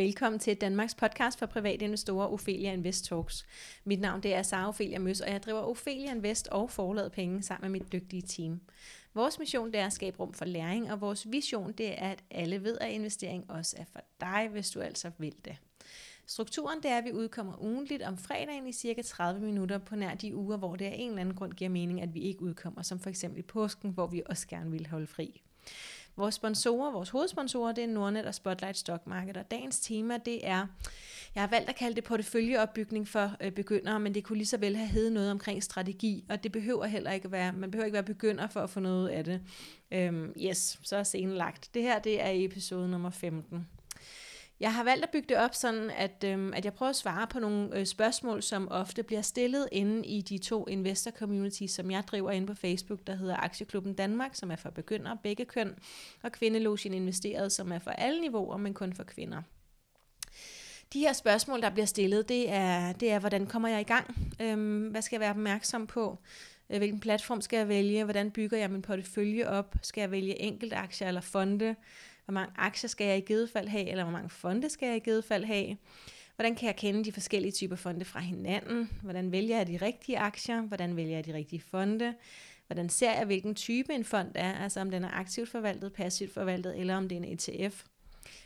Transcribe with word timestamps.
Velkommen 0.00 0.38
til 0.38 0.56
Danmarks 0.56 0.94
podcast 0.94 1.38
for 1.38 1.46
private 1.46 1.84
investorer, 1.84 2.26
Ophelia 2.26 2.72
Invest 2.72 3.04
Talks. 3.04 3.46
Mit 3.84 4.00
navn 4.00 4.22
det 4.22 4.34
er 4.34 4.42
Sara 4.42 4.68
Ophelia 4.68 4.98
Møs, 4.98 5.20
og 5.20 5.30
jeg 5.30 5.42
driver 5.42 5.60
Ophelia 5.60 6.14
Invest 6.14 6.48
og 6.48 6.70
forladet 6.70 7.12
penge 7.12 7.42
sammen 7.42 7.72
med 7.72 7.80
mit 7.80 7.92
dygtige 7.92 8.22
team. 8.22 8.60
Vores 9.14 9.38
mission 9.38 9.72
det 9.72 9.80
er 9.80 9.86
at 9.86 9.92
skabe 9.92 10.20
rum 10.20 10.32
for 10.32 10.44
læring, 10.44 10.92
og 10.92 11.00
vores 11.00 11.26
vision 11.30 11.72
det 11.72 12.02
er, 12.02 12.10
at 12.10 12.24
alle 12.30 12.62
ved, 12.62 12.78
at 12.80 12.90
investering 12.90 13.50
også 13.50 13.76
er 13.78 13.84
for 13.92 14.00
dig, 14.20 14.48
hvis 14.52 14.70
du 14.70 14.80
altså 14.80 15.10
vil 15.18 15.34
det. 15.44 15.56
Strukturen 16.26 16.82
det 16.82 16.90
er, 16.90 16.98
at 16.98 17.04
vi 17.04 17.12
udkommer 17.12 17.62
ugentligt 17.62 18.02
om 18.02 18.18
fredagen 18.18 18.66
i 18.66 18.72
cirka 18.72 19.02
30 19.02 19.40
minutter 19.40 19.78
på 19.78 19.96
nær 19.96 20.14
de 20.14 20.36
uger, 20.36 20.56
hvor 20.56 20.76
det 20.76 20.84
af 20.84 20.94
en 20.98 21.08
eller 21.08 21.20
anden 21.20 21.34
grund 21.34 21.52
giver 21.52 21.70
mening, 21.70 22.02
at 22.02 22.14
vi 22.14 22.20
ikke 22.20 22.42
udkommer, 22.42 22.82
som 22.82 23.00
for 23.00 23.10
eksempel 23.10 23.38
i 23.38 23.42
påsken, 23.42 23.90
hvor 23.90 24.06
vi 24.06 24.22
også 24.26 24.48
gerne 24.48 24.70
vil 24.70 24.86
holde 24.86 25.06
fri. 25.06 25.42
Vores 26.16 26.34
sponsorer, 26.34 26.92
vores 26.92 27.10
hovedsponsorer, 27.10 27.72
det 27.72 27.84
er 27.84 27.88
Nordnet 27.88 28.26
og 28.26 28.34
Spotlight 28.34 28.76
Stock 28.76 29.06
Market, 29.06 29.36
og 29.36 29.50
dagens 29.50 29.80
tema, 29.80 30.18
det 30.24 30.46
er, 30.48 30.66
jeg 31.34 31.42
har 31.42 31.48
valgt 31.48 31.68
at 31.68 31.76
kalde 31.76 31.96
det 31.96 32.04
porteføljeopbygning 32.04 33.08
for 33.08 33.30
øh, 33.40 33.52
begyndere, 33.52 34.00
men 34.00 34.14
det 34.14 34.24
kunne 34.24 34.38
lige 34.38 34.46
så 34.46 34.56
vel 34.56 34.76
have 34.76 34.88
heddet 34.88 35.12
noget 35.12 35.30
omkring 35.30 35.62
strategi, 35.62 36.24
og 36.28 36.42
det 36.42 36.52
behøver 36.52 36.86
heller 36.86 37.10
ikke 37.10 37.32
være, 37.32 37.52
man 37.52 37.70
behøver 37.70 37.84
ikke 37.84 37.94
være 37.94 38.02
begynder 38.02 38.46
for 38.46 38.60
at 38.60 38.70
få 38.70 38.80
noget 38.80 39.08
af 39.08 39.24
det. 39.24 39.40
Øhm, 39.90 40.32
yes, 40.36 40.80
så 40.82 40.96
er 40.96 41.02
scenen 41.02 41.36
lagt. 41.36 41.70
Det 41.74 41.82
her, 41.82 41.98
det 41.98 42.22
er 42.22 42.30
episode 42.32 42.88
nummer 42.88 43.10
15. 43.10 43.66
Jeg 44.60 44.74
har 44.74 44.84
valgt 44.84 45.04
at 45.04 45.10
bygge 45.10 45.28
det 45.28 45.36
op 45.36 45.54
sådan, 45.54 45.90
at, 45.90 46.24
øhm, 46.24 46.52
at 46.54 46.64
jeg 46.64 46.74
prøver 46.74 46.90
at 46.90 46.96
svare 46.96 47.26
på 47.26 47.38
nogle 47.38 47.78
øh, 47.78 47.86
spørgsmål, 47.86 48.42
som 48.42 48.68
ofte 48.70 49.02
bliver 49.02 49.22
stillet 49.22 49.68
inde 49.72 50.06
i 50.06 50.22
de 50.22 50.38
to 50.38 50.66
investor 50.68 51.10
communities, 51.10 51.70
som 51.70 51.90
jeg 51.90 52.04
driver 52.06 52.30
inde 52.30 52.46
på 52.46 52.54
Facebook, 52.54 53.06
der 53.06 53.14
hedder 53.14 53.36
Aktieklubben 53.36 53.94
Danmark, 53.94 54.34
som 54.34 54.50
er 54.50 54.56
for 54.56 54.70
begyndere, 54.70 55.18
begge 55.22 55.44
køn, 55.44 55.74
og 56.22 56.32
Kvindelogien 56.32 56.94
Investeret, 56.94 57.52
som 57.52 57.72
er 57.72 57.78
for 57.78 57.90
alle 57.90 58.20
niveauer, 58.20 58.56
men 58.56 58.74
kun 58.74 58.92
for 58.92 59.04
kvinder. 59.04 59.42
De 60.92 61.00
her 61.00 61.12
spørgsmål, 61.12 61.62
der 61.62 61.70
bliver 61.70 61.86
stillet, 61.86 62.28
det 62.28 62.50
er, 62.50 62.92
det 62.92 63.10
er 63.10 63.18
hvordan 63.18 63.46
kommer 63.46 63.68
jeg 63.68 63.80
i 63.80 63.84
gang? 63.84 64.34
Øhm, 64.40 64.88
hvad 64.88 65.02
skal 65.02 65.16
jeg 65.16 65.20
være 65.20 65.30
opmærksom 65.30 65.86
på? 65.86 66.18
Øh, 66.70 66.78
hvilken 66.78 67.00
platform 67.00 67.40
skal 67.40 67.56
jeg 67.56 67.68
vælge? 67.68 68.04
Hvordan 68.04 68.30
bygger 68.30 68.58
jeg 68.58 68.70
min 68.70 68.82
portefølje 68.82 69.48
op? 69.48 69.74
Skal 69.82 70.00
jeg 70.00 70.10
vælge 70.10 70.40
enkeltaktier 70.40 71.08
eller 71.08 71.20
fonde? 71.20 71.76
Hvor 72.24 72.32
mange 72.32 72.52
aktier 72.56 72.88
skal 72.88 73.06
jeg 73.06 73.18
i 73.18 73.20
givet 73.20 73.50
fald 73.50 73.68
have, 73.68 73.88
eller 73.88 74.04
hvor 74.04 74.12
mange 74.12 74.30
fonde 74.30 74.70
skal 74.70 74.86
jeg 74.86 74.96
i 74.96 75.00
givet 75.00 75.24
fald 75.24 75.44
have? 75.44 75.76
Hvordan 76.34 76.54
kan 76.54 76.66
jeg 76.66 76.76
kende 76.76 77.04
de 77.04 77.12
forskellige 77.12 77.52
typer 77.52 77.76
fonde 77.76 78.04
fra 78.04 78.20
hinanden? 78.20 78.90
Hvordan 79.02 79.32
vælger 79.32 79.56
jeg 79.56 79.66
de 79.66 79.76
rigtige 79.76 80.18
aktier? 80.18 80.62
Hvordan 80.62 80.96
vælger 80.96 81.16
jeg 81.16 81.26
de 81.26 81.34
rigtige 81.34 81.60
fonde? 81.60 82.14
Hvordan 82.66 82.88
ser 82.88 83.12
jeg, 83.12 83.26
hvilken 83.26 83.54
type 83.54 83.94
en 83.94 84.04
fond 84.04 84.30
er? 84.34 84.52
Altså 84.52 84.80
om 84.80 84.90
den 84.90 85.04
er 85.04 85.10
aktivt 85.10 85.48
forvaltet, 85.48 85.92
passivt 85.92 86.34
forvaltet, 86.34 86.78
eller 86.78 86.96
om 86.96 87.08
det 87.08 87.18
er 87.18 87.22
en 87.22 87.32
ETF. 87.32 87.84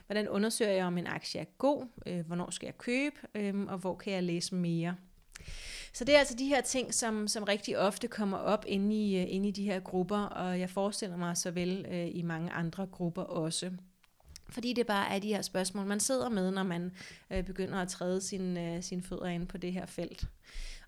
Hvordan 0.06 0.28
undersøger 0.28 0.72
jeg, 0.72 0.86
om 0.86 0.98
en 0.98 1.06
aktie 1.06 1.40
er 1.40 1.44
god? 1.58 1.86
Øh, 2.06 2.26
hvornår 2.26 2.50
skal 2.50 2.66
jeg 2.66 2.78
købe? 2.78 3.16
Øhm, 3.34 3.66
og 3.66 3.78
hvor 3.78 3.94
kan 3.94 4.12
jeg 4.12 4.22
læse 4.22 4.54
mere? 4.54 4.96
Så 5.94 6.04
det 6.04 6.14
er 6.14 6.18
altså 6.18 6.34
de 6.38 6.46
her 6.46 6.60
ting, 6.60 6.94
som, 6.94 7.28
som 7.28 7.44
rigtig 7.44 7.78
ofte 7.78 8.08
kommer 8.08 8.38
op 8.38 8.64
inde 8.68 8.96
i, 8.96 9.20
øh, 9.20 9.26
inde 9.28 9.48
i 9.48 9.52
de 9.52 9.64
her 9.64 9.80
grupper, 9.80 10.18
og 10.18 10.60
jeg 10.60 10.70
forestiller 10.70 11.16
mig 11.16 11.36
så 11.36 11.50
vel 11.50 11.86
øh, 11.90 12.08
i 12.12 12.22
mange 12.22 12.50
andre 12.50 12.86
grupper 12.86 13.22
også. 13.22 13.70
Fordi 14.48 14.72
det 14.72 14.86
bare 14.86 15.14
er 15.14 15.18
de 15.18 15.28
her 15.28 15.42
spørgsmål, 15.42 15.86
man 15.86 16.00
sidder 16.00 16.28
med, 16.28 16.50
når 16.50 16.62
man 16.62 16.92
øh, 17.30 17.44
begynder 17.44 17.78
at 17.78 17.88
træde 17.88 18.20
sin, 18.20 18.56
øh, 18.56 18.82
sin 18.82 19.02
fødder 19.02 19.26
ind 19.26 19.46
på 19.46 19.58
det 19.58 19.72
her 19.72 19.86
felt. 19.86 20.24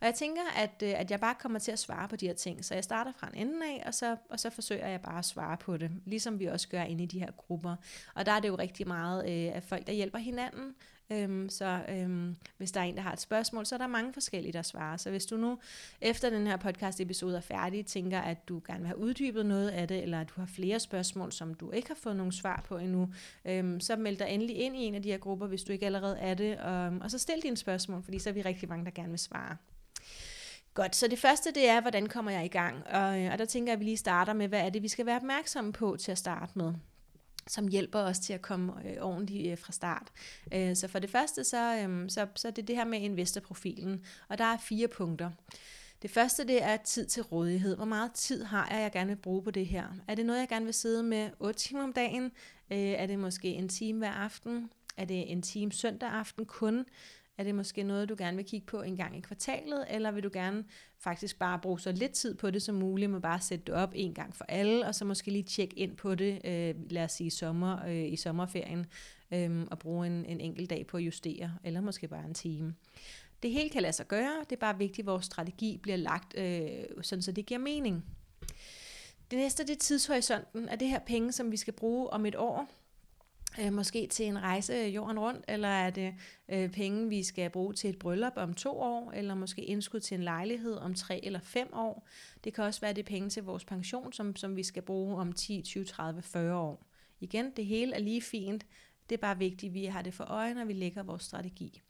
Og 0.01 0.07
jeg 0.07 0.15
tænker, 0.15 0.43
at, 0.57 0.83
øh, 0.83 1.01
at 1.01 1.11
jeg 1.11 1.21
bare 1.21 1.35
kommer 1.35 1.59
til 1.59 1.73
at 1.73 1.79
svare 1.79 2.09
på 2.09 2.17
de 2.17 2.27
her 2.27 2.35
ting. 2.35 2.65
Så 2.65 2.75
jeg 2.75 2.85
starter 2.85 3.13
fra 3.17 3.29
en 3.35 3.49
ende 3.49 3.67
af, 3.67 3.83
og 3.87 3.95
så, 3.95 4.17
og 4.31 4.41
så 4.41 4.51
forsøger 4.51 4.89
jeg 4.89 5.01
bare 5.01 5.19
at 5.19 5.25
svare 5.25 5.57
på 5.57 5.77
det. 5.77 5.91
Ligesom 6.05 6.39
vi 6.39 6.47
også 6.47 6.69
gør 6.69 6.83
inde 6.83 7.05
i 7.05 7.07
de 7.07 7.19
her 7.19 7.31
grupper. 7.31 7.77
Og 8.15 8.27
der 8.27 8.33
er 8.33 8.41
det 8.41 8.49
jo 8.49 8.55
rigtig 8.55 8.89
meget 8.89 9.31
øh, 9.31 9.49
uh, 9.49 9.57
af 9.57 9.63
folk, 9.63 9.87
der 9.87 9.93
hjælper 9.93 10.19
hinanden. 10.19 10.75
Øhm, 11.11 11.49
så 11.49 11.81
øhm, 11.89 12.37
hvis 12.57 12.73
der 12.73 12.81
er 12.81 12.85
en, 12.85 12.97
der 12.97 13.03
har 13.03 13.13
et 13.13 13.21
spørgsmål, 13.21 13.67
så 13.67 13.75
er 13.75 13.79
der 13.79 13.87
mange 13.87 14.13
forskellige, 14.13 14.53
der 14.53 14.63
svarer. 14.63 14.97
Så 14.97 15.11
hvis 15.11 15.27
du 15.27 15.37
nu 15.37 15.59
efter 16.01 16.31
den 16.31 16.47
her 16.47 16.57
podcast 16.57 17.01
episode 17.01 17.37
er 17.37 17.41
færdig, 17.41 17.87
tænker, 17.87 18.21
at 18.21 18.49
du 18.49 18.63
gerne 18.67 18.79
vil 18.79 18.87
have 18.87 18.99
uddybet 18.99 19.47
noget 19.47 19.69
af 19.69 19.89
det, 19.89 20.03
eller 20.03 20.21
at 20.21 20.29
du 20.29 20.41
har 20.41 20.47
flere 20.47 20.81
spørgsmål, 20.81 21.33
som 21.33 21.55
du 21.55 21.71
ikke 21.71 21.89
har 21.89 21.95
fået 21.95 22.17
nogen 22.17 22.33
svar 22.33 22.65
på 22.69 22.79
endnu, 22.79 23.09
øhm, 23.45 23.81
så 23.81 23.97
meld 23.97 24.17
dig 24.17 24.27
endelig 24.29 24.57
ind 24.57 24.77
i 24.77 24.81
en 24.81 24.95
af 24.95 25.03
de 25.03 25.11
her 25.11 25.19
grupper, 25.19 25.47
hvis 25.47 25.65
du 25.65 25.73
ikke 25.73 25.87
allerede 25.87 26.19
er 26.19 26.35
det, 26.35 26.59
og, 26.59 26.87
øhm, 26.87 27.01
og 27.01 27.11
så 27.11 27.19
stil 27.19 27.43
dine 27.43 27.57
spørgsmål, 27.57 28.03
fordi 28.03 28.19
så 28.19 28.29
er 28.29 28.35
vi 28.35 28.43
rigtig 28.43 28.69
mange, 28.69 28.85
der 28.85 28.91
gerne 28.91 29.11
vil 29.11 29.19
svare. 29.19 29.57
Godt, 30.77 30.97
så 30.97 31.09
det 31.09 31.19
første 31.19 31.51
det 31.51 31.69
er, 31.69 31.81
hvordan 31.81 32.07
kommer 32.07 32.31
jeg 32.31 32.45
i 32.45 32.49
gang? 32.49 32.87
Og, 32.87 33.23
øh, 33.23 33.33
og 33.33 33.39
der 33.39 33.45
tænker 33.45 33.73
jeg, 33.73 33.75
at 33.75 33.81
vi 33.81 33.85
lige 33.85 33.97
starter 33.97 34.33
med, 34.33 34.49
hvad 34.49 34.61
er 34.61 34.71
det, 34.71 34.83
vi 34.83 34.89
skal 34.89 35.07
være 35.07 35.17
opmærksomme 35.17 35.73
på 35.73 35.97
til 36.01 36.13
at 36.13 36.19
starte 36.19 36.53
med 36.55 36.75
som 37.49 37.69
hjælper 37.69 37.99
os 37.99 38.19
til 38.19 38.33
at 38.33 38.43
komme 38.43 38.73
øh, 38.85 38.97
ordentligt 39.01 39.51
øh, 39.51 39.59
fra 39.59 39.73
start. 39.73 40.13
Øh, 40.53 40.77
så 40.77 40.89
for 40.89 40.99
det 40.99 41.11
første, 41.11 41.45
så, 41.45 41.77
øh, 41.77 42.11
så, 42.11 42.27
så 42.35 42.51
det 42.51 42.63
er 42.63 42.67
det 42.67 42.77
her 42.77 42.85
med 42.85 43.01
investorprofilen, 43.01 44.05
og 44.29 44.39
der 44.39 44.45
er 44.45 44.59
fire 44.59 44.89
punkter. 44.89 45.31
Det 46.03 46.11
første, 46.11 46.47
det 46.47 46.63
er 46.63 46.77
tid 46.77 47.07
til 47.07 47.23
rådighed. 47.23 47.77
Hvor 47.77 47.85
meget 47.85 48.13
tid 48.13 48.45
har 48.45 48.69
jeg, 48.71 48.83
jeg 48.83 48.93
gerne 48.93 49.09
vil 49.09 49.17
bruge 49.17 49.43
på 49.43 49.51
det 49.51 49.67
her? 49.67 49.85
Er 50.09 50.15
det 50.15 50.27
noget, 50.27 50.41
jeg 50.41 50.49
gerne 50.49 50.65
vil 50.65 50.75
sidde 50.75 51.03
med 51.03 51.31
8 51.41 51.59
timer 51.59 51.83
om 51.83 51.93
dagen? 51.93 52.25
Øh, 52.71 52.79
er 52.79 53.07
det 53.07 53.19
måske 53.19 53.49
en 53.49 53.69
time 53.69 53.99
hver 53.99 54.13
aften? 54.13 54.71
Er 54.97 55.05
det 55.05 55.33
en 55.33 55.43
time 55.43 55.73
søndag 55.73 56.09
aften 56.09 56.47
kun? 56.47 56.87
Er 57.39 57.45
det 57.45 57.55
måske 57.55 57.83
noget, 57.83 58.09
du 58.09 58.15
gerne 58.19 58.37
vil 58.37 58.47
kigge 58.47 58.67
på 58.67 58.83
en 58.83 58.97
gang 58.97 59.17
i 59.17 59.21
kvartalet, 59.21 59.85
eller 59.91 60.11
vil 60.11 60.23
du 60.23 60.31
gerne 60.33 60.65
faktisk 60.99 61.39
bare 61.39 61.59
bruge 61.59 61.81
så 61.81 61.93
lidt 61.93 62.13
tid 62.13 62.35
på 62.35 62.51
det 62.51 62.63
som 62.63 62.75
muligt, 62.75 63.11
men 63.11 63.23
bare 63.23 63.41
sætte 63.41 63.65
det 63.65 63.75
op 63.75 63.93
en 63.95 64.15
gang 64.15 64.37
for 64.37 64.45
alle, 64.49 64.87
og 64.87 64.95
så 64.95 65.05
måske 65.05 65.31
lige 65.31 65.43
tjekke 65.43 65.79
ind 65.79 65.97
på 65.97 66.15
det, 66.15 66.41
øh, 66.45 66.75
lad 66.91 67.05
os 67.05 67.13
sige 67.13 67.31
sommer, 67.31 67.87
øh, 67.87 68.13
i 68.13 68.17
sommerferien, 68.17 68.87
øh, 69.31 69.67
og 69.71 69.79
bruge 69.79 70.07
en, 70.07 70.25
en 70.25 70.41
enkelt 70.41 70.71
dag 70.71 70.87
på 70.87 70.97
at 70.97 71.03
justere, 71.03 71.55
eller 71.65 71.81
måske 71.81 72.09
bare 72.09 72.25
en 72.25 72.35
time. 72.35 72.75
Det 73.43 73.51
hele 73.51 73.71
kan 73.71 73.83
lade 73.83 73.93
sig 73.93 74.09
gøre, 74.09 74.33
det 74.51 74.57
er 74.57 74.61
bare 74.61 74.79
vigtigt, 74.79 75.05
at 75.05 75.07
vores 75.07 75.27
strategi 75.27 75.79
bliver 75.83 75.97
lagt, 75.97 76.39
øh, 76.39 76.69
sådan 77.03 77.23
så 77.23 77.33
det 77.33 77.47
giver 77.47 77.61
mening. 77.61 78.05
Det 79.31 79.39
næste 79.39 79.63
det 79.63 79.71
er 79.71 79.79
tidshorisonten. 79.79 80.69
Er 80.69 80.77
det 80.77 80.89
her 80.89 80.99
penge, 80.99 81.33
som 81.33 81.53
vi 81.53 81.57
skal 81.57 81.73
bruge 81.73 82.11
om 82.11 82.27
et 82.27 82.37
år? 82.37 82.69
Øh, 83.61 83.73
måske 83.73 84.07
til 84.07 84.27
en 84.27 84.43
rejse 84.43 84.75
jorden 84.75 85.19
rundt, 85.19 85.45
eller 85.49 85.69
er 85.69 85.91
det 85.91 86.15
øh, 86.49 86.71
penge, 86.71 87.09
vi 87.09 87.23
skal 87.23 87.51
bruge 87.51 87.75
til 87.75 87.91
et 87.91 87.99
bryllup 87.99 88.33
om 88.37 88.55
to 88.55 88.81
år, 88.81 89.13
eller 89.13 89.35
måske 89.35 89.63
indskud 89.65 90.01
til 90.01 90.15
en 90.15 90.23
lejlighed 90.23 90.75
om 90.75 90.95
tre 90.95 91.25
eller 91.25 91.41
fem 91.41 91.69
år. 91.73 92.09
Det 92.45 92.55
kan 92.55 92.65
også 92.65 92.81
være 92.81 92.93
det 92.93 93.05
penge 93.05 93.31
til 93.31 93.43
vores 93.43 93.65
pension, 93.65 94.13
som, 94.13 94.37
som 94.37 94.57
vi 94.57 94.63
skal 94.63 94.83
bruge 94.83 95.17
om 95.17 95.33
10, 95.33 95.63
20, 95.63 95.85
30, 95.85 96.23
40 96.23 96.57
år. 96.57 96.87
Igen, 97.21 97.51
det 97.57 97.67
hele 97.67 97.95
er 97.95 98.01
lige 98.01 98.23
fint. 98.23 98.67
Det 99.09 99.17
er 99.17 99.21
bare 99.21 99.39
vigtigt, 99.39 99.71
at 99.71 99.75
vi 99.75 99.85
har 99.85 100.03
det 100.03 100.15
for 100.15 100.25
øje, 100.25 100.55
når 100.55 100.65
vi 100.65 100.73
lægger 100.73 101.03
vores 101.03 101.23
strategi. 101.23 101.83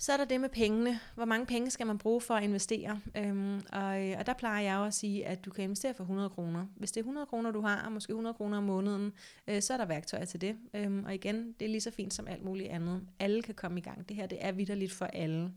Så 0.00 0.12
er 0.12 0.16
der 0.16 0.24
det 0.24 0.40
med 0.40 0.48
pengene. 0.48 1.00
Hvor 1.14 1.24
mange 1.24 1.46
penge 1.46 1.70
skal 1.70 1.86
man 1.86 1.98
bruge 1.98 2.20
for 2.20 2.34
at 2.34 2.44
investere? 2.44 3.00
Øhm, 3.16 3.60
og, 3.72 4.08
øh, 4.08 4.16
og 4.18 4.26
der 4.26 4.32
plejer 4.32 4.62
jeg 4.62 4.74
jo 4.78 4.84
at 4.84 4.94
sige, 4.94 5.26
at 5.26 5.44
du 5.44 5.50
kan 5.50 5.64
investere 5.64 5.94
for 5.94 6.04
100 6.04 6.30
kroner. 6.30 6.66
Hvis 6.76 6.92
det 6.92 7.00
er 7.00 7.04
100 7.04 7.26
kroner, 7.26 7.50
du 7.50 7.60
har, 7.60 7.84
og 7.84 7.92
måske 7.92 8.10
100 8.10 8.34
kroner 8.34 8.58
om 8.58 8.64
måneden, 8.64 9.12
øh, 9.48 9.62
så 9.62 9.72
er 9.72 9.76
der 9.76 9.84
værktøjer 9.84 10.24
til 10.24 10.40
det. 10.40 10.56
Øhm, 10.74 11.04
og 11.04 11.14
igen, 11.14 11.54
det 11.60 11.66
er 11.66 11.70
lige 11.70 11.80
så 11.80 11.90
fint 11.90 12.14
som 12.14 12.28
alt 12.28 12.44
muligt 12.44 12.68
andet. 12.68 13.02
Alle 13.18 13.42
kan 13.42 13.54
komme 13.54 13.78
i 13.78 13.82
gang. 13.82 14.08
Det 14.08 14.16
her 14.16 14.26
det 14.26 14.38
er 14.40 14.52
vidderligt 14.52 14.92
for 14.92 15.04
alle. 15.04 15.52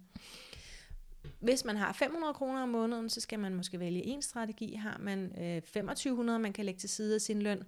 Hvis 1.40 1.66
man 1.66 1.78
har 1.78 1.94
500 1.94 2.34
kroner 2.34 2.64
om 2.64 2.70
måneden, 2.70 3.10
så 3.10 3.22
skal 3.22 3.40
man 3.40 3.56
måske 3.56 3.80
vælge 3.80 4.06
en 4.06 4.22
strategi. 4.22 4.74
Har 4.74 4.98
man 5.00 5.42
øh, 5.42 5.62
2500, 5.62 6.40
man 6.40 6.54
kan 6.54 6.66
lægge 6.66 6.80
til 6.80 6.90
side 6.90 7.16
af 7.16 7.22
sin 7.22 7.42
løn, 7.42 7.64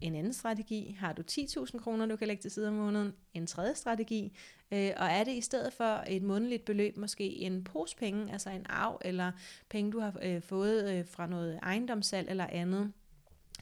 en 0.00 0.14
anden 0.14 0.32
strategi. 0.32 0.96
Har 0.98 1.12
du 1.12 1.22
10.000 1.30 1.78
kroner, 1.78 2.06
du 2.06 2.16
kan 2.16 2.28
lægge 2.28 2.40
til 2.40 2.50
side 2.50 2.68
om 2.68 2.74
måneden, 2.74 3.12
en 3.34 3.46
tredje 3.46 3.74
strategi. 3.74 4.36
Øh, 4.72 4.92
og 4.96 5.06
er 5.06 5.24
det 5.24 5.32
i 5.32 5.40
stedet 5.40 5.72
for 5.72 6.04
et 6.08 6.22
månedligt 6.22 6.64
beløb, 6.64 6.96
måske 6.96 7.24
en 7.24 7.64
pose 7.64 7.96
penge, 7.96 8.32
altså 8.32 8.50
en 8.50 8.66
arv, 8.68 9.00
eller 9.04 9.32
penge, 9.68 9.92
du 9.92 10.00
har 10.00 10.18
øh, 10.22 10.42
fået 10.42 10.92
øh, 10.94 11.08
fra 11.08 11.26
noget 11.26 11.58
ejendomssalg 11.62 12.30
eller 12.30 12.46
andet, 12.46 12.92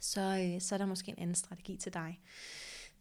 så, 0.01 0.21
øh, 0.21 0.61
så 0.61 0.75
er 0.75 0.79
der 0.79 0.87
måske 0.87 1.09
en 1.09 1.19
anden 1.19 1.35
strategi 1.35 1.77
til 1.77 1.95
dig. 1.95 2.21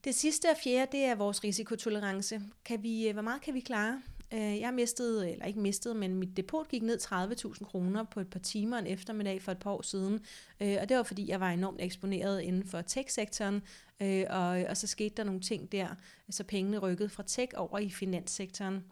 Det 0.04 0.16
sidste 0.16 0.50
og 0.50 0.58
fjerde, 0.64 0.92
det 0.92 1.06
er 1.06 1.16
vores 1.16 1.44
risikotolerance. 1.44 2.42
Kan 2.66 2.84
vi, 2.84 3.08
øh, 3.08 3.14
hvor 3.14 3.22
meget 3.22 3.42
kan 3.42 3.54
vi 3.54 3.60
klare? 3.60 4.02
Øh, 4.34 4.60
jeg 4.60 4.74
mistede, 4.74 5.32
eller 5.32 5.46
ikke 5.46 5.60
mistede, 5.60 5.96
men 5.96 6.16
mit 6.16 6.38
depot 6.38 6.68
gik 6.68 6.84
ned 6.84 7.00
30.000 7.02 7.64
kroner 7.64 8.04
på 8.04 8.20
et 8.20 8.30
par 8.30 8.40
timer 8.40 8.78
en 8.78 8.88
eftermiddag 8.88 9.42
for 9.42 9.52
et 9.52 9.60
par 9.60 9.72
år 9.72 9.82
siden. 9.82 10.20
Øh, 10.62 10.78
og 10.82 10.90
det 10.90 10.98
var 10.98 11.04
fordi, 11.04 11.30
jeg 11.30 11.40
var 11.40 11.50
enormt 11.50 11.82
eksponeret 11.82 12.42
inden 12.42 12.64
for 12.64 12.82
tech-sektoren, 12.82 13.62
øh, 14.02 14.26
og, 14.30 14.48
og 14.70 14.78
så 14.78 14.88
skete 14.88 15.16
der 15.18 15.24
nogle 15.24 15.42
ting 15.42 15.72
der, 15.72 15.88
så 16.30 16.44
pengene 16.44 16.78
rykkede 16.78 17.10
fra 17.10 17.24
tech 17.28 17.54
over 17.56 17.80
i 17.80 17.90
finanssektoren. 17.90 18.84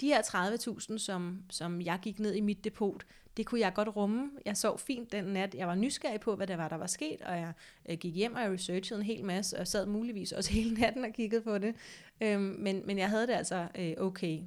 De 0.00 0.06
her 0.06 0.22
30.000, 0.22 0.98
som, 0.98 1.42
som 1.50 1.80
jeg 1.80 1.98
gik 2.02 2.18
ned 2.18 2.34
i 2.34 2.40
mit 2.40 2.64
depot, 2.64 3.04
det 3.36 3.46
kunne 3.46 3.60
jeg 3.60 3.74
godt 3.74 3.96
rumme. 3.96 4.30
Jeg 4.44 4.56
sov 4.56 4.78
fint 4.78 5.12
den 5.12 5.24
nat. 5.24 5.54
Jeg 5.54 5.68
var 5.68 5.74
nysgerrig 5.74 6.20
på, 6.20 6.36
hvad 6.36 6.46
der 6.46 6.56
var, 6.56 6.68
der 6.68 6.76
var 6.76 6.86
sket, 6.86 7.22
og 7.22 7.36
jeg 7.36 7.52
øh, 7.88 7.98
gik 7.98 8.14
hjem 8.14 8.34
og 8.34 8.40
jeg 8.40 8.52
researchede 8.52 9.00
en 9.00 9.06
hel 9.06 9.24
masse, 9.24 9.58
og 9.58 9.66
sad 9.66 9.86
muligvis 9.86 10.32
også 10.32 10.52
hele 10.52 10.74
natten 10.74 11.04
og 11.04 11.12
kiggede 11.12 11.42
på 11.42 11.58
det. 11.58 11.74
Øhm, 12.20 12.42
men, 12.42 12.82
men 12.86 12.98
jeg 12.98 13.08
havde 13.08 13.26
det 13.26 13.32
altså 13.32 13.68
øh, 13.78 13.92
okay. 13.98 14.40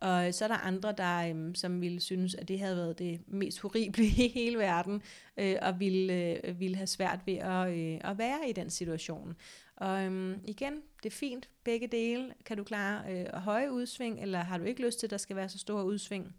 Og 0.00 0.34
så 0.34 0.44
er 0.44 0.48
der 0.48 0.56
andre, 0.56 0.92
der, 0.92 1.30
øhm, 1.30 1.54
som 1.54 1.80
ville 1.80 2.00
synes, 2.00 2.34
at 2.34 2.48
det 2.48 2.58
havde 2.58 2.76
været 2.76 2.98
det 2.98 3.20
mest 3.26 3.60
horrible 3.60 4.04
i 4.04 4.28
hele 4.34 4.58
verden, 4.58 5.02
øh, 5.36 5.56
og 5.62 5.80
ville, 5.80 6.12
øh, 6.44 6.60
ville 6.60 6.76
have 6.76 6.86
svært 6.86 7.20
ved 7.26 7.36
at, 7.36 7.68
øh, 7.78 8.00
at 8.04 8.18
være 8.18 8.48
i 8.48 8.52
den 8.52 8.70
situation. 8.70 9.36
Og 9.76 10.04
øhm, 10.04 10.40
igen, 10.44 10.74
det 11.02 11.12
er 11.12 11.16
fint, 11.16 11.48
begge 11.64 11.86
dele. 11.86 12.34
Kan 12.44 12.56
du 12.56 12.64
klare 12.64 13.02
øh, 13.12 13.26
høje 13.34 13.72
udsving, 13.72 14.22
eller 14.22 14.38
har 14.38 14.58
du 14.58 14.64
ikke 14.64 14.86
lyst 14.86 14.98
til, 14.98 15.06
at 15.06 15.10
der 15.10 15.16
skal 15.16 15.36
være 15.36 15.48
så 15.48 15.58
store 15.58 15.84
udsving, 15.84 16.34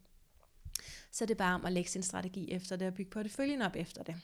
så 1.12 1.24
er 1.24 1.28
det 1.28 1.38
bare 1.38 1.56
om 1.56 1.66
at 1.66 1.74
lægge 1.74 1.90
sin 1.90 2.04
strategi 2.04 2.52
efter 2.52 2.76
det 2.76 2.88
og 2.88 2.94
bygge 2.94 3.12
porteføljen 3.12 3.62
op 3.62 3.76
efter 3.76 4.04
det. 4.04 4.16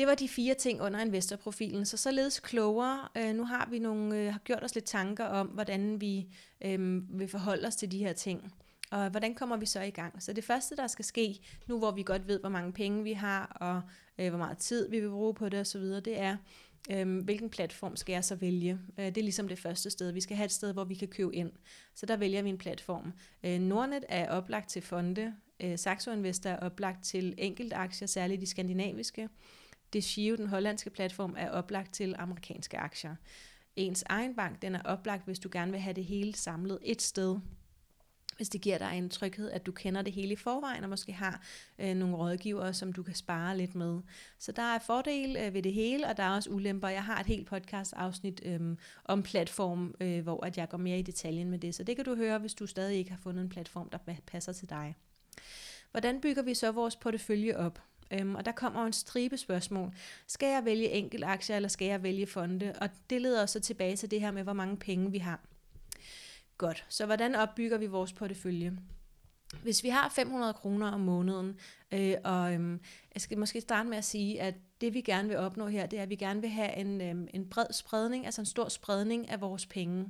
Det 0.00 0.08
var 0.08 0.14
de 0.14 0.28
fire 0.28 0.54
ting 0.54 0.80
under 0.80 1.00
investorprofilen, 1.00 1.86
så 1.86 1.96
således 1.96 2.40
klogere. 2.40 3.08
Øh, 3.16 3.34
nu 3.34 3.44
har 3.44 3.68
vi 3.70 3.78
nogle, 3.78 4.16
øh, 4.16 4.32
har 4.32 4.38
gjort 4.38 4.64
os 4.64 4.74
lidt 4.74 4.84
tanker 4.84 5.24
om, 5.24 5.46
hvordan 5.46 6.00
vi 6.00 6.26
øh, 6.64 7.18
vil 7.18 7.28
forholde 7.28 7.66
os 7.66 7.76
til 7.76 7.92
de 7.92 7.98
her 7.98 8.12
ting. 8.12 8.52
Og 8.90 9.10
hvordan 9.10 9.34
kommer 9.34 9.56
vi 9.56 9.66
så 9.66 9.80
i 9.80 9.90
gang? 9.90 10.22
Så 10.22 10.32
det 10.32 10.44
første, 10.44 10.76
der 10.76 10.86
skal 10.86 11.04
ske, 11.04 11.40
nu 11.66 11.78
hvor 11.78 11.90
vi 11.90 12.02
godt 12.02 12.28
ved, 12.28 12.40
hvor 12.40 12.48
mange 12.48 12.72
penge 12.72 13.04
vi 13.04 13.12
har, 13.12 13.46
og 13.60 13.82
øh, 14.18 14.28
hvor 14.28 14.38
meget 14.38 14.58
tid 14.58 14.90
vi 14.90 15.00
vil 15.00 15.08
bruge 15.08 15.34
på 15.34 15.48
det 15.48 15.60
osv., 15.60 15.80
det 15.82 16.20
er, 16.20 16.36
øh, 16.90 17.18
hvilken 17.24 17.50
platform 17.50 17.96
skal 17.96 18.12
jeg 18.12 18.24
så 18.24 18.34
vælge? 18.34 18.78
Øh, 18.98 19.06
det 19.06 19.18
er 19.18 19.22
ligesom 19.22 19.48
det 19.48 19.58
første 19.58 19.90
sted. 19.90 20.12
Vi 20.12 20.20
skal 20.20 20.36
have 20.36 20.44
et 20.44 20.52
sted, 20.52 20.72
hvor 20.72 20.84
vi 20.84 20.94
kan 20.94 21.08
købe 21.08 21.36
ind. 21.36 21.52
Så 21.94 22.06
der 22.06 22.16
vælger 22.16 22.42
vi 22.42 22.48
en 22.48 22.58
platform. 22.58 23.12
Øh, 23.44 23.60
Nordnet 23.60 24.04
er 24.08 24.30
oplagt 24.30 24.70
til 24.70 24.82
fonde. 24.82 25.34
Øh, 25.60 25.78
Saxo 25.78 26.10
Investor 26.10 26.50
er 26.50 26.56
oplagt 26.56 27.04
til 27.04 27.34
enkeltaktier, 27.38 28.08
særligt 28.08 28.40
de 28.40 28.46
skandinaviske. 28.46 29.28
Desio, 29.92 30.36
den 30.36 30.46
hollandske 30.46 30.90
platform, 30.90 31.34
er 31.38 31.50
oplagt 31.50 31.94
til 31.94 32.14
amerikanske 32.18 32.78
aktier. 32.78 33.16
Ens 33.76 34.04
egen 34.06 34.36
bank, 34.36 34.62
den 34.62 34.74
er 34.74 34.82
oplagt, 34.82 35.24
hvis 35.24 35.38
du 35.38 35.48
gerne 35.52 35.72
vil 35.72 35.80
have 35.80 35.94
det 35.94 36.04
hele 36.04 36.34
samlet 36.34 36.78
et 36.82 37.02
sted 37.02 37.38
hvis 38.40 38.48
det 38.48 38.60
giver 38.60 38.78
dig 38.78 38.98
en 38.98 39.08
tryghed, 39.10 39.50
at 39.50 39.66
du 39.66 39.72
kender 39.72 40.02
det 40.02 40.12
hele 40.12 40.32
i 40.32 40.36
forvejen, 40.36 40.84
og 40.84 40.90
måske 40.90 41.12
har 41.12 41.42
øh, 41.78 41.94
nogle 41.94 42.16
rådgivere, 42.16 42.74
som 42.74 42.92
du 42.92 43.02
kan 43.02 43.14
spare 43.14 43.56
lidt 43.56 43.74
med. 43.74 44.00
Så 44.38 44.52
der 44.52 44.62
er 44.62 44.78
fordel 44.78 45.36
øh, 45.36 45.54
ved 45.54 45.62
det 45.62 45.72
hele, 45.72 46.06
og 46.06 46.16
der 46.16 46.22
er 46.22 46.34
også 46.34 46.50
ulemper. 46.50 46.88
Jeg 46.88 47.04
har 47.04 47.20
et 47.20 47.26
helt 47.26 47.46
podcast 47.46 47.92
afsnit 47.92 48.42
øh, 48.44 48.76
om 49.04 49.22
platform, 49.22 49.94
øh, 50.00 50.22
hvor 50.22 50.44
at 50.44 50.58
jeg 50.58 50.68
går 50.68 50.78
mere 50.78 50.98
i 50.98 51.02
detaljen 51.02 51.50
med 51.50 51.58
det, 51.58 51.74
så 51.74 51.84
det 51.84 51.96
kan 51.96 52.04
du 52.04 52.14
høre, 52.14 52.38
hvis 52.38 52.54
du 52.54 52.66
stadig 52.66 52.98
ikke 52.98 53.10
har 53.10 53.18
fundet 53.18 53.42
en 53.42 53.48
platform, 53.48 53.90
der 53.90 53.98
passer 54.26 54.52
til 54.52 54.70
dig. 54.70 54.96
Hvordan 55.90 56.20
bygger 56.20 56.42
vi 56.42 56.54
så 56.54 56.72
vores 56.72 56.96
portefølje 56.96 57.56
op? 57.56 57.82
Øhm, 58.10 58.34
og 58.34 58.44
der 58.44 58.52
kommer 58.52 58.86
en 58.86 58.92
stribe 58.92 59.36
spørgsmål. 59.36 59.92
Skal 60.26 60.48
jeg 60.48 60.64
vælge 60.64 60.90
enkelt 60.90 61.24
aktier, 61.24 61.56
eller 61.56 61.68
skal 61.68 61.86
jeg 61.86 62.02
vælge 62.02 62.26
fonde? 62.26 62.74
Og 62.80 62.88
det 63.10 63.22
leder 63.22 63.42
os 63.42 63.50
så 63.50 63.60
tilbage 63.60 63.96
til 63.96 64.10
det 64.10 64.20
her 64.20 64.30
med, 64.30 64.42
hvor 64.42 64.52
mange 64.52 64.76
penge 64.76 65.12
vi 65.12 65.18
har. 65.18 65.40
Godt, 66.58 66.84
så 66.88 67.06
hvordan 67.06 67.34
opbygger 67.34 67.78
vi 67.78 67.86
vores 67.86 68.12
portefølje? 68.12 68.78
Hvis 69.62 69.82
vi 69.82 69.88
har 69.88 70.08
500 70.08 70.54
kroner 70.54 70.92
om 70.92 71.00
måneden, 71.00 71.58
øh, 71.92 72.14
og 72.24 72.54
øhm, 72.54 72.80
jeg 73.14 73.20
skal 73.22 73.38
måske 73.38 73.60
starte 73.60 73.88
med 73.88 73.98
at 73.98 74.04
sige, 74.04 74.40
at 74.40 74.54
det 74.80 74.94
vi 74.94 75.00
gerne 75.00 75.28
vil 75.28 75.36
opnå 75.36 75.66
her, 75.66 75.86
det 75.86 75.98
er, 75.98 76.02
at 76.02 76.10
vi 76.10 76.16
gerne 76.16 76.40
vil 76.40 76.50
have 76.50 76.76
en, 76.76 77.00
øhm, 77.00 77.28
en 77.34 77.48
bred 77.50 77.72
spredning, 77.72 78.26
altså 78.26 78.40
en 78.40 78.46
stor 78.46 78.68
spredning 78.68 79.30
af 79.30 79.40
vores 79.40 79.66
penge. 79.66 80.06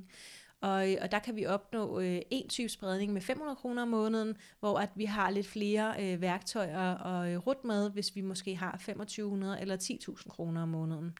Og, 0.61 0.91
øh, 0.91 0.97
og 1.01 1.11
der 1.11 1.19
kan 1.19 1.35
vi 1.35 1.45
opnå 1.45 1.99
øh, 1.99 2.21
en 2.31 2.47
type 2.49 2.69
spredning 2.69 3.13
med 3.13 3.21
500 3.21 3.55
kroner 3.55 3.81
om 3.81 3.87
måneden, 3.87 4.37
hvor 4.59 4.79
at 4.79 4.89
vi 4.95 5.05
har 5.05 5.29
lidt 5.29 5.47
flere 5.47 5.95
øh, 5.99 6.21
værktøjer 6.21 6.93
og 6.93 7.31
øh, 7.31 7.37
rut 7.37 7.63
med, 7.63 7.89
hvis 7.89 8.15
vi 8.15 8.21
måske 8.21 8.55
har 8.55 8.71
2500 8.71 9.61
eller 9.61 9.77
10.000 9.77 10.29
kroner 10.29 10.61
om 10.61 10.69
måneden. 10.69 11.13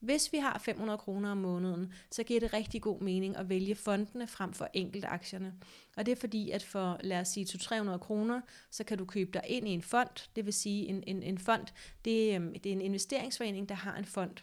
Hvis 0.00 0.32
vi 0.32 0.38
har 0.38 0.58
500 0.58 0.98
kroner 0.98 1.30
om 1.30 1.36
måneden, 1.36 1.92
så 2.10 2.22
giver 2.22 2.40
det 2.40 2.52
rigtig 2.52 2.82
god 2.82 3.00
mening 3.00 3.36
at 3.36 3.48
vælge 3.48 3.74
fondene 3.74 4.26
frem 4.26 4.52
for 4.52 4.68
enkeltaktierne. 4.74 5.54
Og 5.96 6.06
det 6.06 6.12
er 6.12 6.16
fordi, 6.16 6.50
at 6.50 6.62
for 6.62 6.98
lad 7.00 7.20
os 7.20 7.28
sige 7.28 7.46
200-300 7.46 7.96
kroner, 7.96 8.40
så 8.70 8.84
kan 8.84 8.98
du 8.98 9.04
købe 9.04 9.30
dig 9.32 9.42
ind 9.46 9.68
i 9.68 9.70
en 9.70 9.82
fond. 9.82 10.28
Det 10.36 10.46
vil 10.46 10.54
sige, 10.54 10.86
en, 10.86 11.04
en, 11.06 11.22
en 11.22 11.38
fond, 11.38 11.66
det, 12.04 12.34
øhm, 12.34 12.52
det 12.52 12.66
er 12.66 12.72
en 12.72 12.80
investeringsforening, 12.80 13.68
der 13.68 13.74
har 13.74 13.96
en 13.96 14.04
fond. 14.04 14.36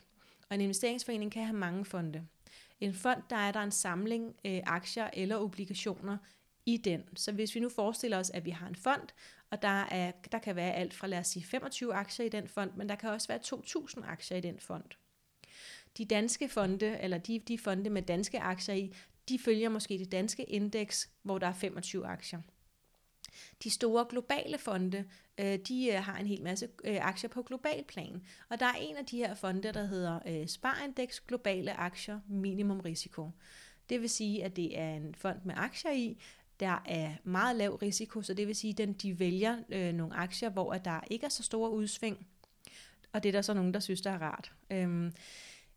Og 0.50 0.56
en 0.56 0.62
investeringsforening 0.62 1.32
kan 1.32 1.44
have 1.44 1.58
mange 1.58 1.86
fonde. 1.86 2.28
En 2.82 2.94
fond, 2.94 3.24
der 3.30 3.36
er 3.36 3.52
der 3.52 3.60
en 3.60 3.72
samling 3.72 4.36
øh, 4.46 4.62
aktier 4.66 5.10
eller 5.14 5.38
obligationer 5.38 6.18
i 6.66 6.78
den. 6.78 7.04
Så 7.16 7.32
hvis 7.32 7.56
vi 7.56 7.60
nu 7.60 7.70
forestiller 7.70 8.20
os, 8.20 8.30
at 8.30 8.46
vi 8.46 8.52
har 8.52 8.68
en 8.68 8.76
fond, 8.76 9.08
og 9.50 9.62
der, 9.62 9.84
er, 9.84 10.12
der 10.32 10.40
kan 10.40 10.56
være 10.56 10.74
alt 10.74 10.94
fra, 10.94 11.08
lad 11.08 11.20
os 11.20 11.28
sige, 11.28 11.44
25 11.44 11.94
aktier 11.94 12.26
i 12.26 12.30
den 12.30 12.48
fond, 12.48 12.72
men 12.76 12.90
der 12.90 12.96
kan 12.96 13.10
også 13.10 13.28
være 13.28 13.40
2.000 13.46 14.10
aktier 14.12 14.38
i 14.38 14.42
den 14.42 14.60
fond. 14.60 14.84
De 15.98 16.06
danske 16.06 16.50
fonde, 16.50 17.00
eller 17.02 17.18
de, 17.18 17.40
de 17.40 17.58
fonde 17.58 17.90
med 17.90 18.02
danske 18.02 18.40
aktier 18.40 18.76
i, 18.76 18.94
de 19.30 19.40
følger 19.40 19.70
måske 19.70 19.98
det 19.98 20.12
danske 20.12 20.44
indeks, 20.44 21.10
hvor 21.22 21.38
der 21.38 21.48
er 21.48 21.54
25 21.54 22.06
aktier. 22.06 22.42
De 23.64 23.70
store 23.70 24.06
globale 24.10 24.58
fonde, 24.58 25.06
øh, 25.38 25.60
de 25.68 25.88
øh, 25.88 26.04
har 26.04 26.18
en 26.18 26.28
hel 26.28 26.44
masse 26.44 26.68
øh, 26.84 27.06
aktier 27.08 27.30
på 27.30 27.44
global 27.44 27.84
plan. 27.84 28.22
Og 28.50 28.60
der 28.60 28.66
er 28.66 28.76
en 28.80 28.98
af 28.98 29.06
de 29.06 29.18
her 29.18 29.36
fonde, 29.36 29.74
der 29.74 29.84
hedder 29.84 30.20
øh, 30.28 30.48
Sparindex 30.48 31.20
Globale 31.28 31.74
Aktier 31.74 32.20
Minimum 32.28 32.80
Risiko. 32.80 33.30
Det 33.90 34.02
vil 34.02 34.10
sige, 34.10 34.44
at 34.44 34.56
det 34.56 34.80
er 34.80 34.94
en 34.94 35.16
fond 35.16 35.38
med 35.46 35.54
aktier 35.58 35.92
i, 35.92 36.22
der 36.60 36.84
er 36.86 37.14
meget 37.24 37.56
lav 37.56 37.76
risiko, 37.76 38.22
så 38.22 38.34
det 38.34 38.48
vil 38.48 38.56
sige, 38.56 38.84
at 38.84 39.02
de 39.02 39.20
vælger 39.20 39.58
øh, 39.70 39.94
nogle 39.94 40.16
aktier, 40.16 40.50
hvor 40.50 40.74
der 40.74 41.00
ikke 41.10 41.26
er 41.26 41.30
så 41.30 41.44
store 41.44 41.72
udsving, 41.72 42.28
og 43.14 43.24
det 43.24 43.30
er 43.30 43.34
der 43.34 43.42
så 43.42 43.54
nogen, 43.54 43.74
der 43.74 43.80
synes, 43.80 44.02
der 44.02 44.12
er 44.12 44.22
rart. 44.22 44.52
Øhm, 44.70 45.14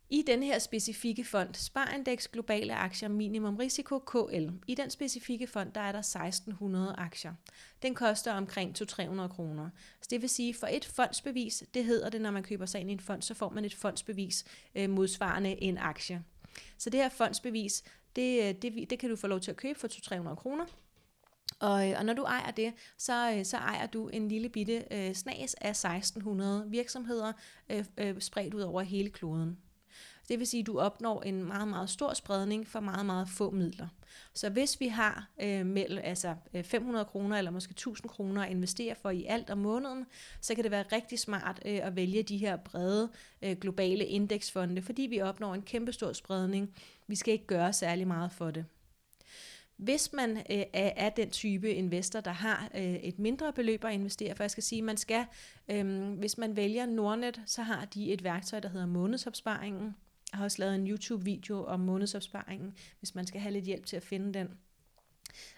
i 0.09 0.23
den 0.27 0.43
her 0.43 0.59
specifikke 0.59 1.23
fond, 1.23 1.53
Sparindex 1.53 2.27
Globale 2.27 2.75
Aktier 2.75 3.09
Minimum 3.09 3.55
Risiko 3.55 3.99
KL, 3.99 4.49
i 4.67 4.75
den 4.75 4.89
specifikke 4.89 5.47
fond, 5.47 5.71
der 5.71 5.81
er 5.81 5.91
der 5.91 5.99
1600 5.99 6.95
aktier. 6.97 7.33
Den 7.81 7.95
koster 7.95 8.33
omkring 8.33 8.75
200-300 8.81 9.27
kroner. 9.27 9.69
Så 10.01 10.07
det 10.09 10.21
vil 10.21 10.29
sige, 10.29 10.53
for 10.53 10.67
et 10.67 10.85
fondsbevis, 10.85 11.63
det 11.73 11.85
hedder 11.85 12.09
det, 12.09 12.21
når 12.21 12.31
man 12.31 12.43
køber 12.43 12.65
sig 12.65 12.81
ind 12.81 12.89
i 12.89 12.93
en 12.93 12.99
fond, 12.99 13.21
så 13.21 13.33
får 13.33 13.49
man 13.49 13.65
et 13.65 13.73
fondsbevis 13.73 14.45
øh, 14.75 14.89
modsvarende 14.89 15.63
en 15.63 15.77
aktie. 15.77 16.23
Så 16.77 16.89
det 16.89 16.99
her 16.99 17.09
fondsbevis, 17.09 17.83
det, 18.15 18.43
øh, 18.43 18.61
det, 18.61 18.89
det 18.89 18.99
kan 18.99 19.09
du 19.09 19.15
få 19.15 19.27
lov 19.27 19.39
til 19.39 19.51
at 19.51 19.57
købe 19.57 19.79
for 19.79 19.87
200-300 19.87 20.35
kroner. 20.35 20.65
Og, 21.59 21.89
øh, 21.89 21.95
og 21.97 22.05
når 22.05 22.13
du 22.13 22.23
ejer 22.23 22.51
det, 22.51 22.73
så, 22.97 23.33
øh, 23.37 23.45
så 23.45 23.57
ejer 23.57 23.87
du 23.87 24.07
en 24.07 24.27
lille 24.27 24.49
bitte 24.49 24.83
øh, 24.91 25.13
snas 25.13 25.53
af 25.53 25.69
1600 25.69 26.65
virksomheder 26.69 27.33
øh, 27.69 27.85
øh, 27.97 28.21
spredt 28.21 28.53
ud 28.53 28.61
over 28.61 28.81
hele 28.81 29.09
kloden. 29.09 29.57
Det 30.29 30.39
vil 30.39 30.47
sige, 30.47 30.61
at 30.61 30.67
du 30.67 30.79
opnår 30.79 31.21
en 31.21 31.43
meget, 31.43 31.67
meget 31.67 31.89
stor 31.89 32.13
spredning 32.13 32.67
for 32.67 32.79
meget, 32.79 33.05
meget 33.05 33.29
få 33.29 33.49
midler. 33.49 33.87
Så 34.33 34.49
hvis 34.49 34.79
vi 34.79 34.87
har 34.87 35.29
øh, 35.41 35.65
mellem 35.65 35.99
altså 36.03 36.35
øh, 36.53 36.63
500 36.63 37.05
kroner 37.05 37.37
eller 37.37 37.51
måske 37.51 37.71
1000 37.71 38.09
kroner 38.09 38.43
at 38.43 38.51
investere 38.51 38.95
for 38.95 39.09
i 39.09 39.25
alt 39.25 39.49
om 39.49 39.57
måneden, 39.57 40.05
så 40.41 40.55
kan 40.55 40.63
det 40.63 40.71
være 40.71 40.85
rigtig 40.91 41.19
smart 41.19 41.59
øh, 41.65 41.87
at 41.87 41.95
vælge 41.95 42.23
de 42.23 42.37
her 42.37 42.55
brede 42.55 43.09
øh, 43.41 43.57
globale 43.57 44.05
indeksfonde, 44.05 44.81
fordi 44.81 45.01
vi 45.01 45.21
opnår 45.21 45.53
en 45.53 45.61
kæmpe 45.61 45.91
stor 45.91 46.13
spredning. 46.13 46.75
Vi 47.07 47.15
skal 47.15 47.33
ikke 47.33 47.47
gøre 47.47 47.73
særlig 47.73 48.07
meget 48.07 48.31
for 48.31 48.51
det. 48.51 48.65
Hvis 49.77 50.13
man 50.13 50.37
øh, 50.37 50.63
er 50.73 51.09
den 51.09 51.29
type 51.29 51.73
investor, 51.73 52.19
der 52.19 52.31
har 52.31 52.69
øh, 52.75 52.95
et 52.95 53.19
mindre 53.19 53.53
beløb 53.53 53.85
at 53.85 53.93
investere, 53.93 54.35
for 54.35 54.43
jeg 54.43 54.51
skal 54.51 54.63
sige, 54.63 54.81
man 54.81 54.97
skal, 54.97 55.25
øh, 55.67 56.13
hvis 56.13 56.37
man 56.37 56.55
vælger 56.55 56.85
Nordnet, 56.85 57.41
så 57.45 57.61
har 57.61 57.85
de 57.85 58.13
et 58.13 58.23
værktøj, 58.23 58.59
der 58.59 58.69
hedder 58.69 58.85
månedsopsparingen. 58.85 59.95
Jeg 60.35 60.39
har 60.39 60.45
også 60.45 60.59
lavet 60.59 60.75
en 60.75 60.87
YouTube-video 60.87 61.65
om 61.65 61.79
månedsopsparingen, 61.79 62.73
hvis 62.99 63.15
man 63.15 63.27
skal 63.27 63.41
have 63.41 63.53
lidt 63.53 63.65
hjælp 63.65 63.85
til 63.85 63.95
at 63.95 64.03
finde 64.03 64.33
den. 64.33 64.47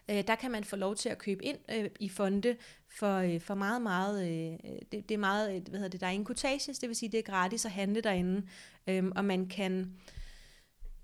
Øh, 0.10 0.27
der 0.27 0.36
kan 0.36 0.51
man 0.51 0.63
få 0.63 0.75
lov 0.75 0.96
til 0.96 1.10
at 1.10 1.17
købe 1.17 1.46
ind 1.46 1.57
øh, 1.72 1.89
i 2.00 2.10
fonde 2.10 2.55
for, 2.88 3.17
øh, 3.17 3.41
for 3.41 3.55
meget, 3.55 3.81
meget, 3.81 4.27
øh, 4.27 4.69
det, 4.91 5.10
det 5.10 5.12
er 5.12 5.17
meget, 5.17 5.55
øh, 5.55 5.62
hvad 5.62 5.79
hedder 5.79 5.89
det, 5.89 6.01
der 6.01 6.07
er 6.07 6.12
ingen 6.12 6.25
cotages, 6.25 6.79
det 6.79 6.89
vil 6.89 6.96
sige, 6.96 7.12
det 7.12 7.17
er 7.17 7.24
gratis 7.24 7.65
at 7.65 7.72
handle 7.72 8.01
derinde, 8.01 8.48
øh, 8.88 9.05
og 9.15 9.25
man 9.25 9.48
kan 9.48 9.93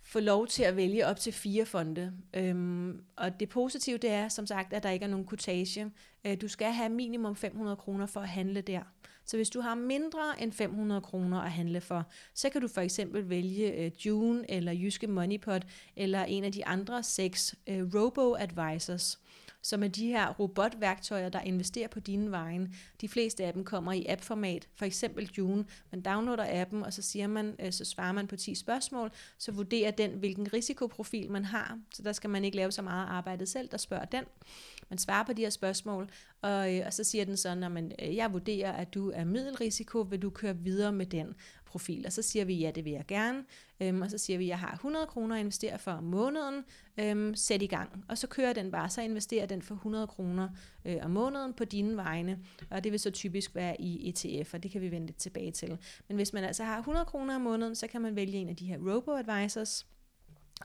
få 0.03 0.19
lov 0.19 0.47
til 0.47 0.63
at 0.63 0.75
vælge 0.75 1.07
op 1.07 1.17
til 1.17 1.33
fire 1.33 1.65
fonde. 1.65 2.13
Øhm, 2.33 3.03
og 3.15 3.39
det 3.39 3.49
positive 3.49 3.97
det 3.97 4.09
er, 4.09 4.27
som 4.27 4.45
sagt, 4.45 4.73
at 4.73 4.83
der 4.83 4.89
ikke 4.89 5.05
er 5.05 5.09
nogen 5.09 5.25
kutage. 5.25 5.91
Øh, 6.25 6.41
du 6.41 6.47
skal 6.47 6.71
have 6.71 6.89
minimum 6.89 7.35
500 7.35 7.77
kroner 7.77 8.05
for 8.05 8.19
at 8.19 8.29
handle 8.29 8.61
der. 8.61 8.83
Så 9.25 9.37
hvis 9.37 9.49
du 9.49 9.61
har 9.61 9.75
mindre 9.75 10.41
end 10.41 10.51
500 10.51 11.01
kroner 11.01 11.41
at 11.41 11.51
handle 11.51 11.81
for, 11.81 12.03
så 12.33 12.49
kan 12.49 12.61
du 12.61 12.67
for 12.67 12.81
eksempel 12.81 13.29
vælge 13.29 13.71
øh, 13.71 13.91
June 14.05 14.51
eller 14.51 14.71
Jyske 14.71 15.07
Moneypot 15.07 15.65
eller 15.95 16.23
en 16.23 16.43
af 16.43 16.51
de 16.51 16.65
andre 16.65 17.03
seks 17.03 17.55
øh, 17.67 17.93
robo-advisors 17.95 19.19
som 19.63 19.83
er 19.83 19.87
de 19.87 20.07
her 20.07 20.29
robotværktøjer, 20.29 21.29
der 21.29 21.41
investerer 21.41 21.87
på 21.87 21.99
dine 21.99 22.31
vegne. 22.31 22.69
De 23.01 23.09
fleste 23.09 23.45
af 23.45 23.53
dem 23.53 23.63
kommer 23.63 23.91
i 23.91 24.05
appformat, 24.05 24.69
for 24.75 24.85
eksempel 24.85 25.29
June. 25.37 25.65
Man 25.91 26.01
downloader 26.01 26.61
appen, 26.61 26.83
og 26.83 26.93
så 26.93 27.01
siger 27.01 27.27
man, 27.27 27.55
øh, 27.59 27.71
så 27.71 27.85
svarer 27.85 28.11
man 28.11 28.27
på 28.27 28.35
10 28.35 28.55
spørgsmål, 28.55 29.11
så 29.37 29.51
vurderer 29.51 29.91
den, 29.91 30.11
hvilken 30.11 30.53
risikoprofil 30.53 31.31
man 31.31 31.45
har. 31.45 31.79
Så 31.93 32.03
der 32.03 32.11
skal 32.11 32.29
man 32.29 32.45
ikke 32.45 32.57
lave 32.57 32.71
så 32.71 32.81
meget 32.81 33.07
arbejde 33.07 33.45
selv, 33.45 33.67
der 33.67 33.77
spørger 33.77 34.05
den. 34.05 34.23
Man 34.89 34.97
svarer 34.97 35.25
på 35.25 35.33
de 35.33 35.41
her 35.41 35.49
spørgsmål, 35.49 36.09
og, 36.41 36.75
øh, 36.75 36.83
og 36.85 36.93
så 36.93 37.03
siger 37.03 37.25
den 37.25 37.37
så, 37.37 37.55
når 37.55 37.69
man, 37.69 37.91
øh, 38.01 38.15
jeg 38.15 38.33
vurderer, 38.33 38.71
at 38.71 38.93
du 38.93 39.11
er 39.11 39.23
middelrisiko, 39.23 40.01
vil 40.01 40.21
du 40.21 40.29
køre 40.29 40.57
videre 40.57 40.91
med 40.91 41.05
den 41.05 41.35
profil, 41.65 42.05
og 42.05 42.13
så 42.13 42.21
siger 42.21 42.45
vi, 42.45 42.53
ja, 42.53 42.71
det 42.71 42.85
vil 42.85 42.93
jeg 42.93 43.05
gerne, 43.07 43.43
øhm, 43.79 44.01
og 44.01 44.11
så 44.11 44.17
siger 44.17 44.37
vi, 44.37 44.47
jeg 44.47 44.59
har 44.59 44.73
100 44.73 45.07
kroner 45.07 45.35
at 45.35 45.39
investere 45.39 45.79
for 45.79 45.91
om 45.91 46.03
måneden, 46.03 46.63
øhm, 46.97 47.35
sæt 47.35 47.61
i 47.61 47.67
gang. 47.67 48.05
Og 48.09 48.17
så 48.17 48.27
kører 48.27 48.53
den 48.53 48.71
bare, 48.71 48.89
så 48.89 49.01
investerer 49.01 49.45
den 49.45 49.61
for 49.61 49.75
100 49.75 50.07
kroner 50.07 50.49
øh, 50.85 50.97
om 51.01 51.11
måneden 51.11 51.53
på 51.53 51.65
dine 51.65 51.97
vegne, 51.97 52.39
og 52.69 52.83
det 52.83 52.91
vil 52.91 52.99
så 52.99 53.11
typisk 53.11 53.55
være 53.55 53.81
i 53.81 54.09
ETF, 54.09 54.53
og 54.53 54.63
det 54.63 54.71
kan 54.71 54.81
vi 54.81 54.91
vende 54.91 55.07
lidt 55.07 55.17
tilbage 55.17 55.51
til. 55.51 55.77
Men 56.07 56.17
hvis 56.17 56.33
man 56.33 56.43
altså 56.43 56.63
har 56.63 56.77
100 56.77 57.05
kroner 57.05 57.35
om 57.35 57.41
måneden, 57.41 57.75
så 57.75 57.87
kan 57.87 58.01
man 58.01 58.15
vælge 58.15 58.37
en 58.37 58.49
af 58.49 58.55
de 58.55 58.65
her 58.65 58.77
robo-advisors, 58.77 59.85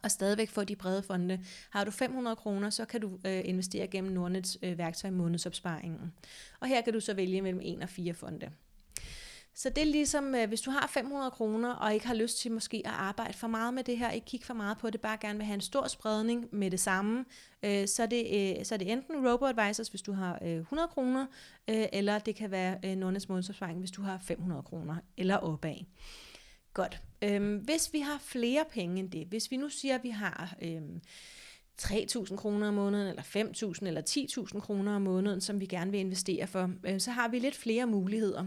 og 0.02 0.10
stadigvæk 0.10 0.50
få 0.50 0.64
de 0.64 0.76
brede 0.76 1.02
fonde. 1.02 1.40
Har 1.70 1.84
du 1.84 1.90
500 1.90 2.36
kroner, 2.36 2.70
så 2.70 2.84
kan 2.84 3.00
du 3.00 3.18
øh, 3.24 3.40
investere 3.44 3.86
gennem 3.86 4.12
Nordnets 4.12 4.58
øh, 4.62 4.78
værktøj 4.78 5.10
månedsopsparingen. 5.10 6.12
Og 6.60 6.68
her 6.68 6.80
kan 6.80 6.92
du 6.92 7.00
så 7.00 7.14
vælge 7.14 7.42
mellem 7.42 7.60
en 7.62 7.82
og 7.82 7.88
fire 7.88 8.14
fonde. 8.14 8.50
Så 9.58 9.70
det 9.70 9.82
er 9.82 9.86
ligesom, 9.86 10.34
øh, 10.34 10.48
hvis 10.48 10.60
du 10.60 10.70
har 10.70 10.86
500 10.86 11.30
kroner, 11.30 11.74
og 11.74 11.94
ikke 11.94 12.06
har 12.06 12.14
lyst 12.14 12.38
til 12.38 12.52
måske 12.52 12.82
at 12.84 12.92
arbejde 12.92 13.34
for 13.34 13.48
meget 13.48 13.74
med 13.74 13.84
det 13.84 13.98
her, 13.98 14.10
ikke 14.10 14.24
kigge 14.24 14.46
for 14.46 14.54
meget 14.54 14.78
på 14.78 14.90
det, 14.90 15.00
bare 15.00 15.18
gerne 15.20 15.38
vil 15.38 15.46
have 15.46 15.54
en 15.54 15.60
stor 15.60 15.88
spredning 15.88 16.48
med 16.52 16.70
det 16.70 16.80
samme, 16.80 17.24
øh, 17.62 17.88
så, 17.88 18.02
er 18.02 18.06
det, 18.06 18.56
øh, 18.58 18.64
så 18.64 18.74
er 18.74 18.78
det 18.78 18.92
enten 18.92 19.28
RoboAdvisors, 19.28 19.88
hvis 19.88 20.02
du 20.02 20.12
har 20.12 20.38
øh, 20.42 20.56
100 20.56 20.88
kroner, 20.88 21.26
øh, 21.68 21.86
eller 21.92 22.18
det 22.18 22.36
kan 22.36 22.50
være 22.50 22.78
øh, 22.84 22.96
Nordnets 22.96 23.28
månedsopsparing, 23.28 23.78
hvis 23.78 23.90
du 23.90 24.02
har 24.02 24.18
500 24.18 24.62
kroner, 24.62 24.96
eller 25.16 25.36
opad. 25.36 25.76
Godt. 26.74 27.02
Øhm, 27.22 27.56
hvis 27.56 27.92
vi 27.92 28.00
har 28.00 28.18
flere 28.22 28.64
penge 28.70 29.00
end 29.00 29.10
det, 29.10 29.26
hvis 29.26 29.50
vi 29.50 29.56
nu 29.56 29.68
siger, 29.68 29.94
at 29.94 30.04
vi 30.04 30.10
har 30.10 30.56
øhm, 30.62 31.00
3.000 31.82 32.36
kroner 32.36 32.68
om 32.68 32.74
måneden, 32.74 33.08
eller 33.08 33.22
5.000 33.22 33.86
eller 33.86 34.02
10.000 34.54 34.60
kroner 34.60 34.96
om 34.96 35.02
måneden, 35.02 35.40
som 35.40 35.60
vi 35.60 35.66
gerne 35.66 35.90
vil 35.90 36.00
investere 36.00 36.46
for, 36.46 36.70
øh, 36.84 37.00
så 37.00 37.10
har 37.10 37.28
vi 37.28 37.38
lidt 37.38 37.54
flere 37.54 37.86
muligheder. 37.86 38.46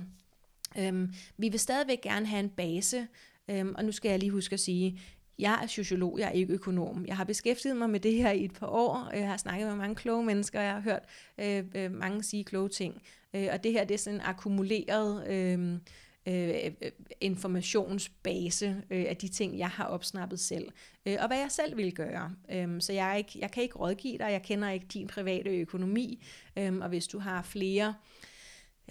Øhm, 0.77 1.13
vi 1.37 1.49
vil 1.49 1.59
stadigvæk 1.59 2.01
gerne 2.01 2.25
have 2.25 2.39
en 2.39 2.49
base, 2.49 3.07
øhm, 3.47 3.75
og 3.77 3.85
nu 3.85 3.91
skal 3.91 4.09
jeg 4.09 4.19
lige 4.19 4.31
huske 4.31 4.53
at 4.53 4.59
sige, 4.59 4.99
jeg 5.39 5.59
er 5.63 5.67
sociolog, 5.67 6.19
jeg 6.19 6.27
er 6.27 6.31
ikke 6.31 6.53
økonom. 6.53 7.05
Jeg 7.05 7.17
har 7.17 7.23
beskæftiget 7.23 7.77
mig 7.77 7.89
med 7.89 7.99
det 7.99 8.13
her 8.13 8.31
i 8.31 8.45
et 8.45 8.53
par 8.53 8.67
år. 8.67 9.11
Jeg 9.13 9.27
har 9.27 9.37
snakket 9.37 9.67
med 9.67 9.75
mange 9.75 9.95
kloge 9.95 10.25
mennesker, 10.25 10.59
og 10.59 10.65
jeg 10.65 10.73
har 10.73 10.81
hørt 10.81 11.03
øh, 11.37 11.63
øh, 11.75 11.91
mange 11.91 12.23
sige 12.23 12.43
kloge 12.43 12.69
ting. 12.69 13.01
Øh, 13.33 13.47
og 13.51 13.63
det 13.63 13.71
her 13.71 13.83
det 13.83 13.93
er 13.93 13.97
sådan 13.97 14.19
en 14.19 14.25
akkumuleret 14.25 15.27
øh, 15.27 15.77
Øh, 16.25 16.49
øh, 16.81 16.91
informationsbase 17.21 18.83
øh, 18.89 19.05
af 19.07 19.17
de 19.17 19.27
ting, 19.27 19.57
jeg 19.57 19.69
har 19.69 19.85
opsnappet 19.85 20.39
selv, 20.39 20.67
øh, 21.05 21.17
og 21.19 21.27
hvad 21.27 21.37
jeg 21.37 21.51
selv 21.51 21.77
vil 21.77 21.93
gøre. 21.93 22.35
Øh, 22.51 22.81
så 22.81 22.93
jeg, 22.93 23.11
er 23.11 23.15
ikke, 23.15 23.39
jeg 23.39 23.51
kan 23.51 23.63
ikke 23.63 23.77
rådgive 23.77 24.17
dig, 24.17 24.31
jeg 24.31 24.41
kender 24.43 24.69
ikke 24.69 24.85
din 24.85 25.07
private 25.07 25.49
økonomi, 25.49 26.23
øh, 26.57 26.75
og 26.77 26.89
hvis 26.89 27.07
du 27.07 27.19
har 27.19 27.41
flere 27.41 27.93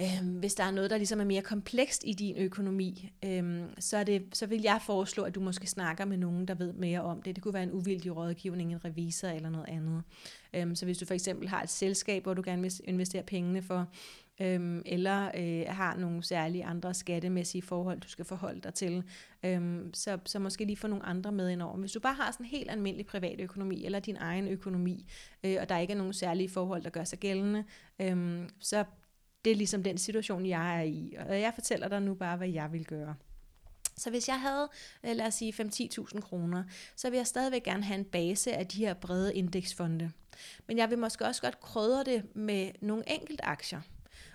øh, 0.00 0.38
hvis 0.38 0.54
der 0.54 0.64
er 0.64 0.70
noget, 0.70 0.90
der 0.90 0.96
ligesom 0.96 1.20
er 1.20 1.24
mere 1.24 1.42
komplekst 1.42 2.02
i 2.06 2.12
din 2.12 2.36
økonomi, 2.36 3.10
øh, 3.24 3.62
så, 3.78 3.96
er 3.96 4.04
det, 4.04 4.22
så 4.32 4.46
vil 4.46 4.62
jeg 4.62 4.80
foreslå, 4.86 5.22
at 5.22 5.34
du 5.34 5.40
måske 5.40 5.66
snakker 5.66 6.04
med 6.04 6.16
nogen, 6.16 6.48
der 6.48 6.54
ved 6.54 6.72
mere 6.72 7.00
om 7.00 7.22
det. 7.22 7.36
Det 7.36 7.42
kunne 7.42 7.54
være 7.54 7.62
en 7.62 7.72
uvildig 7.72 8.16
rådgivning, 8.16 8.72
en 8.72 8.84
revisor 8.84 9.28
eller 9.28 9.50
noget 9.50 9.68
andet. 9.68 10.02
Øh, 10.54 10.76
så 10.76 10.84
hvis 10.84 10.98
du 10.98 11.06
for 11.06 11.14
eksempel 11.14 11.48
har 11.48 11.62
et 11.62 11.70
selskab, 11.70 12.22
hvor 12.22 12.34
du 12.34 12.42
gerne 12.44 12.62
vil 12.62 12.72
investere 12.84 13.22
pengene 13.22 13.62
for, 13.62 13.86
øhm, 14.40 14.82
eller 14.86 15.30
øh, 15.36 15.74
har 15.74 15.96
nogle 15.96 16.22
særlige 16.22 16.64
andre 16.64 16.94
skattemæssige 16.94 17.62
forhold, 17.62 18.00
du 18.00 18.08
skal 18.08 18.24
forholde 18.24 18.60
dig 18.60 18.74
til, 18.74 19.04
øhm, 19.42 19.94
så, 19.94 20.18
så 20.26 20.38
måske 20.38 20.64
lige 20.64 20.76
få 20.76 20.86
nogle 20.86 21.06
andre 21.06 21.32
med 21.32 21.48
ind 21.48 21.62
over. 21.62 21.76
Hvis 21.76 21.92
du 21.92 22.00
bare 22.00 22.14
har 22.14 22.32
sådan 22.32 22.46
en 22.46 22.50
helt 22.50 22.70
almindelig 22.70 23.06
privat 23.06 23.40
økonomi, 23.40 23.84
eller 23.84 24.00
din 24.00 24.16
egen 24.16 24.48
økonomi, 24.48 25.10
øh, 25.44 25.56
og 25.60 25.68
der 25.68 25.78
ikke 25.78 25.92
er 25.92 25.98
nogen 25.98 26.12
særlige 26.12 26.48
forhold, 26.48 26.82
der 26.82 26.90
gør 26.90 27.04
sig 27.04 27.18
gældende, 27.18 27.64
øhm, 28.00 28.48
så 28.60 28.84
det 29.44 29.50
er 29.50 29.56
ligesom 29.56 29.82
den 29.82 29.98
situation, 29.98 30.46
jeg 30.46 30.78
er 30.78 30.82
i. 30.82 31.14
Og 31.28 31.40
jeg 31.40 31.54
fortæller 31.54 31.88
dig 31.88 32.02
nu 32.02 32.14
bare, 32.14 32.36
hvad 32.36 32.48
jeg 32.48 32.72
vil 32.72 32.84
gøre. 32.84 33.14
Så 33.96 34.10
hvis 34.10 34.28
jeg 34.28 34.40
havde, 34.40 34.68
øh, 35.04 35.16
lad 35.16 35.26
os 35.26 35.34
sige, 35.34 35.52
5-10.000 35.52 36.20
kroner, 36.20 36.64
så 36.96 37.10
vil 37.10 37.16
jeg 37.16 37.26
stadigvæk 37.26 37.62
gerne 37.62 37.84
have 37.84 37.98
en 37.98 38.04
base 38.04 38.52
af 38.52 38.66
de 38.66 38.78
her 38.78 38.94
brede 38.94 39.34
indeksfonde. 39.34 40.10
Men 40.66 40.78
jeg 40.78 40.90
vil 40.90 40.98
måske 40.98 41.24
også 41.24 41.42
godt 41.42 41.60
krydre 41.60 42.04
det 42.04 42.36
med 42.36 42.70
nogle 42.80 43.04
enkelte 43.06 43.44
aktier. 43.44 43.80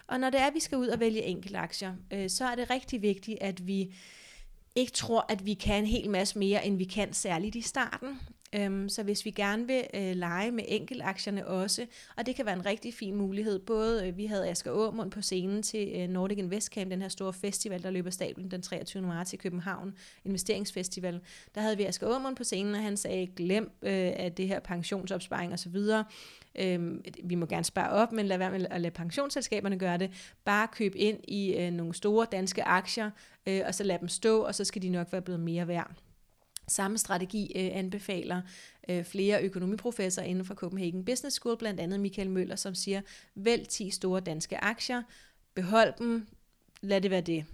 Og 0.07 0.19
når 0.19 0.29
det 0.29 0.39
er, 0.39 0.47
at 0.47 0.53
vi 0.53 0.59
skal 0.59 0.77
ud 0.77 0.87
og 0.87 0.99
vælge 0.99 1.23
enkelte 1.23 1.57
aktier, 1.57 1.93
øh, 2.13 2.29
så 2.29 2.45
er 2.45 2.55
det 2.55 2.69
rigtig 2.69 3.01
vigtigt, 3.01 3.37
at 3.41 3.67
vi 3.67 3.93
ikke 4.75 4.91
tror, 4.91 5.25
at 5.29 5.45
vi 5.45 5.53
kan 5.53 5.83
en 5.83 5.85
hel 5.85 6.09
masse 6.09 6.39
mere, 6.39 6.65
end 6.65 6.77
vi 6.77 6.83
kan, 6.83 7.13
særligt 7.13 7.55
i 7.55 7.61
starten. 7.61 8.19
Øhm, 8.55 8.89
så 8.89 9.03
hvis 9.03 9.25
vi 9.25 9.31
gerne 9.31 9.67
vil 9.67 9.83
øh, 9.93 10.15
lege 10.15 10.51
med 10.51 10.63
enkeltaktierne 10.67 11.47
også, 11.47 11.85
og 12.17 12.25
det 12.25 12.35
kan 12.35 12.45
være 12.45 12.55
en 12.55 12.65
rigtig 12.65 12.93
fin 12.93 13.15
mulighed, 13.15 13.59
både 13.59 14.07
øh, 14.07 14.17
vi 14.17 14.25
havde 14.25 14.49
Asger 14.49 14.71
Aumund 14.71 15.11
på 15.11 15.21
scenen 15.21 15.63
til 15.63 15.91
øh, 15.95 16.07
Nordic 16.07 16.37
Invest 16.37 16.73
Camp, 16.73 16.91
den 16.91 17.01
her 17.01 17.09
store 17.09 17.33
festival, 17.33 17.83
der 17.83 17.89
løber 17.89 18.09
stablen 18.09 18.51
den 18.51 18.61
23. 18.61 19.03
marts 19.03 19.33
i 19.33 19.37
København, 19.37 19.93
investeringsfestival, 20.25 21.21
der 21.55 21.61
havde 21.61 21.77
vi 21.77 21.83
Asger 21.83 22.07
Aumund 22.07 22.35
på 22.35 22.43
scenen, 22.43 22.75
og 22.75 22.81
han 22.81 22.97
sagde, 22.97 23.27
glem 23.27 23.71
øh, 23.81 24.11
at 24.15 24.37
det 24.37 24.47
her 24.47 24.59
pensionsopsparing 24.59 25.53
og 25.53 25.59
så 25.59 25.69
videre, 25.69 26.05
Øhm, 26.59 27.03
vi 27.23 27.35
må 27.35 27.45
gerne 27.45 27.63
spare 27.63 27.89
op, 27.89 28.11
men 28.11 28.25
lad 28.25 28.37
være 28.37 28.51
med 28.51 28.65
at 28.69 28.81
lade 28.81 28.93
pensionsselskaberne 28.93 29.79
gøre 29.79 29.97
det. 29.97 30.35
Bare 30.45 30.67
køb 30.67 30.93
ind 30.95 31.17
i 31.23 31.53
øh, 31.53 31.71
nogle 31.71 31.93
store 31.93 32.27
danske 32.31 32.63
aktier, 32.63 33.11
øh, 33.47 33.61
og 33.67 33.75
så 33.75 33.83
lad 33.83 33.99
dem 33.99 34.07
stå, 34.07 34.41
og 34.41 34.55
så 34.55 34.63
skal 34.63 34.81
de 34.81 34.89
nok 34.89 35.11
være 35.11 35.21
blevet 35.21 35.39
mere 35.39 35.67
værd. 35.67 35.91
Samme 36.67 36.97
strategi 36.97 37.51
øh, 37.55 37.69
anbefaler 37.77 38.41
øh, 38.89 39.03
flere 39.03 39.43
økonomiprofessorer 39.43 40.27
inden 40.27 40.45
for 40.45 40.55
Copenhagen 40.55 41.05
Business 41.05 41.35
School, 41.35 41.57
blandt 41.57 41.79
andet 41.79 41.99
Michael 41.99 42.29
Møller, 42.29 42.55
som 42.55 42.75
siger, 42.75 43.01
vælg 43.35 43.67
10 43.67 43.89
store 43.89 44.19
danske 44.19 44.57
aktier, 44.57 45.01
behold 45.53 45.93
dem, 45.99 46.27
lad 46.81 47.01
det 47.01 47.11
være 47.11 47.21
det. 47.21 47.45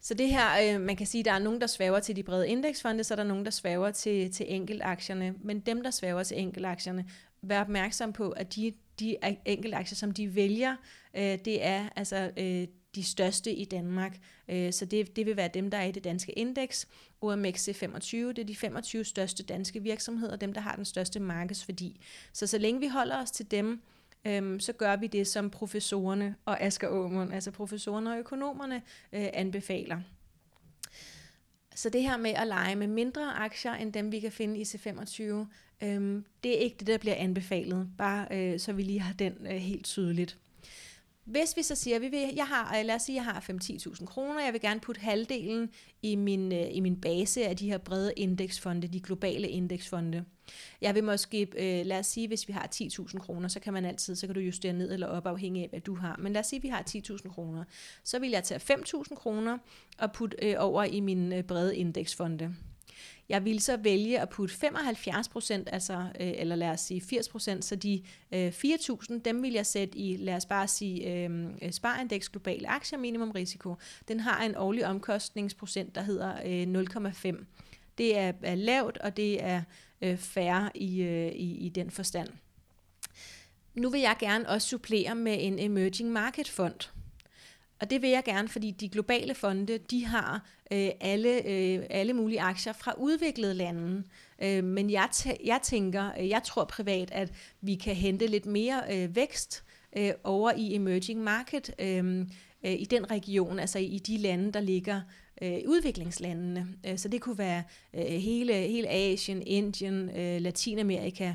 Så 0.00 0.14
det 0.14 0.28
her, 0.28 0.74
øh, 0.74 0.80
man 0.80 0.96
kan 0.96 1.06
sige, 1.06 1.24
der 1.24 1.32
er 1.32 1.38
nogen, 1.38 1.60
der 1.60 1.66
svæver 1.66 2.00
til 2.00 2.16
de 2.16 2.22
brede 2.22 2.48
indeksfonde, 2.48 3.04
så 3.04 3.14
er 3.14 3.16
der 3.16 3.24
nogen, 3.24 3.44
der 3.44 3.50
svæver 3.50 3.90
til, 3.90 4.32
til 4.32 4.46
enkeltaktierne. 4.48 5.34
Men 5.42 5.60
dem, 5.60 5.82
der 5.82 5.90
svæver 5.90 6.22
til 6.22 6.40
enkeltaktierne, 6.40 7.04
vær 7.42 7.60
opmærksom 7.60 8.12
på, 8.12 8.30
at 8.30 8.54
de, 8.54 8.72
de 9.00 9.16
enkeltaktier, 9.44 9.96
som 9.96 10.10
de 10.10 10.34
vælger, 10.34 10.76
øh, 11.16 11.38
det 11.44 11.64
er 11.64 11.88
altså 11.96 12.30
øh, 12.36 12.66
de 12.94 13.04
største 13.04 13.52
i 13.52 13.64
Danmark. 13.64 14.18
Øh, 14.48 14.72
så 14.72 14.84
det, 14.84 15.16
det 15.16 15.26
vil 15.26 15.36
være 15.36 15.50
dem, 15.54 15.70
der 15.70 15.78
er 15.78 15.84
i 15.84 15.92
det 15.92 16.04
danske 16.04 16.32
indeks. 16.32 16.88
OMX 17.20 17.68
25, 17.74 18.28
det 18.28 18.38
er 18.38 18.46
de 18.46 18.56
25 18.56 19.04
største 19.04 19.42
danske 19.42 19.82
virksomheder, 19.82 20.36
dem, 20.36 20.52
der 20.52 20.60
har 20.60 20.76
den 20.76 20.84
største 20.84 21.20
markedsværdi. 21.20 22.00
Så 22.32 22.46
så 22.46 22.58
længe 22.58 22.80
vi 22.80 22.88
holder 22.88 23.22
os 23.22 23.30
til 23.30 23.50
dem, 23.50 23.82
øhm, 24.24 24.60
så 24.60 24.72
gør 24.72 24.96
vi 24.96 25.06
det, 25.06 25.26
som 25.26 25.50
professorerne 25.50 26.34
og 26.44 26.62
Asger 26.62 26.88
Aumund, 26.88 27.32
altså 27.32 27.50
professorerne 27.50 28.12
og 28.12 28.18
økonomerne, 28.18 28.82
øh, 29.12 29.28
anbefaler. 29.32 30.00
Så 31.74 31.90
det 31.90 32.02
her 32.02 32.16
med 32.16 32.30
at 32.30 32.46
lege 32.46 32.76
med 32.76 32.86
mindre 32.86 33.34
aktier 33.34 33.74
end 33.74 33.92
dem, 33.92 34.12
vi 34.12 34.20
kan 34.20 34.32
finde 34.32 34.60
i 34.60 34.64
C25, 34.64 35.22
øhm, 35.82 36.24
det 36.42 36.56
er 36.56 36.58
ikke 36.58 36.76
det, 36.78 36.86
der 36.86 36.98
bliver 36.98 37.16
anbefalet. 37.16 37.88
Bare 37.98 38.26
øh, 38.30 38.60
så 38.60 38.72
vi 38.72 38.82
lige 38.82 39.00
har 39.00 39.12
den 39.12 39.46
øh, 39.46 39.56
helt 39.56 39.84
tydeligt. 39.84 40.38
Hvis 41.24 41.56
vi 41.56 41.62
så 41.62 41.74
siger, 41.74 41.98
vi 41.98 42.08
vil, 42.08 42.32
jeg 42.36 42.46
har, 42.46 42.78
øh, 42.78 42.86
lad 42.86 42.94
os 42.94 43.02
sige, 43.02 43.16
jeg 43.16 43.24
har 43.24 43.40
5-10.000 43.40 44.06
kroner, 44.06 44.44
jeg 44.44 44.52
vil 44.52 44.60
gerne 44.60 44.80
putte 44.80 45.00
halvdelen 45.00 45.70
i 46.02 46.16
min, 46.16 46.52
øh, 46.52 46.66
i 46.70 46.80
min 46.80 47.00
base 47.00 47.46
af 47.46 47.56
de 47.56 47.68
her 47.70 47.78
brede 47.78 48.12
indeksfonde, 48.16 48.88
de 48.88 49.00
globale 49.00 49.48
indeksfonde. 49.48 50.24
Jeg 50.80 50.94
vil 50.94 51.04
måske, 51.04 51.40
øh, 51.40 51.86
lad 51.86 51.98
os 51.98 52.06
sige, 52.06 52.28
hvis 52.28 52.48
vi 52.48 52.52
har 52.52 52.66
10.000 52.66 53.18
kroner, 53.18 53.48
så 53.48 53.60
kan 53.60 53.72
man 53.72 53.84
altid, 53.84 54.16
så 54.16 54.26
kan 54.26 54.34
du 54.34 54.40
justere 54.40 54.72
ned 54.72 54.92
eller 54.92 55.06
op 55.06 55.26
afhængig 55.26 55.62
af, 55.62 55.68
hvad 55.68 55.80
du 55.80 55.94
har. 55.94 56.16
Men 56.22 56.32
lad 56.32 56.40
os 56.40 56.46
sige, 56.46 56.58
at 56.58 56.62
vi 56.62 56.68
har 56.68 56.82
10.000 56.82 57.28
kroner. 57.28 57.64
Så 58.04 58.18
vil 58.18 58.30
jeg 58.30 58.44
tage 58.44 58.60
5.000 58.60 59.14
kroner 59.14 59.58
og 59.98 60.12
putte 60.12 60.60
over 60.60 60.84
i 60.84 61.00
min 61.00 61.44
brede 61.48 61.76
indeksfonde. 61.76 62.54
Jeg 63.28 63.44
ville 63.44 63.60
så 63.60 63.76
vælge 63.76 64.20
at 64.20 64.28
putte 64.28 64.54
75 64.54 65.28
procent, 65.28 65.68
altså, 65.72 65.94
øh, 65.94 66.32
eller 66.36 66.56
lad 66.56 66.68
os 66.68 66.80
sige 66.80 67.00
80 67.00 67.28
procent, 67.28 67.64
så 67.64 67.76
de 67.76 68.02
øh, 68.32 68.48
4.000, 68.48 69.20
dem 69.24 69.42
vil 69.42 69.52
jeg 69.52 69.66
sætte 69.66 69.98
i, 69.98 70.16
lad 70.16 70.34
os 70.34 70.46
bare 70.46 70.68
sige, 70.68 71.12
øhm, 71.12 71.54
øh, 71.62 71.72
Sparindeks 71.72 72.28
Globale 72.28 72.68
Aktier 72.68 72.98
Minimum 72.98 73.30
Risiko. 73.30 73.74
Den 74.08 74.20
har 74.20 74.44
en 74.44 74.56
årlig 74.56 74.86
omkostningsprocent, 74.86 75.94
der 75.94 76.02
hedder 76.02 76.34
øh, 76.44 77.36
0,5. 77.36 77.44
Det 77.98 78.18
er, 78.18 78.32
er 78.42 78.54
lavt, 78.54 78.98
og 78.98 79.16
det 79.16 79.42
er 79.42 79.62
øh, 80.02 80.16
færre 80.16 80.70
i, 80.74 81.02
øh, 81.02 81.32
i, 81.32 81.66
i 81.66 81.68
den 81.68 81.90
forstand. 81.90 82.28
Nu 83.74 83.90
vil 83.90 84.00
jeg 84.00 84.16
gerne 84.20 84.48
også 84.48 84.68
supplere 84.68 85.14
med 85.14 85.36
en 85.40 85.58
emerging 85.58 86.12
market 86.12 86.48
fond. 86.48 86.90
Og 87.84 87.90
det 87.90 88.02
vil 88.02 88.10
jeg 88.10 88.24
gerne, 88.24 88.48
fordi 88.48 88.70
de 88.70 88.88
globale 88.88 89.34
fonde, 89.34 89.78
de 89.78 90.04
har 90.04 90.46
øh, 90.70 90.90
alle, 91.00 91.48
øh, 91.48 91.82
alle 91.90 92.12
mulige 92.12 92.40
aktier 92.40 92.72
fra 92.72 92.94
udviklede 92.98 93.54
lande. 93.54 94.02
Øh, 94.42 94.64
men 94.64 94.90
jeg, 94.90 95.08
t- 95.14 95.46
jeg 95.46 95.60
tænker, 95.62 96.10
øh, 96.20 96.28
jeg 96.28 96.42
tror 96.42 96.64
privat, 96.64 97.10
at 97.12 97.32
vi 97.60 97.74
kan 97.74 97.94
hente 97.94 98.26
lidt 98.26 98.46
mere 98.46 98.82
øh, 98.92 99.16
vækst 99.16 99.64
øh, 99.96 100.12
over 100.24 100.52
i 100.56 100.74
emerging 100.74 101.20
market 101.20 101.74
øh, 101.78 102.18
øh, 102.64 102.72
i 102.72 102.84
den 102.84 103.10
region, 103.10 103.58
altså 103.58 103.78
i 103.78 103.98
de 103.98 104.16
lande, 104.16 104.52
der 104.52 104.60
ligger 104.60 105.00
øh, 105.42 105.58
udviklingslandene. 105.66 106.68
Øh, 106.86 106.98
så 106.98 107.08
det 107.08 107.20
kunne 107.20 107.38
være 107.38 107.62
øh, 107.94 108.04
hele, 108.04 108.52
hele 108.52 108.88
Asien, 108.88 109.42
Indien, 109.46 110.10
øh, 110.16 110.40
Latinamerika. 110.40 111.34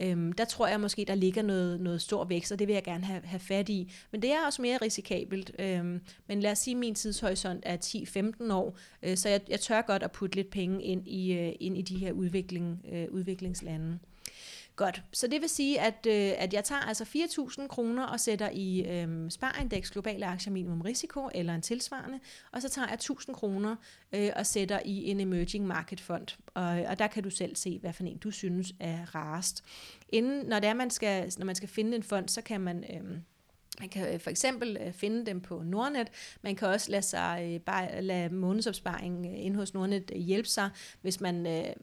Øhm, 0.00 0.32
der 0.32 0.44
tror 0.44 0.66
jeg 0.66 0.80
måske, 0.80 1.04
der 1.04 1.14
ligger 1.14 1.42
noget, 1.42 1.80
noget 1.80 2.02
stor 2.02 2.24
vækst, 2.24 2.52
og 2.52 2.58
det 2.58 2.68
vil 2.68 2.74
jeg 2.74 2.84
gerne 2.84 3.04
have, 3.04 3.20
have 3.24 3.40
fat 3.40 3.68
i. 3.68 3.92
Men 4.10 4.22
det 4.22 4.32
er 4.32 4.46
også 4.46 4.62
mere 4.62 4.78
risikabelt. 4.82 5.52
Øhm, 5.58 6.00
men 6.26 6.40
lad 6.40 6.52
os 6.52 6.58
sige, 6.58 6.74
at 6.74 6.78
min 6.78 6.94
tidshorisont 6.94 7.62
er 7.66 7.76
10-15 7.76 8.52
år, 8.52 8.78
øh, 9.02 9.16
så 9.16 9.28
jeg, 9.28 9.40
jeg 9.48 9.60
tør 9.60 9.82
godt 9.82 10.02
at 10.02 10.12
putte 10.12 10.36
lidt 10.36 10.50
penge 10.50 10.82
ind 10.82 11.08
i, 11.08 11.32
øh, 11.32 11.52
ind 11.60 11.78
i 11.78 11.82
de 11.82 11.98
her 11.98 12.12
udvikling, 12.12 12.84
øh, 12.92 13.06
udviklingslande. 13.10 13.98
Godt, 14.76 15.02
så 15.12 15.26
det 15.26 15.40
vil 15.40 15.48
sige, 15.48 15.80
at, 15.80 16.06
øh, 16.06 16.32
at 16.38 16.54
jeg 16.54 16.64
tager 16.64 16.80
altså 16.80 17.04
4.000 17.04 17.66
kroner 17.66 18.04
og 18.04 18.20
sætter 18.20 18.50
i 18.52 18.86
øh, 18.86 19.30
Sparindeks 19.30 19.90
Globale 19.90 20.26
Aktier 20.26 20.52
Minimum 20.52 20.80
Risiko, 20.80 21.28
eller 21.34 21.54
en 21.54 21.62
tilsvarende, 21.62 22.20
og 22.52 22.62
så 22.62 22.68
tager 22.68 22.88
jeg 22.88 22.98
1.000 23.02 23.32
kroner 23.32 23.76
øh, 24.12 24.30
og 24.36 24.46
sætter 24.46 24.80
i 24.84 25.10
en 25.10 25.20
Emerging 25.20 25.66
Market 25.66 26.00
Fond. 26.00 26.26
Og, 26.54 26.64
og 26.64 26.98
der 26.98 27.06
kan 27.06 27.22
du 27.22 27.30
selv 27.30 27.56
se, 27.56 27.78
hvad 27.78 27.92
for 27.92 28.04
en 28.04 28.18
du 28.18 28.30
synes 28.30 28.72
er 28.80 29.14
rarest. 29.14 29.64
Inden, 30.08 30.46
når, 30.46 30.58
det 30.60 30.68
er, 30.68 30.74
man 30.74 30.90
skal, 30.90 31.32
når 31.38 31.46
man 31.46 31.54
skal 31.54 31.68
finde 31.68 31.96
en 31.96 32.02
fond, 32.02 32.28
så 32.28 32.42
kan 32.42 32.60
man... 32.60 32.84
Øh, 32.94 33.18
man 33.80 33.88
kan 33.88 34.14
øh, 34.14 34.20
for 34.20 34.30
eksempel 34.30 34.76
øh, 34.80 34.92
finde 34.92 35.26
dem 35.26 35.40
på 35.40 35.62
Nordnet. 35.64 36.08
Man 36.42 36.56
kan 36.56 36.68
også 36.68 36.90
lade, 36.90 37.02
sig, 37.02 37.50
øh, 37.52 37.60
bare 37.60 38.02
lade 38.02 38.34
månedsopsparing 38.34 39.44
ind 39.44 39.56
hos 39.56 39.74
Nordnet 39.74 40.10
hjælpe 40.14 40.48
sig. 40.48 40.70
Hvis 41.02 41.20
man, 41.20 41.34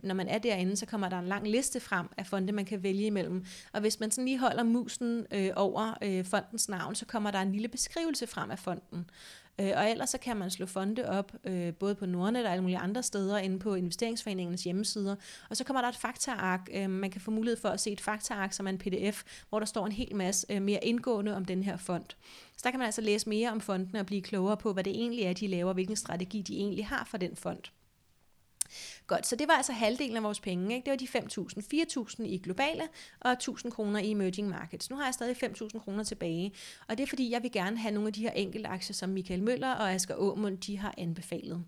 når 0.04 0.16
man 0.16 0.28
er 0.28 0.38
derinde, 0.38 0.76
så 0.76 0.86
kommer 0.86 1.10
der 1.10 1.20
en 1.20 1.28
lang 1.28 1.48
liste 1.48 1.80
frem 1.80 2.08
af 2.18 2.28
fonde, 2.28 2.54
man 2.54 2.66
kan 2.66 2.84
vælge 2.84 3.06
imellem. 3.06 3.46
Og 3.74 3.82
hvis 3.82 4.00
man 4.00 4.12
sådan 4.12 4.26
lige 4.26 4.40
holder 4.40 4.64
musen 4.64 5.26
over 5.56 5.94
fondens 6.24 6.70
navn, 6.70 6.96
så 6.96 7.06
kommer 7.06 7.32
der 7.32 7.40
en 7.42 7.52
lille 7.52 7.68
beskrivelse 7.68 8.28
frem 8.28 8.52
af 8.52 8.60
fonden. 8.60 9.10
Øh, 9.60 9.72
og 9.76 9.90
ellers 9.90 10.10
så 10.10 10.18
kan 10.18 10.38
man 10.38 10.52
slå 10.52 10.66
fonde 10.66 11.10
op, 11.10 11.32
øh, 11.44 11.74
både 11.74 11.96
på 11.96 12.06
Nordnet 12.06 12.46
og 12.46 12.52
alle 12.52 12.62
mulige 12.62 12.78
andre 12.78 13.04
steder, 13.04 13.38
inde 13.38 13.60
på 13.60 13.76
investeringsforeningens 13.76 14.64
hjemmesider. 14.64 15.16
Og 15.50 15.58
så 15.58 15.64
kommer 15.64 15.82
der 15.82 15.90
et 15.90 15.96
faktaark. 15.96 16.70
Øh, 16.74 16.90
man 16.90 17.12
kan 17.12 17.22
få 17.22 17.32
mulighed 17.32 17.58
for 17.62 17.70
at 17.70 17.80
se 17.80 17.92
et 17.92 18.02
faktaark, 18.02 18.54
som 18.54 18.66
er 18.68 18.70
en 18.70 18.78
pdf, 18.78 19.24
hvor 19.50 19.60
der 19.60 19.66
står 19.66 19.86
en 19.86 19.92
hel 19.92 20.16
masse 20.16 20.48
øh, 20.50 20.62
mere 20.62 20.86
indgående 20.86 21.36
om 21.36 21.46
den 21.46 21.64
her 21.64 21.78
fond. 21.78 22.06
Så 22.58 22.62
der 22.64 22.72
kan 22.72 22.80
man 22.80 22.86
altså 22.86 23.02
læse 23.02 23.30
mere 23.30 23.52
om 23.52 23.62
fondene 23.62 24.00
og 24.00 24.06
blive 24.06 24.22
klogere 24.22 24.58
på, 24.58 24.74
hvad 24.74 24.84
det 24.84 24.94
egentlig 24.94 25.24
er, 25.24 25.34
de 25.34 25.48
laver, 25.48 25.74
hvilken 25.74 25.96
strategi 25.96 26.42
de 26.42 26.56
egentlig 26.58 26.88
har 26.88 27.08
for 27.10 27.18
den 27.18 27.36
fond. 27.36 27.64
Godt, 29.08 29.28
så 29.28 29.36
det 29.36 29.48
var 29.48 29.54
altså 29.54 29.74
halvdelen 29.74 30.18
af 30.18 30.24
vores 30.24 30.40
penge. 30.40 30.76
Ikke? 30.76 30.86
Det 30.86 30.92
var 30.92 30.98
de 30.98 31.28
5.000. 31.28 32.20
4.000 32.20 32.24
i 32.24 32.38
globale 32.38 32.84
og 33.20 33.38
1.000 33.44 33.70
kroner 33.70 34.00
i 34.00 34.12
emerging 34.12 34.50
markets. 34.50 34.90
Nu 34.90 34.96
har 34.96 35.06
jeg 35.06 35.14
stadig 35.14 35.44
5.000 35.44 35.80
kroner 35.80 36.04
tilbage, 36.04 36.54
og 36.88 36.98
det 36.98 37.04
er 37.04 37.08
fordi, 37.08 37.32
jeg 37.32 37.44
vil 37.44 37.52
gerne 37.52 37.78
have 37.78 37.94
nogle 37.94 38.08
af 38.08 38.14
de 38.14 38.22
her 38.22 38.32
enkelte 38.32 38.70
aktier, 38.70 38.94
som 38.94 39.10
Michael 39.10 39.44
Møller 39.44 39.72
og 39.72 39.92
Asger 39.92 40.16
Aumund, 40.16 40.58
de 40.58 40.78
har 40.78 40.94
anbefalet. 40.98 41.66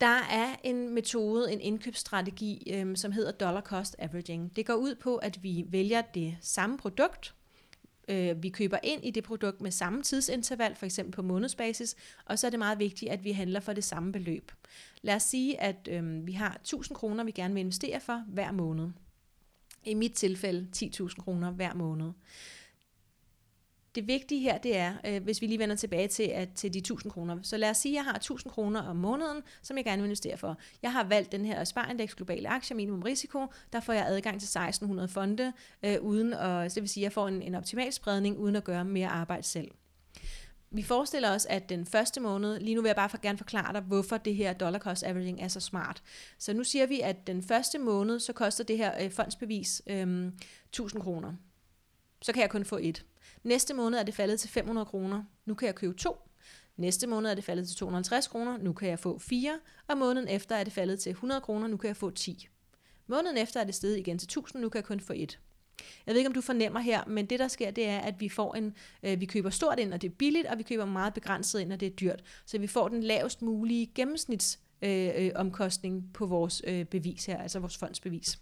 Der 0.00 0.18
er 0.30 0.56
en 0.64 0.94
metode, 0.94 1.52
en 1.52 1.60
indkøbsstrategi, 1.60 2.72
øhm, 2.74 2.96
som 2.96 3.12
hedder 3.12 3.32
dollar 3.32 3.60
cost 3.60 3.96
averaging. 3.98 4.56
Det 4.56 4.66
går 4.66 4.74
ud 4.74 4.94
på, 4.94 5.16
at 5.16 5.42
vi 5.42 5.64
vælger 5.68 6.02
det 6.02 6.36
samme 6.40 6.78
produkt, 6.78 7.34
øh, 8.10 8.42
vi 8.42 8.48
køber 8.48 8.78
ind 8.82 9.04
i 9.04 9.10
det 9.10 9.24
produkt 9.24 9.60
med 9.60 9.70
samme 9.70 10.02
tidsinterval, 10.02 10.74
for 10.74 10.86
eksempel 10.86 11.12
på 11.12 11.22
månedsbasis, 11.22 11.96
og 12.24 12.38
så 12.38 12.46
er 12.46 12.50
det 12.50 12.58
meget 12.58 12.78
vigtigt, 12.78 13.10
at 13.12 13.24
vi 13.24 13.32
handler 13.32 13.60
for 13.60 13.72
det 13.72 13.84
samme 13.84 14.12
beløb. 14.12 14.52
Lad 15.02 15.14
os 15.14 15.22
sige, 15.22 15.60
at 15.60 15.88
øh, 15.90 16.26
vi 16.26 16.32
har 16.32 16.54
1000 16.54 16.96
kroner, 16.96 17.24
vi 17.24 17.30
gerne 17.30 17.54
vil 17.54 17.60
investere 17.60 18.00
for 18.00 18.24
hver 18.28 18.52
måned. 18.52 18.88
I 19.84 19.94
mit 19.94 20.12
tilfælde 20.12 20.68
10.000 20.76 21.08
kroner 21.08 21.50
hver 21.50 21.74
måned. 21.74 22.12
Det 23.94 24.06
vigtige 24.06 24.40
her, 24.40 24.58
det 24.58 24.76
er, 24.76 24.94
øh, 25.06 25.22
hvis 25.22 25.40
vi 25.40 25.46
lige 25.46 25.58
vender 25.58 25.76
tilbage 25.76 26.08
til, 26.08 26.22
at, 26.22 26.48
til 26.54 26.74
de 26.74 26.78
1000 26.78 27.12
kroner. 27.12 27.38
Så 27.42 27.56
lad 27.56 27.70
os 27.70 27.76
sige, 27.76 27.92
at 27.92 27.96
jeg 27.96 28.04
har 28.04 28.14
1000 28.14 28.52
kroner 28.52 28.82
om 28.82 28.96
måneden, 28.96 29.42
som 29.62 29.76
jeg 29.76 29.84
gerne 29.84 30.02
vil 30.02 30.06
investere 30.06 30.36
for. 30.36 30.56
Jeg 30.82 30.92
har 30.92 31.04
valgt 31.04 31.32
den 31.32 31.44
her 31.44 31.64
Sparindex 31.64 32.14
Globale 32.14 32.48
Aktier 32.48 32.76
Minimum 32.76 33.02
Risiko. 33.02 33.46
Der 33.72 33.80
får 33.80 33.92
jeg 33.92 34.06
adgang 34.06 34.40
til 34.40 34.46
1600 34.46 35.08
fonde, 35.08 35.52
øh, 35.82 35.96
uden 36.00 36.32
at, 36.32 36.72
så 36.72 36.74
det 36.74 36.82
vil 36.82 36.88
sige, 36.88 37.02
at 37.02 37.04
jeg 37.04 37.12
får 37.12 37.28
en, 37.28 37.42
en 37.42 37.54
optimal 37.54 37.92
spredning, 37.92 38.38
uden 38.38 38.56
at 38.56 38.64
gøre 38.64 38.84
mere 38.84 39.08
arbejde 39.08 39.42
selv. 39.42 39.70
Vi 40.72 40.82
forestiller 40.82 41.34
os, 41.34 41.46
at 41.46 41.68
den 41.68 41.86
første 41.86 42.20
måned, 42.20 42.60
lige 42.60 42.74
nu 42.74 42.80
vil 42.80 42.88
jeg 42.88 42.96
bare 42.96 43.08
for, 43.08 43.20
gerne 43.22 43.38
forklare 43.38 43.72
dig, 43.72 43.80
hvorfor 43.80 44.16
det 44.16 44.34
her 44.34 44.52
dollar 44.52 44.78
cost 44.78 45.04
averaging 45.04 45.42
er 45.42 45.48
så 45.48 45.60
smart. 45.60 46.02
Så 46.38 46.52
nu 46.52 46.64
siger 46.64 46.86
vi, 46.86 47.00
at 47.00 47.26
den 47.26 47.42
første 47.42 47.78
måned, 47.78 48.20
så 48.20 48.32
koster 48.32 48.64
det 48.64 48.76
her 48.76 49.04
øh, 49.04 49.10
fondsbevis 49.10 49.82
øh, 49.86 50.32
1000 50.68 51.02
kroner. 51.02 51.32
Så 52.22 52.32
kan 52.32 52.42
jeg 52.42 52.50
kun 52.50 52.64
få 52.64 52.78
et. 52.82 53.04
Næste 53.42 53.74
måned 53.74 53.98
er 53.98 54.02
det 54.02 54.14
faldet 54.14 54.40
til 54.40 54.50
500 54.50 54.86
kroner. 54.86 55.22
Nu 55.44 55.54
kan 55.54 55.66
jeg 55.66 55.74
købe 55.74 55.94
to. 55.94 56.16
Næste 56.76 57.06
måned 57.06 57.30
er 57.30 57.34
det 57.34 57.44
faldet 57.44 57.68
til 57.68 57.76
250 57.76 58.28
kroner. 58.28 58.58
Nu 58.58 58.72
kan 58.72 58.88
jeg 58.88 58.98
få 58.98 59.18
fire. 59.18 59.58
Og 59.88 59.98
måneden 59.98 60.28
efter 60.28 60.56
er 60.56 60.64
det 60.64 60.72
faldet 60.72 61.00
til 61.00 61.10
100 61.10 61.40
kroner. 61.40 61.66
Nu 61.66 61.76
kan 61.76 61.88
jeg 61.88 61.96
få 61.96 62.10
10. 62.10 62.48
Måneden 63.06 63.36
efter 63.36 63.60
er 63.60 63.64
det 63.64 63.74
steget 63.74 63.98
igen 63.98 64.18
til 64.18 64.26
1000. 64.26 64.62
Nu 64.62 64.68
kan 64.68 64.78
jeg 64.78 64.84
kun 64.84 65.00
få 65.00 65.12
et. 65.16 65.38
Jeg 66.06 66.14
ved 66.14 66.18
ikke, 66.18 66.28
om 66.28 66.34
du 66.34 66.40
fornemmer 66.40 66.80
her, 66.80 67.04
men 67.06 67.26
det 67.26 67.38
der 67.38 67.48
sker, 67.48 67.70
det 67.70 67.88
er, 67.88 67.98
at 67.98 68.20
vi 68.20 68.28
får 68.28 68.54
en, 68.54 68.74
øh, 69.02 69.20
vi 69.20 69.26
køber 69.26 69.50
stort 69.50 69.78
ind, 69.78 69.94
og 69.94 70.02
det 70.02 70.10
er 70.10 70.14
billigt, 70.14 70.46
og 70.46 70.58
vi 70.58 70.62
køber 70.62 70.84
meget 70.84 71.14
begrænset 71.14 71.60
ind, 71.60 71.72
og 71.72 71.80
det 71.80 71.86
er 71.86 71.90
dyrt. 71.90 72.22
Så 72.46 72.58
vi 72.58 72.66
får 72.66 72.88
den 72.88 73.02
lavest 73.02 73.42
mulige 73.42 73.90
gennemsnits 73.94 74.58
øh, 74.82 75.10
øh, 75.16 75.30
omkostning 75.34 76.12
på 76.14 76.26
vores 76.26 76.62
øh, 76.66 76.84
bevis 76.84 77.26
her, 77.26 77.38
altså 77.38 77.58
vores 77.58 77.76
fondsbevis. 77.76 78.38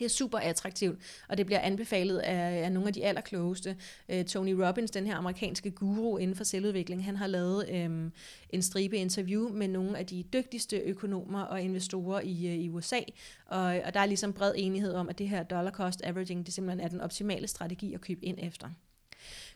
Det 0.00 0.06
er 0.06 0.10
super 0.10 0.38
attraktivt, 0.38 0.98
og 1.28 1.38
det 1.38 1.46
bliver 1.46 1.60
anbefalet 1.60 2.18
af, 2.18 2.64
af 2.64 2.72
nogle 2.72 2.88
af 2.88 2.94
de 2.94 3.04
allerklogeste. 3.04 3.76
Øh, 4.08 4.24
Tony 4.24 4.52
Robbins, 4.52 4.90
den 4.90 5.06
her 5.06 5.16
amerikanske 5.16 5.70
guru 5.70 6.16
inden 6.16 6.36
for 6.36 6.44
selvudvikling, 6.44 7.04
han 7.04 7.16
har 7.16 7.26
lavet 7.26 7.68
øh, 7.70 8.10
en 8.50 8.62
stribe 8.62 8.96
interview 8.96 9.48
med 9.48 9.68
nogle 9.68 9.98
af 9.98 10.06
de 10.06 10.22
dygtigste 10.22 10.76
økonomer 10.76 11.42
og 11.42 11.62
investorer 11.62 12.20
i, 12.20 12.46
øh, 12.46 12.54
i 12.54 12.68
USA, 12.68 13.00
og, 13.46 13.60
og 13.60 13.94
der 13.94 14.00
er 14.00 14.06
ligesom 14.06 14.32
bred 14.32 14.52
enighed 14.56 14.94
om, 14.94 15.08
at 15.08 15.18
det 15.18 15.28
her 15.28 15.42
dollar 15.42 15.70
cost 15.70 16.02
averaging, 16.04 16.46
det 16.46 16.54
simpelthen 16.54 16.80
er 16.80 16.88
den 16.88 17.00
optimale 17.00 17.46
strategi 17.46 17.94
at 17.94 18.00
købe 18.00 18.24
ind 18.24 18.38
efter. 18.42 18.68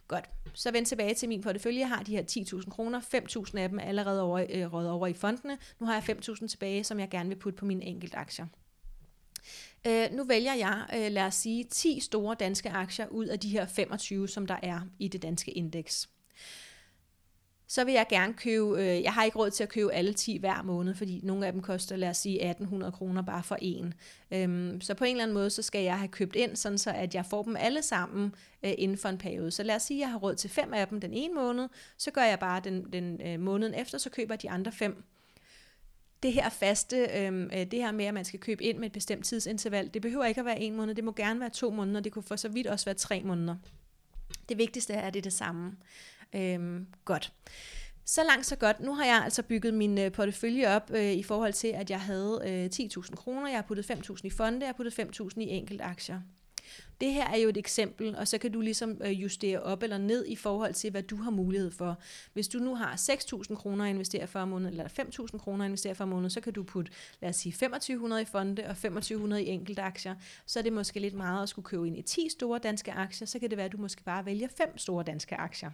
Godt, 0.08 0.30
så 0.54 0.72
vend 0.72 0.86
tilbage 0.86 1.14
til 1.14 1.28
min 1.28 1.42
portefølje. 1.42 1.80
Jeg 1.80 1.88
har 1.88 2.02
de 2.02 2.16
her 2.16 2.22
10.000 2.30 2.70
kroner. 2.70 3.00
5.000 3.00 3.58
af 3.58 3.68
dem 3.68 3.78
er 3.78 3.82
allerede 3.82 4.22
over, 4.22 4.46
øh, 4.50 4.72
røget 4.72 4.90
over 4.90 5.06
i 5.06 5.12
fondene. 5.12 5.58
Nu 5.80 5.86
har 5.86 5.94
jeg 5.94 6.02
5.000 6.02 6.46
tilbage, 6.46 6.84
som 6.84 7.00
jeg 7.00 7.10
gerne 7.10 7.28
vil 7.28 7.36
putte 7.36 7.56
på 7.56 7.64
mine 7.64 7.84
enkelte 7.84 8.16
aktier. 8.16 8.46
Øh, 9.86 10.12
nu 10.12 10.24
vælger 10.24 10.54
jeg, 10.54 10.86
øh, 10.94 11.12
lad 11.12 11.22
os 11.22 11.34
sige, 11.34 11.64
10 11.64 12.00
store 12.00 12.36
danske 12.40 12.70
aktier 12.70 13.06
ud 13.06 13.26
af 13.26 13.40
de 13.40 13.48
her 13.48 13.66
25, 13.66 14.28
som 14.28 14.46
der 14.46 14.56
er 14.62 14.80
i 14.98 15.08
det 15.08 15.22
danske 15.22 15.50
indeks. 15.50 16.08
Så 17.66 17.84
vil 17.84 17.94
jeg 17.94 18.06
gerne 18.08 18.34
købe, 18.34 18.82
øh, 18.82 19.02
jeg 19.02 19.12
har 19.12 19.24
ikke 19.24 19.38
råd 19.38 19.50
til 19.50 19.62
at 19.62 19.68
købe 19.68 19.92
alle 19.92 20.12
10 20.12 20.36
hver 20.38 20.62
måned, 20.62 20.94
fordi 20.94 21.20
nogle 21.22 21.46
af 21.46 21.52
dem 21.52 21.62
koster, 21.62 21.96
lad 21.96 22.08
os 22.10 22.16
sige, 22.16 22.42
1800 22.50 22.92
kroner 22.92 23.22
bare 23.22 23.42
for 23.42 23.56
en. 23.60 23.94
Øhm, 24.30 24.80
så 24.80 24.94
på 24.94 25.04
en 25.04 25.10
eller 25.10 25.22
anden 25.22 25.34
måde, 25.34 25.50
så 25.50 25.62
skal 25.62 25.82
jeg 25.82 25.98
have 25.98 26.08
købt 26.08 26.36
ind, 26.36 26.56
sådan 26.56 26.78
så 26.78 26.90
at 26.90 27.14
jeg 27.14 27.26
får 27.26 27.42
dem 27.42 27.56
alle 27.58 27.82
sammen 27.82 28.34
øh, 28.64 28.72
inden 28.78 28.98
for 28.98 29.08
en 29.08 29.18
periode. 29.18 29.50
Så 29.50 29.62
lad 29.62 29.76
os 29.76 29.82
sige, 29.82 29.98
at 29.98 30.00
jeg 30.00 30.10
har 30.10 30.18
råd 30.18 30.34
til 30.34 30.50
fem 30.50 30.74
af 30.74 30.88
dem 30.88 31.00
den 31.00 31.12
ene 31.12 31.34
måned, 31.34 31.68
så 31.98 32.10
gør 32.10 32.22
jeg 32.22 32.38
bare 32.38 32.60
den, 32.64 32.92
den 32.92 33.20
øh, 33.26 33.40
måneden 33.40 33.74
efter, 33.74 33.98
så 33.98 34.10
køber 34.10 34.34
jeg 34.34 34.42
de 34.42 34.50
andre 34.50 34.72
fem 34.72 35.04
det 36.24 36.32
her 36.32 36.48
faste, 36.48 36.96
øhm, 36.96 37.44
øh, 37.44 37.66
det 37.66 37.72
her 37.72 37.92
med, 37.92 38.04
at 38.04 38.14
man 38.14 38.24
skal 38.24 38.40
købe 38.40 38.64
ind 38.64 38.78
med 38.78 38.86
et 38.86 38.92
bestemt 38.92 39.24
tidsinterval, 39.24 39.90
det 39.94 40.02
behøver 40.02 40.24
ikke 40.24 40.40
at 40.40 40.44
være 40.44 40.60
en 40.60 40.76
måned, 40.76 40.94
det 40.94 41.04
må 41.04 41.12
gerne 41.12 41.40
være 41.40 41.50
to 41.50 41.70
måneder, 41.70 42.00
det 42.00 42.12
kunne 42.12 42.22
for 42.22 42.36
så 42.36 42.48
vidt 42.48 42.66
også 42.66 42.84
være 42.84 42.94
tre 42.94 43.22
måneder. 43.24 43.56
Det 44.48 44.58
vigtigste 44.58 44.92
er, 44.92 45.00
at 45.00 45.14
det 45.14 45.20
er 45.20 45.22
det 45.22 45.32
samme. 45.32 45.76
Øh, 46.34 46.80
godt. 47.04 47.32
Så 48.04 48.24
langt, 48.24 48.46
så 48.46 48.56
godt. 48.56 48.80
Nu 48.80 48.94
har 48.94 49.04
jeg 49.04 49.22
altså 49.24 49.42
bygget 49.42 49.74
min 49.74 49.98
øh, 49.98 50.12
portefølje 50.12 50.76
op 50.76 50.90
øh, 50.94 51.12
i 51.12 51.22
forhold 51.22 51.52
til, 51.52 51.68
at 51.68 51.90
jeg 51.90 52.00
havde 52.00 52.40
øh, 52.46 52.86
10.000 52.86 53.14
kroner, 53.14 53.48
jeg 53.48 53.56
har 53.56 53.62
puttet 53.62 53.90
5.000 53.90 54.20
i 54.24 54.30
fonde, 54.30 54.58
jeg 54.60 54.68
har 54.68 54.72
puttet 54.72 54.98
5.000 54.98 55.40
i 55.40 55.48
enkelt 55.48 55.80
aktier. 55.80 56.20
Det 57.00 57.12
her 57.12 57.28
er 57.28 57.36
jo 57.36 57.48
et 57.48 57.56
eksempel, 57.56 58.16
og 58.16 58.28
så 58.28 58.38
kan 58.38 58.52
du 58.52 58.60
ligesom 58.60 59.00
øh, 59.04 59.22
justere 59.22 59.60
op 59.60 59.82
eller 59.82 59.98
ned 59.98 60.26
i 60.26 60.36
forhold 60.36 60.74
til, 60.74 60.90
hvad 60.90 61.02
du 61.02 61.16
har 61.16 61.30
mulighed 61.30 61.70
for. 61.70 61.98
Hvis 62.32 62.48
du 62.48 62.58
nu 62.58 62.74
har 62.74 62.96
6.000 62.96 63.54
kroner 63.54 63.84
at 63.84 63.90
investere 63.90 64.26
for 64.26 64.44
måneden, 64.44 64.72
eller 64.72 64.88
5.000 65.32 65.38
kroner 65.38 65.64
at 65.64 65.68
investere 65.68 65.94
for 65.94 66.04
måneden, 66.04 66.30
så 66.30 66.40
kan 66.40 66.52
du 66.52 66.62
putte, 66.62 66.92
lad 67.20 67.30
os 67.30 67.36
sige, 67.36 67.52
2500 67.52 68.22
i 68.22 68.24
fonde 68.24 68.62
og 68.62 68.76
2500 68.76 69.44
i 69.44 69.46
enkelte 69.46 69.82
aktier. 69.82 70.14
Så 70.46 70.58
er 70.58 70.62
det 70.62 70.72
måske 70.72 71.00
lidt 71.00 71.14
meget 71.14 71.42
at 71.42 71.48
skulle 71.48 71.66
købe 71.66 71.86
ind 71.86 71.96
i 71.96 72.02
10 72.02 72.28
store 72.28 72.58
danske 72.58 72.92
aktier, 72.92 73.26
så 73.26 73.38
kan 73.38 73.50
det 73.50 73.56
være, 73.56 73.66
at 73.66 73.72
du 73.72 73.78
måske 73.78 74.02
bare 74.02 74.26
vælger 74.26 74.48
5 74.48 74.78
store 74.78 75.04
danske 75.04 75.34
aktier. 75.34 75.70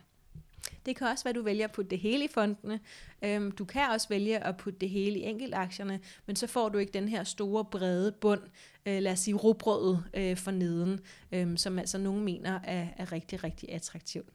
Det 0.87 0.97
kan 0.97 1.07
også 1.07 1.25
være, 1.25 1.31
at 1.31 1.37
du 1.37 1.43
vælger 1.43 1.65
at 1.65 1.73
putte 1.73 1.91
det 1.91 1.99
hele 1.99 2.25
i 2.25 2.29
fondene. 2.29 2.81
Øhm, 3.23 3.53
du 3.53 3.65
kan 3.65 3.91
også 3.91 4.09
vælge 4.09 4.39
at 4.39 4.57
putte 4.57 4.79
det 4.79 4.91
hele 4.91 5.19
i 5.19 5.23
enkeltaktierne, 5.23 6.01
men 6.27 6.37
så 6.37 6.47
får 6.47 6.69
du 6.69 6.79
ikke 6.79 6.93
den 6.93 7.09
her 7.09 7.25
store, 7.25 7.65
brede 7.65 8.13
bund, 8.13 8.41
øh, 8.87 9.03
lad 9.03 9.13
os 9.13 9.19
sige 9.19 9.35
robrødet 9.35 10.05
øh, 10.15 10.37
for 10.37 10.51
neden, 10.51 11.01
øh, 11.33 11.59
som 11.59 11.79
altså 11.79 11.99
nogen 11.99 12.25
mener 12.25 12.61
er, 12.65 12.87
er 12.97 13.13
rigtig, 13.13 13.45
rigtig 13.45 13.73
attraktivt. 13.73 14.29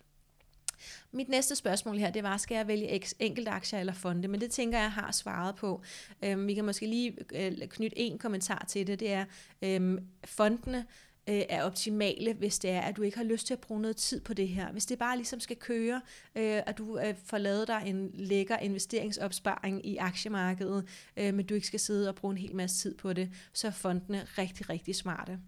Mit 1.11 1.29
næste 1.29 1.55
spørgsmål 1.55 1.97
her, 1.97 2.09
det 2.09 2.23
var, 2.23 2.37
skal 2.37 2.55
jeg 2.55 2.67
vælge 2.67 3.01
enkelt 3.19 3.47
aktier 3.47 3.79
eller 3.79 3.93
fonde? 3.93 4.27
Men 4.27 4.41
det 4.41 4.51
tænker 4.51 4.79
jeg 4.79 4.91
har 4.91 5.11
svaret 5.11 5.55
på. 5.55 5.81
Øhm, 6.23 6.47
vi 6.47 6.53
kan 6.53 6.65
måske 6.65 6.87
lige 6.87 7.17
øh, 7.35 7.67
knytte 7.67 7.99
en 7.99 8.17
kommentar 8.17 8.65
til 8.67 8.87
det. 8.87 8.99
Det 8.99 9.11
er, 9.11 9.25
øhm, 9.61 10.07
fondene 10.25 10.85
øh, 11.29 11.41
er 11.49 11.63
optimale, 11.63 12.33
hvis 12.33 12.59
det 12.59 12.69
er, 12.71 12.81
at 12.81 12.97
du 12.97 13.01
ikke 13.01 13.17
har 13.17 13.23
lyst 13.23 13.47
til 13.47 13.53
at 13.53 13.59
bruge 13.59 13.81
noget 13.81 13.97
tid 13.97 14.21
på 14.21 14.33
det 14.33 14.47
her. 14.47 14.71
Hvis 14.71 14.85
det 14.85 14.99
bare 14.99 15.17
ligesom 15.17 15.39
skal 15.39 15.55
køre, 15.57 16.01
øh, 16.35 16.61
at 16.65 16.77
du 16.77 16.99
øh, 16.99 17.15
får 17.25 17.37
lavet 17.37 17.67
dig 17.67 17.83
en 17.85 18.11
lækker 18.13 18.57
investeringsopsparing 18.57 19.85
i 19.85 19.97
aktiemarkedet, 19.97 20.87
øh, 21.17 21.33
men 21.33 21.45
du 21.45 21.53
ikke 21.53 21.67
skal 21.67 21.79
sidde 21.79 22.09
og 22.09 22.15
bruge 22.15 22.31
en 22.31 22.37
hel 22.37 22.55
masse 22.55 22.77
tid 22.77 22.95
på 22.95 23.13
det, 23.13 23.29
så 23.53 23.67
er 23.67 23.71
fondene 23.71 24.27
rigtig, 24.37 24.69
rigtig 24.69 24.95
smarte. 24.95 25.39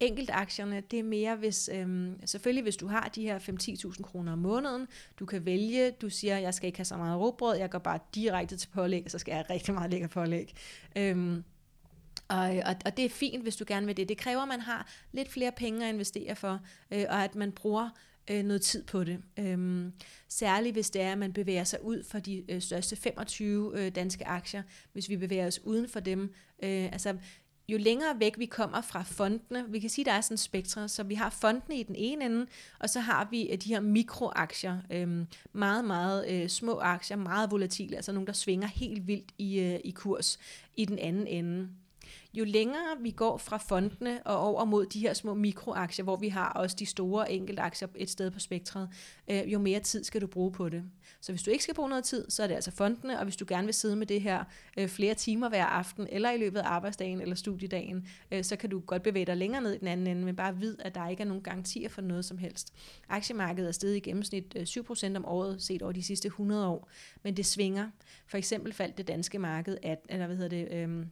Enkeltaktierne, 0.00 0.82
det 0.90 0.98
er 0.98 1.02
mere, 1.02 1.36
hvis, 1.36 1.70
øhm, 1.72 2.26
selvfølgelig 2.26 2.62
hvis 2.62 2.76
du 2.76 2.86
har 2.86 3.08
de 3.14 3.22
her 3.22 3.38
5-10.000 3.38 4.02
kroner 4.02 4.32
om 4.32 4.38
måneden, 4.38 4.86
du 5.18 5.26
kan 5.26 5.44
vælge, 5.44 5.90
du 5.90 6.10
siger, 6.10 6.38
jeg 6.38 6.54
skal 6.54 6.66
ikke 6.66 6.78
have 6.78 6.84
så 6.84 6.96
meget 6.96 7.20
råbrød, 7.20 7.56
jeg 7.56 7.70
går 7.70 7.78
bare 7.78 7.98
direkte 8.14 8.56
til 8.56 8.68
pålæg, 8.68 9.02
og 9.04 9.10
så 9.10 9.18
skal 9.18 9.32
jeg 9.32 9.38
have 9.38 9.54
rigtig 9.54 9.74
meget 9.74 9.90
lækker 9.90 10.08
pålæg. 10.08 10.54
Øhm, 10.96 11.44
og, 12.28 12.38
og, 12.38 12.76
og 12.84 12.96
det 12.96 13.04
er 13.04 13.08
fint, 13.08 13.42
hvis 13.42 13.56
du 13.56 13.64
gerne 13.66 13.86
vil 13.86 13.96
det. 13.96 14.08
Det 14.08 14.18
kræver, 14.18 14.42
at 14.42 14.48
man 14.48 14.60
har 14.60 14.88
lidt 15.12 15.28
flere 15.28 15.52
penge 15.52 15.86
at 15.86 15.94
investere 15.94 16.36
for, 16.36 16.60
øh, 16.90 17.04
og 17.08 17.24
at 17.24 17.34
man 17.34 17.52
bruger 17.52 17.90
øh, 18.30 18.44
noget 18.44 18.62
tid 18.62 18.84
på 18.84 19.04
det. 19.04 19.18
Øhm, 19.38 19.92
særligt 20.28 20.74
hvis 20.74 20.90
det 20.90 21.02
er, 21.02 21.12
at 21.12 21.18
man 21.18 21.32
bevæger 21.32 21.64
sig 21.64 21.84
ud 21.84 22.04
for 22.04 22.18
de 22.18 22.44
øh, 22.48 22.62
største 22.62 22.96
25 22.96 23.72
øh, 23.74 23.94
danske 23.94 24.26
aktier. 24.26 24.62
Hvis 24.92 25.08
vi 25.08 25.16
bevæger 25.16 25.46
os 25.46 25.60
uden 25.64 25.88
for 25.88 26.00
dem. 26.00 26.34
Øh, 26.62 26.84
altså, 26.84 27.16
jo 27.68 27.78
længere 27.78 28.20
væk 28.20 28.38
vi 28.38 28.46
kommer 28.46 28.80
fra 28.80 29.02
fondene, 29.02 29.64
vi 29.68 29.78
kan 29.78 29.90
sige, 29.90 30.02
at 30.02 30.06
der 30.06 30.12
er 30.12 30.20
sådan 30.20 30.34
et 30.34 30.40
spektrum, 30.40 30.88
så 30.88 31.02
vi 31.02 31.14
har 31.14 31.30
fondene 31.30 31.76
i 31.76 31.82
den 31.82 31.94
ene 31.98 32.24
ende, 32.24 32.46
og 32.78 32.90
så 32.90 33.00
har 33.00 33.28
vi 33.30 33.50
øh, 33.50 33.58
de 33.58 33.68
her 33.68 33.80
mikroaktier, 33.80 34.78
øh, 34.90 35.24
meget, 35.52 35.84
meget 35.84 36.30
øh, 36.30 36.48
små 36.48 36.78
aktier, 36.78 37.16
meget 37.16 37.50
volatile, 37.50 37.96
altså 37.96 38.12
nogle, 38.12 38.26
der 38.26 38.32
svinger 38.32 38.66
helt 38.66 39.06
vildt 39.06 39.32
i, 39.38 39.60
øh, 39.60 39.80
i 39.84 39.90
kurs 39.90 40.38
i 40.76 40.84
den 40.84 40.98
anden 40.98 41.26
ende 41.26 41.68
jo 42.34 42.44
længere 42.44 42.96
vi 43.00 43.10
går 43.10 43.36
fra 43.36 43.56
fondene 43.56 44.22
og 44.26 44.38
over 44.38 44.64
mod 44.64 44.86
de 44.86 45.00
her 45.00 45.14
små 45.14 45.34
mikroaktier, 45.34 46.04
hvor 46.04 46.16
vi 46.16 46.28
har 46.28 46.52
også 46.52 46.76
de 46.78 46.86
store 46.86 47.32
enkeltaktier 47.32 47.88
et 47.96 48.10
sted 48.10 48.30
på 48.30 48.38
spektret, 48.38 48.88
øh, 49.30 49.52
jo 49.52 49.58
mere 49.58 49.80
tid 49.80 50.04
skal 50.04 50.20
du 50.20 50.26
bruge 50.26 50.52
på 50.52 50.68
det. 50.68 50.82
Så 51.20 51.32
hvis 51.32 51.42
du 51.42 51.50
ikke 51.50 51.64
skal 51.64 51.74
bruge 51.74 51.88
noget 51.88 52.04
tid, 52.04 52.30
så 52.30 52.42
er 52.42 52.46
det 52.46 52.54
altså 52.54 52.70
fondene, 52.70 53.18
og 53.18 53.24
hvis 53.24 53.36
du 53.36 53.44
gerne 53.48 53.64
vil 53.64 53.74
sidde 53.74 53.96
med 53.96 54.06
det 54.06 54.20
her 54.20 54.44
øh, 54.76 54.88
flere 54.88 55.14
timer 55.14 55.48
hver 55.48 55.64
aften, 55.64 56.06
eller 56.10 56.30
i 56.30 56.38
løbet 56.38 56.58
af 56.58 56.64
arbejdsdagen 56.64 57.20
eller 57.20 57.34
studiedagen, 57.34 58.08
øh, 58.32 58.44
så 58.44 58.56
kan 58.56 58.70
du 58.70 58.80
godt 58.80 59.02
bevæge 59.02 59.26
dig 59.26 59.36
længere 59.36 59.62
ned 59.62 59.72
i 59.72 59.78
den 59.78 59.88
anden 59.88 60.06
ende, 60.06 60.24
men 60.24 60.36
bare 60.36 60.56
vid, 60.56 60.76
at 60.78 60.94
der 60.94 61.08
ikke 61.08 61.22
er 61.22 61.26
nogen 61.26 61.42
garantier 61.42 61.88
for 61.88 62.02
noget 62.02 62.24
som 62.24 62.38
helst. 62.38 62.74
Aktiemarkedet 63.08 63.68
er 63.68 63.72
steget 63.72 63.96
i 63.96 64.00
gennemsnit 64.00 64.56
øh, 64.56 64.62
7% 64.62 65.16
om 65.16 65.24
året 65.24 65.62
set 65.62 65.82
over 65.82 65.92
de 65.92 66.02
sidste 66.02 66.26
100 66.26 66.66
år, 66.66 66.88
men 67.22 67.36
det 67.36 67.46
svinger. 67.46 67.90
For 68.26 68.38
eksempel 68.38 68.72
faldt 68.72 68.98
det 68.98 69.08
danske 69.08 69.38
marked, 69.38 69.78
at, 69.82 69.98
eller 70.08 70.26
hvad 70.26 70.36
hedder 70.36 70.56
det, 70.56 70.72
øh, 70.72 71.06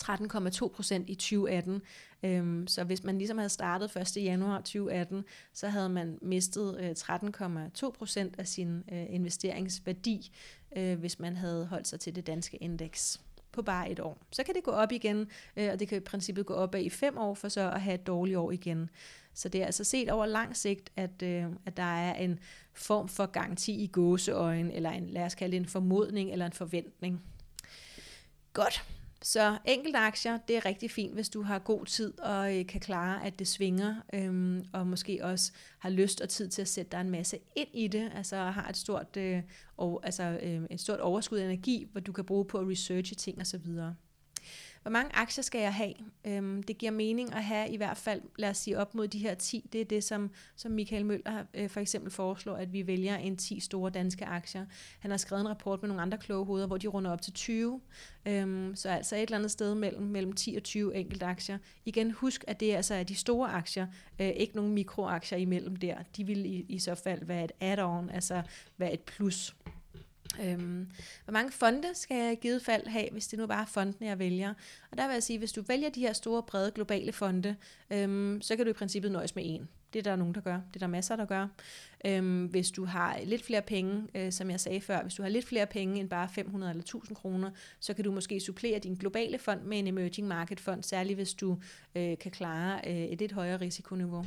13,2 0.00 0.68
procent 0.68 1.10
i 1.10 1.14
2018. 1.14 1.82
Øhm, 2.22 2.66
så 2.66 2.84
hvis 2.84 3.04
man 3.04 3.18
ligesom 3.18 3.38
havde 3.38 3.48
startet 3.48 3.96
1. 3.96 4.16
januar 4.16 4.58
2018, 4.58 5.24
så 5.52 5.68
havde 5.68 5.88
man 5.88 6.18
mistet 6.22 6.80
øh, 6.80 6.90
13,2 6.90 7.90
procent 7.90 8.34
af 8.38 8.48
sin 8.48 8.82
øh, 8.92 9.06
investeringsværdi, 9.08 10.32
øh, 10.76 10.98
hvis 10.98 11.18
man 11.18 11.36
havde 11.36 11.66
holdt 11.66 11.88
sig 11.88 12.00
til 12.00 12.14
det 12.14 12.26
danske 12.26 12.56
indeks 12.56 13.20
på 13.52 13.62
bare 13.62 13.90
et 13.90 14.00
år. 14.00 14.18
Så 14.32 14.42
kan 14.42 14.54
det 14.54 14.62
gå 14.62 14.70
op 14.70 14.92
igen, 14.92 15.30
øh, 15.56 15.72
og 15.72 15.80
det 15.80 15.88
kan 15.88 15.98
i 15.98 16.00
princippet 16.00 16.46
gå 16.46 16.54
op 16.54 16.74
i 16.74 16.90
fem 16.90 17.18
år, 17.18 17.34
for 17.34 17.48
så 17.48 17.70
at 17.70 17.80
have 17.80 17.94
et 17.94 18.06
dårligt 18.06 18.36
år 18.36 18.50
igen. 18.50 18.90
Så 19.34 19.48
det 19.48 19.62
er 19.62 19.66
altså 19.66 19.84
set 19.84 20.10
over 20.10 20.26
lang 20.26 20.56
sigt, 20.56 20.90
at, 20.96 21.22
øh, 21.22 21.44
at 21.66 21.76
der 21.76 21.82
er 21.82 22.14
en 22.14 22.38
form 22.72 23.08
for 23.08 23.26
garanti 23.26 23.82
i 23.82 23.86
gåseøjen, 23.86 24.70
eller 24.70 24.90
en, 24.90 25.10
lad 25.10 25.24
os 25.24 25.34
kalde 25.34 25.52
det 25.52 25.60
en 25.60 25.68
formodning 25.68 26.32
eller 26.32 26.46
en 26.46 26.52
forventning. 26.52 27.22
Godt. 28.52 28.84
Så 29.26 29.58
enkelte 29.64 29.98
aktier, 29.98 30.38
det 30.48 30.56
er 30.56 30.64
rigtig 30.64 30.90
fint, 30.90 31.14
hvis 31.14 31.28
du 31.28 31.42
har 31.42 31.58
god 31.58 31.86
tid 31.86 32.18
og 32.18 32.58
øh, 32.58 32.66
kan 32.66 32.80
klare, 32.80 33.26
at 33.26 33.38
det 33.38 33.48
svinger, 33.48 33.94
øhm, 34.14 34.64
og 34.72 34.86
måske 34.86 35.20
også 35.22 35.52
har 35.78 35.90
lyst 35.90 36.20
og 36.20 36.28
tid 36.28 36.48
til 36.48 36.62
at 36.62 36.68
sætte 36.68 36.92
dig 36.92 37.00
en 37.00 37.10
masse 37.10 37.38
ind 37.56 37.68
i 37.72 37.88
det, 37.88 38.12
altså 38.14 38.36
har 38.36 38.68
et 38.68 38.76
stort, 38.76 39.16
øh, 39.16 39.42
og, 39.76 40.00
altså, 40.04 40.38
øh, 40.42 40.62
et 40.70 40.80
stort 40.80 41.00
overskud 41.00 41.38
af 41.38 41.44
energi, 41.44 41.86
hvor 41.92 42.00
du 42.00 42.12
kan 42.12 42.24
bruge 42.24 42.44
på 42.44 42.58
at 42.58 42.68
researche 42.68 43.14
ting 43.14 43.40
osv. 43.40 43.66
Hvor 44.84 44.90
mange 44.90 45.16
aktier 45.16 45.42
skal 45.42 45.60
jeg 45.60 45.74
have? 45.74 45.94
Øhm, 46.24 46.62
det 46.62 46.78
giver 46.78 46.92
mening 46.92 47.34
at 47.34 47.44
have 47.44 47.70
i 47.70 47.76
hvert 47.76 47.96
fald, 47.96 48.22
lad 48.38 48.50
os 48.50 48.56
sige 48.56 48.78
op 48.78 48.94
mod 48.94 49.08
de 49.08 49.18
her 49.18 49.34
10. 49.34 49.68
Det 49.72 49.80
er 49.80 49.84
det, 49.84 50.04
som, 50.04 50.30
som 50.56 50.72
Michael 50.72 51.06
Møller 51.06 51.44
øh, 51.54 51.70
for 51.70 51.80
eksempel 51.80 52.10
foreslår, 52.10 52.56
at 52.56 52.72
vi 52.72 52.86
vælger 52.86 53.16
en 53.16 53.36
10 53.36 53.60
store 53.60 53.90
danske 53.90 54.24
aktier. 54.24 54.66
Han 55.00 55.10
har 55.10 55.18
skrevet 55.18 55.40
en 55.40 55.48
rapport 55.48 55.82
med 55.82 55.88
nogle 55.88 56.02
andre 56.02 56.18
kloge 56.18 56.46
hoveder, 56.46 56.66
hvor 56.66 56.76
de 56.76 56.86
runder 56.86 57.10
op 57.10 57.22
til 57.22 57.32
20. 57.32 57.80
Øhm, 58.26 58.76
så 58.76 58.88
altså 58.88 59.16
et 59.16 59.22
eller 59.22 59.36
andet 59.36 59.50
sted 59.50 59.74
mellem, 59.74 60.02
mellem 60.02 60.32
10 60.32 60.54
og 60.56 60.62
20 60.62 60.94
enkelte 60.94 61.26
aktier. 61.26 61.58
Igen, 61.84 62.10
husk, 62.10 62.44
at 62.46 62.60
det 62.60 62.74
altså 62.74 62.94
er 62.94 63.02
de 63.02 63.14
store 63.14 63.48
aktier, 63.48 63.86
øh, 64.20 64.28
ikke 64.28 64.56
nogen 64.56 64.72
mikroaktier 64.72 65.38
imellem 65.38 65.76
der. 65.76 65.96
De 66.16 66.24
vil 66.24 66.46
i, 66.46 66.66
i 66.68 66.78
så 66.78 66.94
fald 66.94 67.24
være 67.24 67.44
et 67.44 67.52
add-on, 67.60 68.14
altså 68.14 68.42
være 68.78 68.92
et 68.92 69.00
plus. 69.00 69.54
Øhm, 70.42 70.90
hvor 71.24 71.32
mange 71.32 71.52
fonde 71.52 71.88
skal 71.94 72.16
jeg 72.16 72.32
i 72.32 72.36
givet 72.36 72.62
fald 72.62 72.86
have, 72.86 73.08
hvis 73.12 73.26
det 73.26 73.38
nu 73.38 73.46
bare 73.46 73.62
er 73.62 73.66
fondene, 73.66 74.06
jeg 74.06 74.18
vælger? 74.18 74.54
Og 74.90 74.98
der 74.98 75.06
vil 75.06 75.12
jeg 75.12 75.22
sige, 75.22 75.38
hvis 75.38 75.52
du 75.52 75.62
vælger 75.62 75.88
de 75.88 76.00
her 76.00 76.12
store, 76.12 76.42
brede, 76.42 76.70
globale 76.70 77.12
fonde, 77.12 77.56
øhm, 77.90 78.40
så 78.42 78.56
kan 78.56 78.64
du 78.64 78.70
i 78.70 78.74
princippet 78.74 79.12
nøjes 79.12 79.34
med 79.34 79.44
én. 79.44 79.66
Det 79.92 79.98
er 79.98 80.02
der 80.02 80.16
nogen, 80.16 80.34
der 80.34 80.40
gør. 80.40 80.54
Det 80.54 80.76
er 80.76 80.78
der 80.78 80.86
masser, 80.86 81.16
der 81.16 81.24
gør. 81.24 81.48
Øhm, 82.04 82.46
hvis 82.46 82.70
du 82.70 82.84
har 82.84 83.18
lidt 83.24 83.44
flere 83.44 83.62
penge, 83.62 84.06
øh, 84.14 84.32
som 84.32 84.50
jeg 84.50 84.60
sagde 84.60 84.80
før, 84.80 85.02
hvis 85.02 85.14
du 85.14 85.22
har 85.22 85.30
lidt 85.30 85.44
flere 85.44 85.66
penge 85.66 86.00
end 86.00 86.08
bare 86.08 86.28
500 86.28 86.70
eller 86.70 86.82
1000 86.82 87.16
kroner, 87.16 87.50
så 87.80 87.94
kan 87.94 88.04
du 88.04 88.12
måske 88.12 88.40
supplere 88.40 88.78
din 88.78 88.94
globale 88.94 89.38
fond 89.38 89.60
med 89.62 89.78
en 89.78 89.86
emerging 89.86 90.28
market 90.28 90.60
fond, 90.60 90.82
særligt 90.82 91.16
hvis 91.16 91.34
du 91.34 91.58
øh, 91.94 92.18
kan 92.18 92.30
klare 92.30 92.80
øh, 92.86 92.96
et 92.96 93.18
lidt 93.18 93.32
højere 93.32 93.60
risikoniveau. 93.60 94.26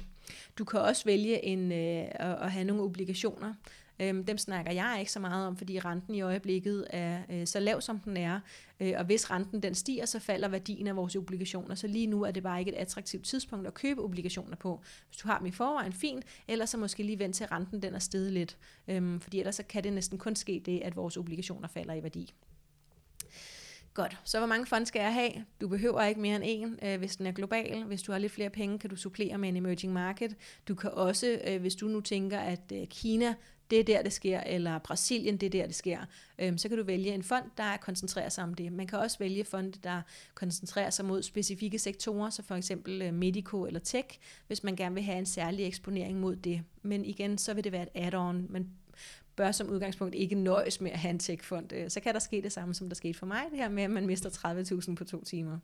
Du 0.58 0.65
kan 0.65 0.80
også 0.80 1.06
vælge 1.06 1.46
en, 1.46 1.72
øh, 1.72 2.08
at, 2.12 2.38
at 2.41 2.52
have 2.52 2.65
nogle 2.65 2.84
obligationer, 2.84 3.54
Øhm, 4.00 4.26
dem 4.26 4.38
snakker 4.38 4.72
jeg 4.72 4.98
ikke 5.00 5.12
så 5.12 5.20
meget 5.20 5.48
om, 5.48 5.58
fordi 5.58 5.80
renten 5.80 6.16
i 6.16 6.22
øjeblikket 6.22 6.88
er 6.90 7.22
øh, 7.30 7.48
så 7.48 7.60
lav, 7.60 7.82
som 7.82 8.00
den 8.00 8.18
er. 8.18 8.40
Øh, 8.80 8.94
og 8.98 9.06
hvis 9.06 9.32
renten 9.32 9.64
den 9.64 9.76
stiger, 9.76 10.06
så 10.06 10.20
falder 10.20 10.48
værdien 10.48 10.88
af 10.88 10.96
vores 10.96 11.16
obligationer. 11.16 11.76
Så 11.76 11.88
lige 11.88 12.08
nu 12.08 12.24
er 12.24 12.32
det 12.32 12.44
bare 12.44 12.60
ikke 12.60 12.72
et 12.72 12.78
attraktivt 12.78 13.26
tidspunkt 13.26 13.68
at 13.68 13.74
købe 13.74 14.02
obligationer 14.02 14.56
på. 14.56 14.82
Hvis 15.08 15.18
du 15.18 15.28
har 15.28 15.38
dem 15.38 15.48
i 15.48 15.52
forvejen, 15.52 15.94
fint. 15.94 16.26
Ellers 16.48 16.70
så 16.70 16.78
måske 16.78 17.04
lige 17.04 17.20
vente 17.20 17.38
til 17.38 17.46
renten 17.46 17.82
den 17.82 17.94
er 17.94 18.00
steget 18.00 18.34
lidt. 18.34 18.58
Øhm, 18.88 19.20
fordi 19.20 19.40
ellers 19.40 19.56
så 19.56 19.64
kan 19.64 19.84
det 19.84 19.94
næsten 19.94 20.18
kun 20.18 20.36
ske 20.36 20.62
det, 20.66 20.82
at 20.84 20.96
vores 20.96 21.18
obligationer 21.18 21.68
falder 21.68 21.94
i 21.94 22.04
værdi. 22.04 22.34
Godt, 23.98 24.18
så 24.24 24.38
hvor 24.38 24.48
mange 24.48 24.66
fonde 24.66 24.86
skal 24.86 25.00
jeg 25.00 25.14
have? 25.14 25.32
Du 25.62 25.68
behøver 25.68 26.04
ikke 26.04 26.22
mere 26.22 26.36
end 26.36 26.44
en, 26.48 26.80
øh, 26.84 27.00
hvis 27.00 27.16
den 27.16 27.26
er 27.26 27.32
global. 27.32 27.84
Hvis 27.84 28.02
du 28.02 28.12
har 28.12 28.20
lidt 28.20 28.32
flere 28.32 28.50
penge, 28.50 28.80
kan 28.80 28.90
du 28.90 28.96
supplere 28.96 29.38
med 29.38 29.50
en 29.50 29.56
emerging 29.56 29.94
market. 29.94 30.36
Du 30.68 30.76
kan 30.76 30.92
også, 30.92 31.40
øh, 31.48 31.62
hvis 31.62 31.76
du 31.76 31.88
nu 31.88 32.02
tænker, 32.02 32.40
at 32.40 32.72
øh, 32.74 32.88
Kina 32.88 33.36
det 33.70 33.80
er 33.80 33.84
der, 33.84 34.02
det 34.02 34.14
sker, 34.14 34.40
eller 34.40 34.80
Brasilien, 34.80 35.38
det 35.38 35.46
er 35.46 35.50
der, 35.50 35.66
det 35.66 35.76
sker, 35.76 36.00
øhm, 36.40 36.58
så 36.58 36.70
kan 36.70 36.78
du 36.78 36.84
vælge 36.84 37.14
en 37.14 37.24
fond, 37.24 37.46
der 37.58 37.78
koncentrerer 37.78 38.30
sig 38.30 38.44
om 38.44 38.54
det. 38.54 38.74
Man 38.74 38.88
kan 38.88 39.00
også 39.00 39.20
vælge 39.20 39.44
fonde, 39.44 39.80
der 39.84 40.02
koncentrerer 40.34 40.90
sig 40.90 41.06
mod 41.06 41.24
specifikke 41.24 41.80
sektorer, 41.80 42.30
så 42.30 42.44
for 42.44 42.56
eksempel 42.56 43.02
øh, 43.02 43.14
medico 43.14 43.66
eller 43.66 43.80
tech, 43.80 44.08
hvis 44.48 44.64
man 44.64 44.76
gerne 44.76 44.96
vil 44.96 45.04
have 45.04 45.18
en 45.18 45.26
særlig 45.26 45.68
eksponering 45.68 46.20
mod 46.20 46.36
det. 46.36 46.62
Men 46.82 47.06
igen, 47.06 47.38
så 47.38 47.54
vil 47.54 47.64
det 47.64 47.72
være 47.72 47.84
et 47.84 48.14
add-on. 48.14 48.52
Man 48.52 48.70
bør 49.36 49.52
som 49.52 49.70
udgangspunkt 49.70 50.16
ikke 50.16 50.36
nøjes 50.36 50.82
med 50.82 50.92
at 50.92 51.00
have 51.00 51.10
en 51.10 51.20
tech-fond. 51.20 51.74
Øh, 51.74 51.90
så 51.90 52.00
kan 52.00 52.14
der 52.14 52.20
ske 52.20 52.42
det 52.42 52.52
samme, 52.52 52.74
som 52.74 52.90
der 52.90 52.96
skete 52.96 53.14
for 53.14 53.26
mig, 53.26 53.44
det 53.52 53.60
her 53.60 53.70
med, 53.70 53.84
at 53.84 53.92
man 53.92 54.06
mister 54.06 54.30
30.000 54.90 54.96
på 54.96 55.04
to 55.04 55.24
timer. 55.24 55.60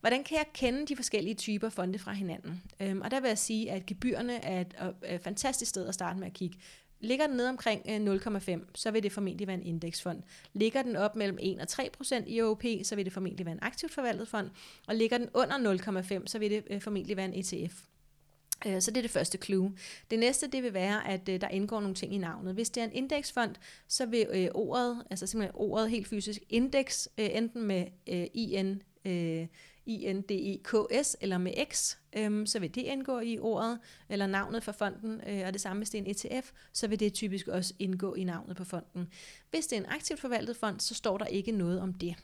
Hvordan 0.00 0.24
kan 0.24 0.36
jeg 0.36 0.46
kende 0.54 0.86
de 0.86 0.96
forskellige 0.96 1.34
typer 1.34 1.68
fonde 1.68 1.98
fra 1.98 2.12
hinanden? 2.12 2.62
Øhm, 2.80 3.00
og 3.00 3.10
der 3.10 3.20
vil 3.20 3.28
jeg 3.28 3.38
sige, 3.38 3.70
at 3.70 3.86
gebyrerne 3.86 4.44
er 4.44 4.60
et, 4.60 4.74
øh, 4.82 5.10
et 5.10 5.20
fantastisk 5.20 5.68
sted 5.68 5.86
at 5.86 5.94
starte 5.94 6.18
med 6.18 6.26
at 6.26 6.32
kigge. 6.32 6.58
Ligger 7.00 7.26
den 7.26 7.36
ned 7.36 7.46
omkring 7.46 7.82
øh, 7.88 8.14
0,5, 8.14 8.60
så 8.74 8.90
vil 8.90 9.02
det 9.02 9.12
formentlig 9.12 9.46
være 9.46 9.56
en 9.56 9.66
indeksfond. 9.66 10.22
Ligger 10.52 10.82
den 10.82 10.96
op 10.96 11.16
mellem 11.16 11.38
1 11.40 11.60
og 11.60 11.68
3 11.68 11.90
procent 11.96 12.26
i 12.28 12.42
OP, 12.42 12.64
så 12.82 12.96
vil 12.96 13.04
det 13.04 13.12
formentlig 13.12 13.46
være 13.46 13.54
en 13.54 13.62
aktivt 13.62 13.94
forvaltet 13.94 14.28
fond. 14.28 14.50
Og 14.88 14.94
ligger 14.94 15.18
den 15.18 15.28
under 15.34 16.20
0,5, 16.20 16.26
så 16.26 16.38
vil 16.38 16.50
det 16.50 16.64
øh, 16.70 16.80
formentlig 16.80 17.16
være 17.16 17.26
en 17.26 17.34
ETF. 17.34 17.82
Øh, 18.66 18.80
så 18.80 18.90
det 18.90 18.96
er 18.96 19.02
det 19.02 19.10
første 19.10 19.38
clue. 19.38 19.72
Det 20.10 20.18
næste 20.18 20.46
det 20.46 20.62
vil 20.62 20.74
være, 20.74 21.08
at 21.08 21.26
der 21.26 21.48
indgår 21.48 21.80
nogle 21.80 21.94
ting 21.94 22.14
i 22.14 22.18
navnet. 22.18 22.54
Hvis 22.54 22.70
det 22.70 22.80
er 22.80 22.84
en 22.84 22.92
indeksfond, 22.92 23.54
så 23.88 24.06
vil 24.06 24.50
ordet, 24.54 25.02
altså 25.10 25.26
simpelthen 25.26 25.52
ordet 25.54 25.90
helt 25.90 26.08
fysisk, 26.08 26.42
indeks, 26.48 27.08
enten 27.16 27.62
med 27.62 27.86
IN, 28.34 28.82
INDEKS 29.88 31.16
eller 31.20 31.38
med 31.38 31.52
X, 31.72 31.96
øhm, 32.16 32.46
så 32.46 32.58
vil 32.58 32.74
det 32.74 32.82
indgå 32.82 33.20
i 33.20 33.38
ordet 33.38 33.78
eller 34.08 34.26
navnet 34.26 34.64
for 34.64 34.72
fonden, 34.72 35.20
øh, 35.28 35.46
og 35.46 35.52
det 35.52 35.60
samme 35.60 35.80
hvis 35.80 35.90
det 35.90 35.98
er 35.98 36.02
en 36.02 36.10
ETF, 36.10 36.50
så 36.72 36.88
vil 36.88 37.00
det 37.00 37.14
typisk 37.14 37.48
også 37.48 37.74
indgå 37.78 38.14
i 38.14 38.24
navnet 38.24 38.56
på 38.56 38.64
fonden. 38.64 39.08
Hvis 39.50 39.66
det 39.66 39.76
er 39.76 39.80
en 39.80 39.88
aktivt 39.88 40.20
forvaltet 40.20 40.56
fond, 40.56 40.80
så 40.80 40.94
står 40.94 41.18
der 41.18 41.26
ikke 41.26 41.52
noget 41.52 41.80
om 41.80 41.94
det. 41.94 42.14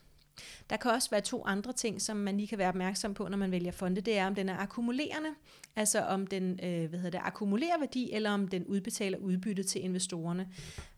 Der 0.71 0.77
kan 0.77 0.91
også 0.91 1.11
være 1.11 1.21
to 1.21 1.45
andre 1.45 1.73
ting, 1.73 2.03
som 2.03 2.17
man 2.17 2.37
lige 2.37 2.47
kan 2.47 2.59
være 2.59 2.69
opmærksom 2.69 3.15
på, 3.15 3.29
når 3.29 3.37
man 3.37 3.51
vælger 3.51 3.73
fonde. 3.73 4.01
Det 4.01 4.19
er, 4.19 4.27
om 4.27 4.35
den 4.35 4.49
er 4.49 4.57
akkumulerende, 4.57 5.31
altså 5.77 6.01
om 6.01 6.27
den 6.27 6.61
øh, 6.63 6.89
hvad 6.89 6.99
hedder 6.99 7.19
det, 7.19 7.27
akkumulerer 7.27 7.79
værdi, 7.79 8.13
eller 8.13 8.31
om 8.31 8.49
den 8.49 8.65
udbetaler 8.65 9.19
udbytte 9.19 9.63
til 9.63 9.85
investorerne. 9.85 10.49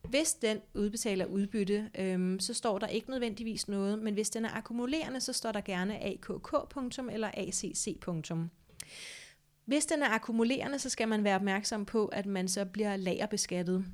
Hvis 0.02 0.34
den 0.34 0.58
udbetaler 0.74 1.26
udbytte, 1.26 1.90
øh, 1.98 2.40
så 2.40 2.54
står 2.54 2.78
der 2.78 2.86
ikke 2.86 3.10
nødvendigvis 3.10 3.68
noget, 3.68 3.98
men 3.98 4.14
hvis 4.14 4.30
den 4.30 4.44
er 4.44 4.50
akkumulerende, 4.50 5.20
så 5.20 5.32
står 5.32 5.52
der 5.52 5.60
gerne 5.60 6.04
AKK. 6.04 6.54
eller 7.12 7.30
ACC. 7.34 7.98
Hvis 9.64 9.86
den 9.86 10.02
er 10.02 10.08
akkumulerende, 10.08 10.78
så 10.78 10.90
skal 10.90 11.08
man 11.08 11.24
være 11.24 11.36
opmærksom 11.36 11.84
på, 11.84 12.06
at 12.06 12.26
man 12.26 12.48
så 12.48 12.64
bliver 12.64 12.96
lagerbeskattet 12.96 13.84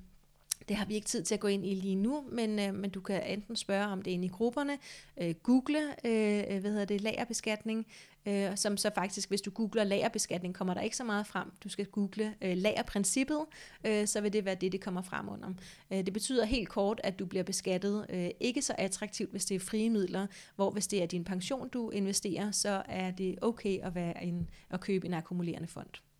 det 0.68 0.76
har 0.76 0.84
vi 0.84 0.94
ikke 0.94 1.06
tid 1.06 1.22
til 1.22 1.34
at 1.34 1.40
gå 1.40 1.48
ind 1.48 1.66
i 1.66 1.74
lige 1.74 1.94
nu, 1.94 2.24
men, 2.32 2.58
øh, 2.58 2.74
men 2.74 2.90
du 2.90 3.00
kan 3.00 3.22
enten 3.26 3.56
spørge 3.56 3.86
om 3.86 4.02
det 4.02 4.10
inde 4.10 4.24
i 4.24 4.28
grupperne, 4.28 4.78
øh, 5.22 5.34
google 5.42 5.78
øh, 6.04 6.60
hvad 6.60 6.70
hedder 6.70 6.84
det, 6.84 7.00
lagerbeskatning, 7.00 7.86
øh, 8.26 8.56
som 8.56 8.76
så 8.76 8.90
faktisk, 8.94 9.28
hvis 9.28 9.40
du 9.40 9.50
googler 9.50 9.84
lagerbeskatning, 9.84 10.54
kommer 10.54 10.74
der 10.74 10.80
ikke 10.80 10.96
så 10.96 11.04
meget 11.04 11.26
frem. 11.26 11.52
Du 11.64 11.68
skal 11.68 11.86
google 11.86 12.34
øh, 12.42 12.56
lagerprincippet, 12.56 13.40
øh, 13.86 14.06
så 14.06 14.20
vil 14.20 14.32
det 14.32 14.44
være 14.44 14.54
det, 14.54 14.72
det 14.72 14.80
kommer 14.80 15.02
frem 15.02 15.28
under. 15.28 15.48
Øh, 15.90 16.06
det 16.06 16.12
betyder 16.12 16.44
helt 16.44 16.68
kort, 16.68 17.00
at 17.04 17.18
du 17.18 17.26
bliver 17.26 17.44
beskattet 17.44 18.06
øh, 18.08 18.30
ikke 18.40 18.62
så 18.62 18.74
attraktivt, 18.78 19.30
hvis 19.30 19.44
det 19.44 19.54
er 19.54 19.60
frie 19.60 19.90
midler, 19.90 20.26
hvor 20.56 20.70
hvis 20.70 20.86
det 20.86 21.02
er 21.02 21.06
din 21.06 21.24
pension, 21.24 21.68
du 21.68 21.90
investerer, 21.90 22.50
så 22.50 22.82
er 22.88 23.10
det 23.10 23.38
okay 23.42 23.78
at, 23.82 23.94
være 23.94 24.24
en, 24.24 24.50
at 24.70 24.80
købe 24.80 25.06
en 25.06 25.14
akkumulerende 25.14 25.68
fond. 25.68 26.11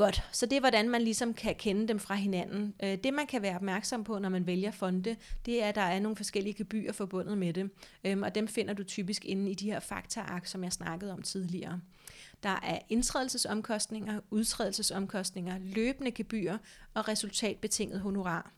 Godt, 0.00 0.22
så 0.32 0.46
det 0.46 0.56
er, 0.56 0.60
hvordan 0.60 0.88
man 0.88 1.02
ligesom 1.02 1.34
kan 1.34 1.54
kende 1.54 1.88
dem 1.88 1.98
fra 1.98 2.14
hinanden. 2.14 2.74
Øh, 2.82 2.98
det, 3.04 3.14
man 3.14 3.26
kan 3.26 3.42
være 3.42 3.56
opmærksom 3.56 4.04
på, 4.04 4.18
når 4.18 4.28
man 4.28 4.46
vælger 4.46 4.70
fonde, 4.70 5.16
det 5.46 5.62
er, 5.62 5.68
at 5.68 5.74
der 5.74 5.80
er 5.80 6.00
nogle 6.00 6.16
forskellige 6.16 6.54
gebyrer 6.54 6.92
forbundet 6.92 7.38
med 7.38 7.52
det, 7.52 7.70
øhm, 8.04 8.22
og 8.22 8.34
dem 8.34 8.48
finder 8.48 8.74
du 8.74 8.84
typisk 8.84 9.24
inde 9.24 9.50
i 9.50 9.54
de 9.54 9.64
her 9.64 9.80
faktaark, 9.80 10.46
som 10.46 10.64
jeg 10.64 10.72
snakkede 10.72 11.12
om 11.12 11.22
tidligere. 11.22 11.80
Der 12.42 12.60
er 12.62 12.78
indtrædelsesomkostninger, 12.88 14.20
udtrædelsesomkostninger, 14.30 15.58
løbende 15.58 16.10
gebyrer 16.10 16.58
og 16.94 17.08
resultatbetinget 17.08 18.00
honorar. 18.00 18.52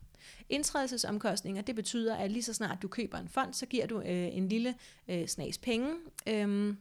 Indtrædelsesomkostninger, 0.49 1.63
det 1.63 1.75
betyder, 1.75 2.17
at 2.17 2.31
lige 2.31 2.43
så 2.43 2.55
snart 2.55 2.83
du 2.83 2.89
køber 2.89 3.19
en 3.19 3.29
fond, 3.29 3.55
så 3.55 3.67
giver 3.67 3.87
du 3.87 4.01
øh, 4.01 4.37
en 4.37 4.49
lille 4.49 4.75
øh, 5.09 5.27
snas 5.27 5.59
penge, 5.59 5.89
øh, 6.29 6.75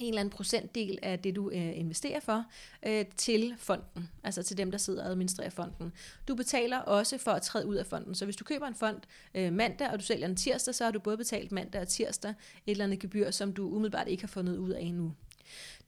en 0.00 0.08
eller 0.08 0.20
anden 0.20 0.32
procentdel 0.32 0.98
af 1.02 1.18
det, 1.18 1.36
du 1.36 1.50
øh, 1.50 1.78
investerer 1.78 2.20
for, 2.20 2.44
øh, 2.86 3.04
til 3.16 3.54
fonden, 3.58 4.10
altså 4.24 4.42
til 4.42 4.56
dem, 4.56 4.70
der 4.70 4.78
sidder 4.78 5.04
og 5.04 5.10
administrerer 5.10 5.50
fonden. 5.50 5.92
Du 6.28 6.34
betaler 6.34 6.78
også 6.78 7.18
for 7.18 7.30
at 7.30 7.42
træde 7.42 7.66
ud 7.66 7.74
af 7.74 7.86
fonden, 7.86 8.14
så 8.14 8.24
hvis 8.24 8.36
du 8.36 8.44
køber 8.44 8.66
en 8.66 8.74
fond 8.74 9.00
øh, 9.34 9.52
mandag, 9.52 9.90
og 9.90 9.98
du 9.98 10.04
sælger 10.04 10.26
den 10.26 10.36
tirsdag, 10.36 10.74
så 10.74 10.84
har 10.84 10.90
du 10.90 10.98
både 10.98 11.16
betalt 11.16 11.52
mandag 11.52 11.80
og 11.80 11.88
tirsdag 11.88 12.30
et 12.30 12.36
eller 12.70 12.84
andet 12.84 12.98
gebyr, 12.98 13.30
som 13.30 13.52
du 13.52 13.68
umiddelbart 13.68 14.08
ikke 14.08 14.22
har 14.22 14.28
fundet 14.28 14.56
ud 14.56 14.70
af 14.70 14.80
endnu. 14.80 15.12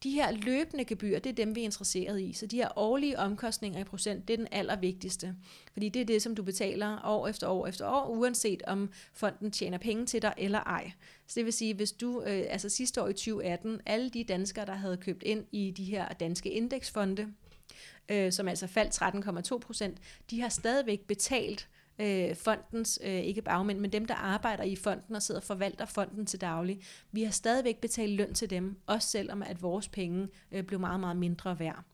De 0.03 0.11
her 0.11 0.31
løbende 0.31 0.85
gebyrer, 0.85 1.19
det 1.19 1.31
er 1.31 1.35
dem, 1.35 1.55
vi 1.55 1.61
er 1.61 1.65
interesseret 1.65 2.21
i. 2.21 2.33
Så 2.33 2.47
de 2.47 2.57
her 2.57 2.79
årlige 2.79 3.19
omkostninger 3.19 3.81
i 3.81 3.85
procent, 3.85 4.29
det 4.29 4.35
er 4.35 4.39
den 4.39 4.49
allervigtigste. 4.51 5.35
Fordi 5.73 5.89
det 5.89 6.03
er 6.03 6.07
det, 6.07 6.23
som 6.23 6.35
du 6.35 6.43
betaler 6.43 7.01
år 7.05 7.29
efter 7.29 7.49
år 7.49 7.67
efter 7.67 7.87
år, 7.89 8.07
uanset 8.07 8.63
om 8.63 8.91
fonden 9.13 9.51
tjener 9.51 9.79
penge 9.79 10.07
til 10.07 10.23
dig 10.23 10.35
eller 10.39 10.61
ej. 10.61 10.93
Så 11.27 11.35
det 11.35 11.45
vil 11.45 11.53
sige, 11.53 11.75
hvis 11.75 11.93
du, 11.93 12.23
øh, 12.23 12.45
altså 12.49 12.69
sidste 12.69 13.03
år 13.03 13.09
i 13.09 13.13
2018, 13.13 13.81
alle 13.87 14.11
de 14.11 14.25
danskere, 14.25 14.67
der 14.67 14.75
havde 14.75 14.97
købt 14.97 15.23
ind 15.23 15.45
i 15.53 15.71
de 15.71 15.85
her 15.85 16.09
danske 16.09 16.51
indeksfonde, 16.51 17.29
øh, 18.09 18.33
som 18.33 18.49
altså 18.49 18.67
faldt 18.67 19.53
13,2 19.53 19.59
procent, 19.59 19.99
de 20.31 20.41
har 20.41 20.49
stadigvæk 20.49 21.01
betalt 21.01 21.69
øh, 22.01 22.37
fondens, 22.37 22.99
øh, 23.05 23.21
ikke 23.21 23.43
bagmænd, 23.43 23.79
men 23.79 23.93
dem, 23.93 24.05
der 24.05 24.15
arbejder 24.15 24.65
i 24.65 24.77
fonden 24.77 25.17
og 25.17 25.23
sidder 25.23 25.41
og 25.41 25.45
forvalter 25.45 25.87
fonden 25.87 26.27
til 26.27 26.41
daglig. 26.41 26.81
Vi 27.13 27.23
har 27.23 27.31
stadigvæk 27.31 27.77
betalt 27.77 28.13
løn 28.13 28.35
til 28.35 28.51
dem, 28.51 28.77
også 28.87 29.09
selvom 29.09 29.43
at 29.43 29.63
vores 29.63 29.89
penge 29.89 30.29
øh, 30.53 30.63
blev 30.63 30.81
meget, 30.81 31.01
meget 31.01 31.17
mindre 31.17 31.59
værd. 31.59 31.85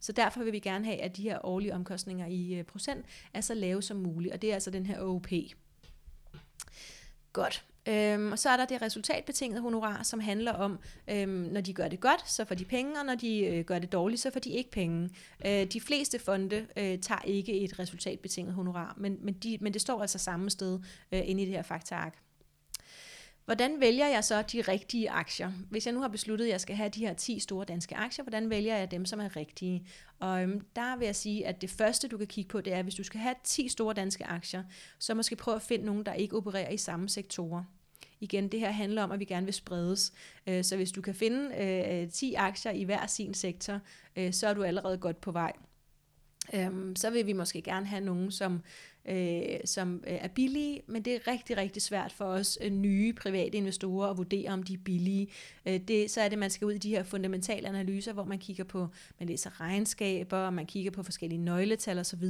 Så 0.00 0.12
derfor 0.12 0.44
vil 0.44 0.52
vi 0.52 0.58
gerne 0.58 0.84
have, 0.84 0.98
at 0.98 1.16
de 1.16 1.22
her 1.22 1.38
årlige 1.44 1.74
omkostninger 1.74 2.26
i 2.26 2.54
øh, 2.54 2.64
procent 2.64 3.06
er 3.34 3.40
så 3.40 3.54
lave 3.54 3.82
som 3.82 3.96
muligt, 3.96 4.34
og 4.34 4.42
det 4.42 4.50
er 4.50 4.54
altså 4.54 4.70
den 4.70 4.86
her 4.86 5.00
OP. 5.00 5.28
Godt. 7.32 7.64
Øhm, 7.88 8.32
og 8.32 8.38
så 8.38 8.50
er 8.50 8.56
der 8.56 8.64
det 8.64 8.82
resultatbetingede 8.82 9.60
honorar, 9.60 10.02
som 10.02 10.20
handler 10.20 10.52
om, 10.52 10.78
øhm, 11.10 11.30
når 11.30 11.60
de 11.60 11.72
gør 11.72 11.88
det 11.88 12.00
godt, 12.00 12.30
så 12.30 12.44
får 12.44 12.54
de 12.54 12.64
penge, 12.64 13.00
og 13.00 13.06
når 13.06 13.14
de 13.14 13.40
øh, 13.40 13.64
gør 13.64 13.78
det 13.78 13.92
dårligt, 13.92 14.20
så 14.20 14.30
får 14.30 14.40
de 14.40 14.50
ikke 14.50 14.70
penge. 14.70 15.10
Øh, 15.46 15.66
de 15.66 15.80
fleste 15.80 16.18
fonde 16.18 16.66
øh, 16.76 16.98
tager 16.98 17.22
ikke 17.24 17.60
et 17.60 17.78
resultatbetinget 17.78 18.54
honorar, 18.54 18.94
men, 18.96 19.18
men, 19.20 19.34
de, 19.34 19.58
men 19.60 19.72
det 19.72 19.80
står 19.80 20.00
altså 20.00 20.18
samme 20.18 20.50
sted 20.50 20.78
øh, 21.12 21.22
inde 21.24 21.42
i 21.42 21.46
det 21.46 21.54
her 21.54 21.62
faktaark. 21.62 22.25
Hvordan 23.46 23.80
vælger 23.80 24.06
jeg 24.06 24.24
så 24.24 24.42
de 24.42 24.60
rigtige 24.60 25.10
aktier? 25.10 25.52
Hvis 25.70 25.86
jeg 25.86 25.94
nu 25.94 26.00
har 26.00 26.08
besluttet, 26.08 26.44
at 26.44 26.50
jeg 26.50 26.60
skal 26.60 26.76
have 26.76 26.88
de 26.88 27.00
her 27.00 27.14
10 27.14 27.38
store 27.38 27.64
danske 27.64 27.96
aktier, 27.96 28.24
hvordan 28.24 28.50
vælger 28.50 28.76
jeg 28.76 28.90
dem, 28.90 29.04
som 29.04 29.20
er 29.20 29.36
rigtige? 29.36 29.86
Og 30.18 30.42
øhm, 30.42 30.60
der 30.76 30.96
vil 30.96 31.06
jeg 31.06 31.16
sige, 31.16 31.46
at 31.46 31.60
det 31.60 31.70
første, 31.70 32.08
du 32.08 32.18
kan 32.18 32.26
kigge 32.26 32.48
på, 32.48 32.60
det 32.60 32.72
er, 32.72 32.78
at 32.78 32.84
hvis 32.84 32.94
du 32.94 33.02
skal 33.02 33.20
have 33.20 33.34
10 33.44 33.68
store 33.68 33.94
danske 33.94 34.26
aktier, 34.26 34.62
så 34.98 35.14
måske 35.14 35.36
prøve 35.36 35.54
at 35.54 35.62
finde 35.62 35.84
nogen, 35.84 36.06
der 36.06 36.12
ikke 36.12 36.36
opererer 36.36 36.70
i 36.70 36.76
samme 36.76 37.08
sektorer. 37.08 37.64
Igen, 38.20 38.48
det 38.48 38.60
her 38.60 38.70
handler 38.70 39.02
om, 39.02 39.12
at 39.12 39.20
vi 39.20 39.24
gerne 39.24 39.46
vil 39.46 39.54
spredes. 39.54 40.12
Øh, 40.46 40.64
så 40.64 40.76
hvis 40.76 40.92
du 40.92 41.00
kan 41.00 41.14
finde 41.14 41.56
øh, 41.62 42.02
øh, 42.02 42.10
10 42.10 42.34
aktier 42.34 42.72
i 42.72 42.82
hver 42.82 43.06
sin 43.06 43.34
sektor, 43.34 43.80
øh, 44.16 44.32
så 44.32 44.46
er 44.46 44.54
du 44.54 44.62
allerede 44.62 44.98
godt 44.98 45.20
på 45.20 45.32
vej. 45.32 45.52
Øhm, 46.54 46.96
så 46.96 47.10
vil 47.10 47.26
vi 47.26 47.32
måske 47.32 47.62
gerne 47.62 47.86
have 47.86 48.04
nogen, 48.04 48.30
som, 48.30 48.62
øh, 49.08 49.58
som 49.64 50.04
øh, 50.06 50.12
er 50.12 50.28
billige, 50.28 50.82
men 50.86 51.02
det 51.02 51.14
er 51.14 51.26
rigtig, 51.26 51.56
rigtig 51.56 51.82
svært 51.82 52.12
for 52.12 52.24
os 52.24 52.58
øh, 52.60 52.72
nye 52.72 53.12
private 53.12 53.56
investorer 53.56 54.08
at 54.08 54.16
vurdere, 54.16 54.50
om 54.50 54.62
de 54.62 54.74
er 54.74 54.78
billige. 54.84 55.28
Øh, 55.66 55.80
det, 55.80 56.10
så 56.10 56.20
er 56.20 56.28
det, 56.28 56.38
man 56.38 56.50
skal 56.50 56.66
ud 56.66 56.72
i 56.72 56.78
de 56.78 56.90
her 56.90 57.02
fundamentale 57.02 57.68
analyser, 57.68 58.12
hvor 58.12 58.24
man 58.24 58.38
kigger 58.38 58.64
på, 58.64 58.88
man 59.20 59.28
læser 59.28 59.60
regnskaber, 59.60 60.38
og 60.38 60.54
man 60.54 60.66
kigger 60.66 60.90
på 60.90 61.02
forskellige 61.02 61.40
nøgletal 61.40 61.98
osv., 61.98 62.24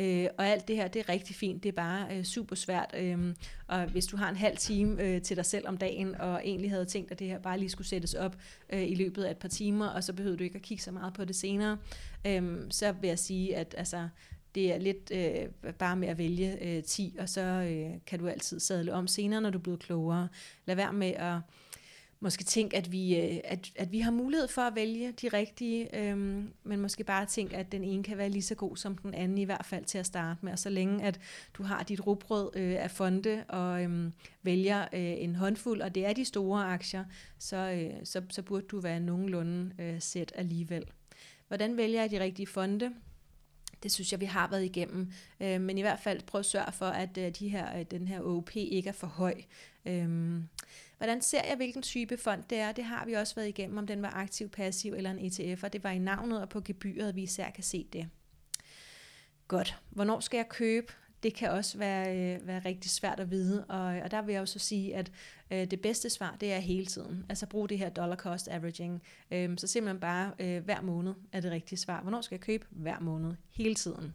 Øh, 0.00 0.26
og 0.38 0.46
alt 0.46 0.68
det 0.68 0.76
her, 0.76 0.88
det 0.88 1.00
er 1.00 1.08
rigtig 1.08 1.36
fint, 1.36 1.62
det 1.62 1.68
er 1.68 1.72
bare 1.72 2.16
øh, 2.16 2.24
super 2.24 2.56
svært. 2.56 2.94
Øh, 2.98 3.34
og 3.66 3.86
hvis 3.86 4.06
du 4.06 4.16
har 4.16 4.30
en 4.30 4.36
halv 4.36 4.56
time 4.56 5.02
øh, 5.02 5.22
til 5.22 5.36
dig 5.36 5.46
selv 5.46 5.68
om 5.68 5.76
dagen, 5.76 6.14
og 6.14 6.40
egentlig 6.44 6.70
havde 6.70 6.84
tænkt, 6.84 7.12
at 7.12 7.18
det 7.18 7.26
her 7.26 7.38
bare 7.38 7.58
lige 7.58 7.70
skulle 7.70 7.88
sættes 7.88 8.14
op 8.14 8.36
øh, 8.72 8.90
i 8.90 8.94
løbet 8.94 9.24
af 9.24 9.30
et 9.30 9.36
par 9.36 9.48
timer, 9.48 9.86
og 9.86 10.04
så 10.04 10.12
behøver 10.12 10.36
du 10.36 10.44
ikke 10.44 10.56
at 10.56 10.62
kigge 10.62 10.82
så 10.82 10.92
meget 10.92 11.14
på 11.14 11.24
det 11.24 11.36
senere, 11.36 11.78
øh, 12.26 12.60
så 12.70 12.92
vil 12.92 13.08
jeg 13.08 13.18
sige, 13.18 13.56
at 13.56 13.74
altså, 13.78 14.08
det 14.54 14.72
er 14.72 14.78
lidt 14.78 15.12
øh, 15.14 15.72
bare 15.72 15.96
med 15.96 16.08
at 16.08 16.18
vælge 16.18 16.76
øh, 16.76 16.82
10, 16.82 17.16
og 17.18 17.28
så 17.28 17.40
øh, 17.40 18.00
kan 18.06 18.18
du 18.18 18.28
altid 18.28 18.60
sadle 18.60 18.94
om 18.94 19.06
senere, 19.06 19.40
når 19.40 19.50
du 19.50 19.58
er 19.58 19.62
blevet 19.62 19.80
klogere. 19.80 20.28
Lad 20.66 20.76
være 20.76 20.92
med 20.92 21.12
at 21.16 21.38
måske 22.22 22.44
tænke, 22.44 22.76
at 22.76 22.92
vi, 22.92 23.16
øh, 23.16 23.40
at, 23.44 23.72
at 23.76 23.92
vi 23.92 24.00
har 24.00 24.10
mulighed 24.10 24.48
for 24.48 24.62
at 24.62 24.74
vælge 24.74 25.12
de 25.12 25.28
rigtige, 25.28 25.96
øh, 25.98 26.16
men 26.64 26.80
måske 26.80 27.04
bare 27.04 27.26
tænke, 27.26 27.56
at 27.56 27.72
den 27.72 27.84
ene 27.84 28.02
kan 28.02 28.18
være 28.18 28.28
lige 28.28 28.42
så 28.42 28.54
god 28.54 28.76
som 28.76 28.98
den 28.98 29.14
anden, 29.14 29.38
i 29.38 29.44
hvert 29.44 29.66
fald 29.66 29.84
til 29.84 29.98
at 29.98 30.06
starte 30.06 30.38
med. 30.42 30.52
Og 30.52 30.58
så 30.58 30.70
længe 30.70 31.04
at 31.04 31.20
du 31.54 31.62
har 31.62 31.82
dit 31.82 32.06
rugbrød 32.06 32.50
øh, 32.56 32.82
af 32.82 32.90
fonde 32.90 33.44
og 33.48 33.82
øh, 33.82 34.12
vælger 34.42 34.82
øh, 34.82 35.22
en 35.22 35.34
håndfuld, 35.34 35.80
og 35.80 35.94
det 35.94 36.06
er 36.06 36.12
de 36.12 36.24
store 36.24 36.64
aktier, 36.64 37.04
så, 37.38 37.56
øh, 37.56 38.06
så, 38.06 38.22
så 38.30 38.42
burde 38.42 38.66
du 38.66 38.80
være 38.80 39.00
nogenlunde 39.00 39.72
øh, 39.78 40.00
sæt 40.00 40.32
alligevel. 40.34 40.84
Hvordan 41.48 41.76
vælger 41.76 42.00
jeg 42.00 42.10
de 42.10 42.20
rigtige 42.20 42.46
fonde? 42.46 42.92
Det 43.82 43.92
synes 43.92 44.12
jeg, 44.12 44.20
vi 44.20 44.24
har 44.24 44.48
været 44.48 44.64
igennem. 44.64 45.12
Øh, 45.40 45.60
men 45.60 45.78
i 45.78 45.80
hvert 45.80 46.00
fald 46.00 46.22
prøv 46.22 46.38
at 46.38 46.46
sørge 46.46 46.72
for, 46.72 46.86
at 46.86 47.18
øh, 47.18 47.30
de 47.30 47.48
her, 47.48 47.78
øh, 47.78 47.84
den 47.90 48.08
her 48.08 48.20
OP 48.20 48.56
ikke 48.56 48.88
er 48.88 48.92
for 48.92 49.06
høj. 49.06 49.34
Øh, 49.86 50.40
Hvordan 51.02 51.22
ser 51.22 51.44
jeg, 51.48 51.56
hvilken 51.56 51.82
type 51.82 52.16
fond 52.16 52.44
det 52.50 52.58
er? 52.58 52.72
Det 52.72 52.84
har 52.84 53.06
vi 53.06 53.12
også 53.12 53.34
været 53.34 53.48
igennem, 53.48 53.78
om 53.78 53.86
den 53.86 54.02
var 54.02 54.10
aktiv, 54.10 54.48
passiv 54.48 54.92
eller 54.94 55.10
en 55.10 55.18
ETF, 55.18 55.62
og 55.64 55.72
det 55.72 55.84
var 55.84 55.90
i 55.90 55.98
navnet 55.98 56.40
og 56.42 56.48
på 56.48 56.60
gebyret, 56.60 57.16
vi 57.16 57.22
især 57.22 57.50
kan 57.50 57.64
se 57.64 57.86
det. 57.92 58.08
Godt. 59.48 59.78
Hvornår 59.90 60.20
skal 60.20 60.36
jeg 60.36 60.48
købe? 60.48 60.92
Det 61.22 61.34
kan 61.34 61.50
også 61.50 61.78
være, 61.78 62.16
øh, 62.16 62.46
være 62.46 62.62
rigtig 62.64 62.90
svært 62.90 63.20
at 63.20 63.30
vide, 63.30 63.64
og, 63.64 63.84
og 63.84 64.10
der 64.10 64.22
vil 64.22 64.32
jeg 64.32 64.40
også 64.40 64.58
sige, 64.58 64.96
at 64.96 65.12
øh, 65.50 65.70
det 65.70 65.80
bedste 65.80 66.10
svar, 66.10 66.36
det 66.40 66.52
er 66.52 66.58
hele 66.58 66.86
tiden. 66.86 67.26
Altså 67.28 67.46
brug 67.46 67.68
det 67.68 67.78
her 67.78 67.88
dollar 67.88 68.16
cost 68.16 68.48
averaging. 68.48 69.02
Øh, 69.30 69.58
så 69.58 69.66
simpelthen 69.66 70.00
bare 70.00 70.32
øh, 70.38 70.64
hver 70.64 70.80
måned 70.80 71.14
er 71.32 71.40
det 71.40 71.50
rigtige 71.50 71.78
svar. 71.78 72.02
Hvornår 72.02 72.20
skal 72.20 72.34
jeg 72.34 72.40
købe? 72.40 72.66
Hver 72.70 73.00
måned. 73.00 73.34
Hele 73.50 73.74
tiden. 73.74 74.14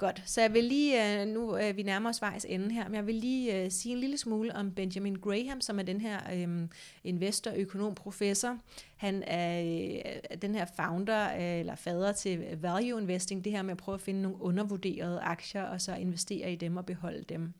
Godt, 0.00 0.22
så 0.26 0.40
jeg 0.40 0.54
vil 0.54 0.64
lige, 0.64 1.20
øh, 1.20 1.26
nu 1.26 1.50
er 1.50 1.72
vi 1.72 1.82
nærmer 1.82 2.08
os 2.10 2.22
vejs 2.22 2.46
ende 2.48 2.72
her, 2.72 2.88
men 2.88 2.94
jeg 2.94 3.06
vil 3.06 3.14
lige 3.14 3.64
øh, 3.64 3.70
sige 3.70 3.92
en 3.92 3.98
lille 3.98 4.18
smule 4.18 4.56
om 4.56 4.70
Benjamin 4.70 5.14
Graham, 5.14 5.60
som 5.60 5.78
er 5.78 5.82
den 5.82 6.00
her 6.00 6.20
øh, 6.34 6.68
investor, 7.04 7.52
økonom, 7.56 7.94
professor. 7.94 8.58
Han 8.96 9.22
er 9.26 9.62
øh, 9.62 10.38
den 10.42 10.54
her 10.54 10.66
founder, 10.76 11.34
øh, 11.34 11.60
eller 11.60 11.74
fader 11.74 12.12
til 12.12 12.58
value 12.60 13.00
investing, 13.00 13.44
det 13.44 13.52
her 13.52 13.62
med 13.62 13.70
at 13.70 13.78
prøve 13.78 13.94
at 13.94 14.00
finde 14.00 14.22
nogle 14.22 14.42
undervurderede 14.42 15.20
aktier, 15.20 15.62
og 15.62 15.80
så 15.80 15.94
investere 15.94 16.52
i 16.52 16.56
dem 16.56 16.76
og 16.76 16.86
beholde 16.86 17.24
dem. 17.28 17.52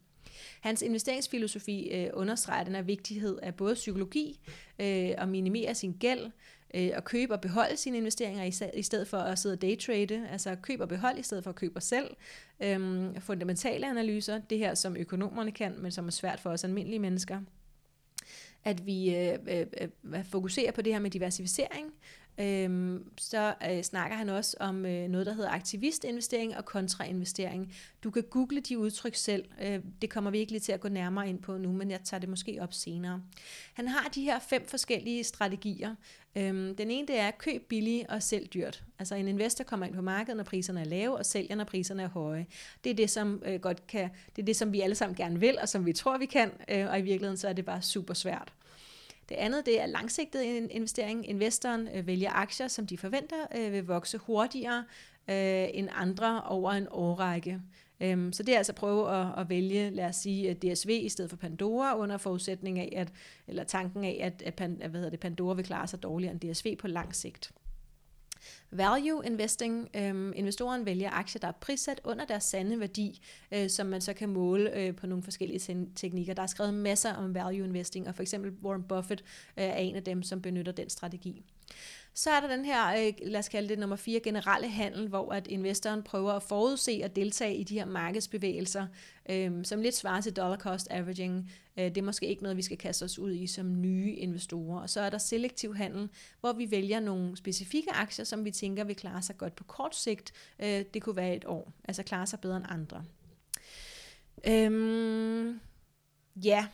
Hans 0.60 0.82
investeringsfilosofi 0.82 1.90
øh, 1.92 2.10
understreger 2.12 2.64
den 2.64 2.74
her 2.74 2.82
vigtighed 2.82 3.38
af 3.42 3.54
både 3.54 3.74
psykologi, 3.74 4.40
øh, 4.78 5.10
og 5.18 5.28
minimere 5.28 5.74
sin 5.74 5.92
gæld, 5.92 6.30
øh, 6.74 6.90
at 6.94 7.04
købe 7.04 7.34
og 7.34 7.40
beholde 7.40 7.76
sine 7.76 7.96
investeringer 7.96 8.44
i, 8.44 8.78
i 8.78 8.82
stedet 8.82 9.08
for 9.08 9.16
at 9.16 9.38
sidde 9.38 9.52
og 9.52 9.62
daytrade, 9.62 10.28
altså 10.30 10.56
købe 10.62 10.82
og 10.82 10.88
beholde 10.88 11.20
i 11.20 11.22
stedet 11.22 11.44
for 11.44 11.50
at 11.50 11.56
købe 11.56 11.76
og 11.76 11.82
selv. 11.82 12.16
Øhm, 12.60 13.20
fundamentale 13.20 13.90
analyser, 13.90 14.38
det 14.38 14.58
her 14.58 14.74
som 14.74 14.96
økonomerne 14.96 15.52
kan, 15.52 15.74
men 15.78 15.90
som 15.90 16.06
er 16.06 16.10
svært 16.10 16.40
for 16.40 16.50
os 16.50 16.64
almindelige 16.64 16.98
mennesker. 16.98 17.40
At 18.64 18.86
vi 18.86 19.16
øh, 19.16 19.38
øh, 19.48 19.66
øh, 20.04 20.24
fokuserer 20.24 20.72
på 20.72 20.82
det 20.82 20.92
her 20.92 21.00
med 21.00 21.10
diversificering, 21.10 21.92
øhm, 22.38 23.04
så 23.18 23.54
øh, 23.70 23.82
snakker 23.82 24.16
han 24.16 24.28
også 24.28 24.56
om 24.60 24.86
øh, 24.86 25.08
noget, 25.08 25.26
der 25.26 25.32
hedder 25.32 25.50
aktivistinvestering 25.50 26.56
og 26.56 26.64
kontrainvestering. 26.64 27.74
Du 28.04 28.10
kan 28.10 28.22
google 28.22 28.60
de 28.60 28.78
udtryk 28.78 29.14
selv. 29.14 29.44
Øh, 29.62 29.78
det 30.02 30.10
kommer 30.10 30.30
vi 30.30 30.38
ikke 30.38 30.52
lige 30.52 30.60
til 30.60 30.72
at 30.72 30.80
gå 30.80 30.88
nærmere 30.88 31.28
ind 31.28 31.38
på 31.38 31.56
nu, 31.56 31.72
men 31.72 31.90
jeg 31.90 32.00
tager 32.04 32.20
det 32.20 32.28
måske 32.28 32.58
op 32.60 32.72
senere. 32.72 33.22
Han 33.74 33.88
har 33.88 34.08
de 34.14 34.22
her 34.22 34.38
fem 34.38 34.66
forskellige 34.66 35.24
strategier. 35.24 35.94
Øhm, 36.36 36.76
den 36.76 36.90
ene 36.90 37.06
det 37.06 37.18
er 37.18 37.30
køb 37.30 37.68
billigt 37.68 38.08
og 38.08 38.22
sælg 38.22 38.54
dyrt. 38.54 38.84
Altså 38.98 39.14
en 39.14 39.28
investor 39.28 39.64
kommer 39.64 39.86
ind 39.86 39.94
på 39.94 40.02
markedet, 40.02 40.36
når 40.36 40.44
priserne 40.44 40.80
er 40.80 40.84
lave, 40.84 41.16
og 41.16 41.26
sælger, 41.26 41.56
når 41.56 41.64
priserne 41.64 42.02
er 42.02 42.08
høje. 42.08 42.46
Det 42.84 42.90
er 42.90 42.94
det, 42.94 43.10
som 43.10 43.42
øh, 43.46 43.60
godt 43.60 43.86
kan, 43.86 44.10
det 44.36 44.42
er 44.42 44.46
det, 44.46 44.56
som 44.56 44.72
vi 44.72 44.80
alle 44.80 44.94
sammen 44.94 45.16
gerne 45.16 45.40
vil, 45.40 45.58
og 45.62 45.68
som 45.68 45.86
vi 45.86 45.92
tror, 45.92 46.18
vi 46.18 46.26
kan, 46.26 46.50
øh, 46.68 46.86
og 46.90 46.98
i 46.98 47.02
virkeligheden 47.02 47.36
så 47.36 47.48
er 47.48 47.52
det 47.52 47.64
bare 47.64 47.82
super 47.82 48.14
svært. 48.14 48.52
Det 49.30 49.36
andet 49.36 49.66
det 49.66 49.80
er 49.80 49.86
langsigtet 49.86 50.42
investering. 50.70 51.28
Investoren 51.28 51.88
øh, 51.94 52.06
vælger 52.06 52.30
aktier, 52.32 52.68
som 52.68 52.86
de 52.86 52.98
forventer 52.98 53.36
øh, 53.56 53.72
vil 53.72 53.86
vokse 53.86 54.18
hurtigere 54.18 54.84
øh, 55.28 55.68
end 55.74 55.88
andre 55.92 56.42
over 56.42 56.72
en 56.72 56.86
årrække. 56.90 57.60
Øhm, 58.00 58.32
så 58.32 58.42
det 58.42 58.54
er 58.54 58.58
altså 58.58 58.72
at 58.72 58.76
prøve 58.76 59.10
at, 59.10 59.26
at 59.38 59.48
vælge, 59.48 59.90
lad 59.90 60.04
os 60.04 60.16
sige, 60.16 60.50
øh, 60.50 60.56
DSV 60.56 60.88
i 60.90 61.08
stedet 61.08 61.30
for 61.30 61.36
Pandora, 61.36 61.98
under 61.98 62.18
forudsætning 62.18 62.78
af, 62.78 62.92
at, 62.96 63.12
eller 63.48 63.64
tanken 63.64 64.04
af, 64.04 64.18
at, 64.20 64.42
at, 64.42 64.60
at 64.60 64.90
hvad 64.90 65.00
hedder 65.00 65.10
det, 65.10 65.20
Pandora 65.20 65.54
vil 65.54 65.64
klare 65.64 65.86
sig 65.86 66.02
dårligere 66.02 66.32
end 66.32 66.52
DSV 66.52 66.76
på 66.76 66.88
lang 66.88 67.14
sigt. 67.14 67.52
Value 68.70 69.26
investing, 69.26 69.88
øhm, 69.94 70.32
investoren 70.36 70.86
vælger 70.86 71.10
aktier, 71.10 71.40
der 71.40 71.48
er 71.48 71.52
prissat 71.60 72.00
under 72.04 72.24
deres 72.24 72.44
sande 72.44 72.80
værdi, 72.80 73.20
øh, 73.52 73.70
som 73.70 73.86
man 73.86 74.00
så 74.00 74.12
kan 74.12 74.28
måle 74.28 74.76
øh, 74.76 74.96
på 74.96 75.06
nogle 75.06 75.22
forskellige 75.22 75.88
teknikker. 75.96 76.34
Der 76.34 76.42
er 76.42 76.46
skrevet 76.46 76.74
masser 76.74 77.14
om 77.14 77.34
value 77.34 77.66
investing, 77.66 78.08
og 78.08 78.14
for 78.14 78.22
eksempel 78.22 78.52
Warren 78.62 78.82
Buffett 78.82 79.24
øh, 79.56 79.64
er 79.64 79.76
en 79.76 79.96
af 79.96 80.04
dem, 80.04 80.22
som 80.22 80.42
benytter 80.42 80.72
den 80.72 80.90
strategi. 80.90 81.44
Så 82.14 82.30
er 82.30 82.40
der 82.40 82.48
den 82.48 82.64
her, 82.64 83.06
øh, 83.06 83.12
lad 83.22 83.38
os 83.38 83.48
kalde 83.48 83.68
det 83.68 83.78
nummer 83.78 83.96
fire, 83.96 84.20
generelle 84.20 84.68
handel, 84.68 85.08
hvor 85.08 85.32
at 85.32 85.46
investoren 85.46 86.02
prøver 86.02 86.32
at 86.32 86.42
forudse 86.42 87.00
og 87.04 87.16
deltage 87.16 87.56
i 87.56 87.64
de 87.64 87.74
her 87.74 87.84
markedsbevægelser, 87.84 88.86
øh, 89.30 89.64
som 89.64 89.80
lidt 89.80 89.96
svarer 89.96 90.20
til 90.20 90.36
dollar 90.36 90.56
cost 90.56 90.88
averaging. 90.90 91.52
Øh, 91.76 91.84
det 91.84 91.98
er 91.98 92.02
måske 92.02 92.26
ikke 92.26 92.42
noget, 92.42 92.56
vi 92.56 92.62
skal 92.62 92.78
kaste 92.78 93.02
os 93.02 93.18
ud 93.18 93.32
i 93.32 93.46
som 93.46 93.80
nye 93.80 94.14
investorer. 94.14 94.80
Og 94.80 94.90
så 94.90 95.00
er 95.00 95.10
der 95.10 95.18
selektiv 95.18 95.76
handel, 95.76 96.08
hvor 96.40 96.52
vi 96.52 96.70
vælger 96.70 97.00
nogle 97.00 97.36
specifikke 97.36 97.92
aktier, 97.92 98.24
som 98.24 98.44
vi 98.44 98.50
tænker 98.50 98.84
vil 98.84 98.96
klare 98.96 99.22
sig 99.22 99.38
godt 99.38 99.56
på 99.56 99.64
kort 99.64 99.96
sigt. 99.96 100.32
Øh, 100.58 100.84
det 100.94 101.02
kunne 101.02 101.16
være 101.16 101.36
et 101.36 101.44
år, 101.44 101.72
altså 101.84 102.02
klare 102.02 102.26
sig 102.26 102.40
bedre 102.40 102.56
end 102.56 102.66
andre. 102.68 103.04
Øhm, 104.46 105.60
ja, 106.36 106.66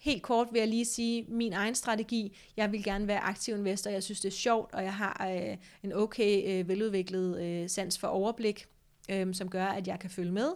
Helt 0.00 0.22
kort 0.22 0.48
vil 0.52 0.58
jeg 0.58 0.68
lige 0.68 0.84
sige 0.84 1.24
min 1.28 1.52
egen 1.52 1.74
strategi. 1.74 2.36
Jeg 2.56 2.72
vil 2.72 2.84
gerne 2.84 3.08
være 3.08 3.18
aktiv 3.18 3.56
investor. 3.56 3.90
Jeg 3.90 4.02
synes, 4.02 4.20
det 4.20 4.28
er 4.28 4.36
sjovt, 4.36 4.74
og 4.74 4.82
jeg 4.82 4.94
har 4.94 5.30
øh, 5.30 5.56
en 5.82 5.92
okay 5.92 6.60
øh, 6.60 6.68
veludviklet 6.68 7.42
øh, 7.42 7.68
sans 7.68 7.98
for 7.98 8.08
overblik, 8.08 8.66
øh, 9.08 9.34
som 9.34 9.50
gør, 9.50 9.66
at 9.66 9.86
jeg 9.86 9.98
kan 10.00 10.10
følge 10.10 10.32
med, 10.32 10.48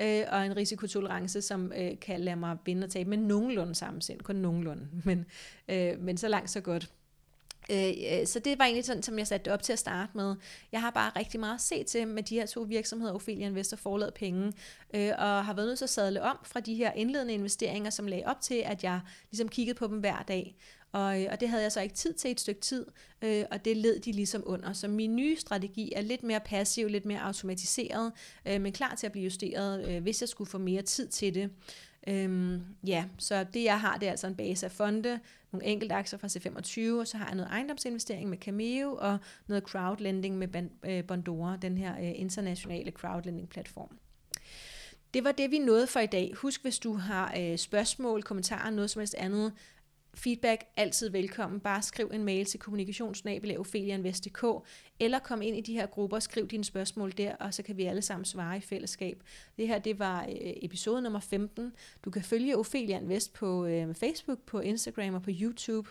øh, 0.00 0.24
og 0.28 0.46
en 0.46 0.56
risikotolerance, 0.56 1.42
som 1.42 1.72
øh, 1.76 2.00
kan 2.00 2.20
lade 2.20 2.36
mig 2.36 2.56
vinde 2.64 2.84
og 2.84 2.90
tabe 2.90 3.10
med 3.10 3.18
nogenlunde 3.18 3.74
samme 3.74 4.02
sind. 4.02 4.20
Kun 4.20 4.36
nogenlunde, 4.36 4.88
men, 5.04 5.26
øh, 5.68 6.00
men 6.00 6.16
så 6.16 6.28
langt 6.28 6.50
så 6.50 6.60
godt. 6.60 6.90
Øh, 7.70 8.26
så 8.26 8.38
det 8.38 8.58
var 8.58 8.64
egentlig 8.64 8.84
sådan, 8.84 9.02
som 9.02 9.18
jeg 9.18 9.26
satte 9.26 9.44
det 9.44 9.52
op 9.52 9.62
til 9.62 9.72
at 9.72 9.78
starte 9.78 10.12
med. 10.14 10.34
Jeg 10.72 10.80
har 10.80 10.90
bare 10.90 11.12
rigtig 11.16 11.40
meget 11.40 11.60
set 11.60 11.86
til 11.86 12.08
med 12.08 12.22
de 12.22 12.34
her 12.34 12.46
to 12.46 12.60
virksomheder, 12.60 13.12
Ophelia 13.12 13.46
Investor 13.46 13.76
forlad 13.76 14.12
penge, 14.12 14.52
øh, 14.94 15.12
og 15.18 15.44
har 15.44 15.54
været 15.54 15.68
nødt 15.68 15.78
til 15.78 15.84
at 15.84 15.90
sadle 15.90 16.22
om 16.22 16.38
fra 16.44 16.60
de 16.60 16.74
her 16.74 16.92
indledende 16.92 17.34
investeringer, 17.34 17.90
som 17.90 18.06
lagde 18.06 18.24
op 18.26 18.40
til, 18.40 18.62
at 18.66 18.84
jeg 18.84 19.00
ligesom 19.30 19.48
kiggede 19.48 19.78
på 19.78 19.86
dem 19.86 19.98
hver 19.98 20.22
dag. 20.28 20.56
Og, 20.92 21.22
øh, 21.22 21.28
og 21.32 21.40
det 21.40 21.48
havde 21.48 21.62
jeg 21.62 21.72
så 21.72 21.80
ikke 21.80 21.94
tid 21.94 22.14
til 22.14 22.30
et 22.30 22.40
stykke 22.40 22.60
tid, 22.60 22.86
øh, 23.22 23.44
og 23.50 23.64
det 23.64 23.76
led 23.76 24.00
de 24.00 24.12
ligesom 24.12 24.42
under. 24.46 24.72
Så 24.72 24.88
min 24.88 25.16
nye 25.16 25.36
strategi 25.36 25.92
er 25.96 26.00
lidt 26.00 26.22
mere 26.22 26.40
passiv, 26.40 26.88
lidt 26.88 27.04
mere 27.04 27.20
automatiseret, 27.20 28.12
øh, 28.46 28.60
men 28.60 28.72
klar 28.72 28.94
til 28.94 29.06
at 29.06 29.12
blive 29.12 29.24
justeret, 29.24 29.88
øh, 29.88 30.02
hvis 30.02 30.20
jeg 30.20 30.28
skulle 30.28 30.50
få 30.50 30.58
mere 30.58 30.82
tid 30.82 31.08
til 31.08 31.34
det. 31.34 31.50
Øhm, 32.06 32.62
ja, 32.86 33.04
så 33.18 33.44
det 33.54 33.64
jeg 33.64 33.80
har, 33.80 33.96
det 33.96 34.06
er 34.06 34.10
altså 34.10 34.26
en 34.26 34.34
base 34.34 34.66
af 34.66 34.72
fonde, 34.72 35.20
nogle 35.52 35.66
enkelte 35.66 35.94
aktier 35.94 36.18
fra 36.18 36.28
C25, 36.28 37.00
og 37.00 37.06
så 37.06 37.16
har 37.16 37.26
jeg 37.26 37.34
noget 37.34 37.50
ejendomsinvestering 37.50 38.28
med 38.28 38.38
Cameo, 38.38 38.96
og 39.00 39.18
noget 39.46 39.62
crowdlending 39.62 40.38
med 40.38 40.48
øh, 40.84 41.04
Bondora, 41.04 41.56
den 41.62 41.78
her 41.78 41.98
øh, 41.98 42.12
internationale 42.14 42.90
crowdlending-platform. 42.90 43.98
Det 45.14 45.24
var 45.24 45.32
det, 45.32 45.50
vi 45.50 45.58
nåede 45.58 45.86
for 45.86 46.00
i 46.00 46.06
dag. 46.06 46.32
Husk, 46.34 46.62
hvis 46.62 46.78
du 46.78 46.94
har 46.94 47.34
øh, 47.38 47.58
spørgsmål, 47.58 48.22
kommentarer, 48.22 48.70
noget 48.70 48.90
som 48.90 49.00
helst 49.00 49.14
andet, 49.14 49.52
Feedback 50.14 50.64
altid 50.76 51.10
velkommen. 51.10 51.60
Bare 51.60 51.82
skriv 51.82 52.10
en 52.14 52.24
mail 52.24 52.44
til 52.46 52.60
kommunikationsnabelag.ofelianvest.dk 52.60 54.44
eller 55.00 55.18
kom 55.18 55.42
ind 55.42 55.56
i 55.56 55.60
de 55.60 55.72
her 55.72 55.86
grupper, 55.86 56.18
skriv 56.18 56.48
dine 56.48 56.64
spørgsmål 56.64 57.12
der, 57.12 57.36
og 57.36 57.54
så 57.54 57.62
kan 57.62 57.76
vi 57.76 57.84
alle 57.84 58.02
sammen 58.02 58.24
svare 58.24 58.56
i 58.56 58.60
fællesskab. 58.60 59.22
Det 59.56 59.68
her, 59.68 59.78
det 59.78 59.98
var 59.98 60.22
øh, 60.22 60.52
episode 60.62 61.02
nummer 61.02 61.20
15. 61.20 61.72
Du 62.04 62.10
kan 62.10 62.22
følge 62.22 62.58
Ophelia 62.58 62.98
Invest 62.98 63.32
på 63.32 63.66
øh, 63.66 63.94
Facebook, 63.94 64.38
på 64.46 64.60
Instagram 64.60 65.14
og 65.14 65.22
på 65.22 65.30
YouTube. 65.40 65.90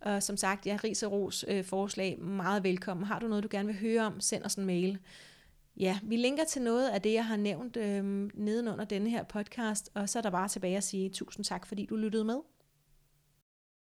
Og 0.00 0.22
som 0.22 0.36
sagt, 0.36 0.66
jeg 0.66 0.84
riser 0.84 1.06
ros 1.06 1.44
øh, 1.48 1.64
forslag 1.64 2.20
meget 2.20 2.64
velkommen. 2.64 3.06
Har 3.06 3.18
du 3.18 3.28
noget, 3.28 3.44
du 3.44 3.48
gerne 3.50 3.66
vil 3.66 3.78
høre 3.78 4.06
om, 4.06 4.20
send 4.20 4.44
os 4.44 4.54
en 4.54 4.66
mail. 4.66 4.98
Ja, 5.76 5.98
vi 6.02 6.16
linker 6.16 6.44
til 6.44 6.62
noget 6.62 6.88
af 6.88 7.02
det, 7.02 7.12
jeg 7.12 7.26
har 7.26 7.36
nævnt 7.36 7.76
øh, 7.76 8.04
nedenunder 8.34 8.84
denne 8.84 9.10
her 9.10 9.22
podcast, 9.22 9.90
og 9.94 10.08
så 10.08 10.18
er 10.18 10.22
der 10.22 10.30
bare 10.30 10.48
tilbage 10.48 10.76
at 10.76 10.84
sige 10.84 11.10
tusind 11.10 11.44
tak, 11.44 11.66
fordi 11.66 11.86
du 11.86 11.96
lyttede 11.96 12.24
med. 12.24 12.36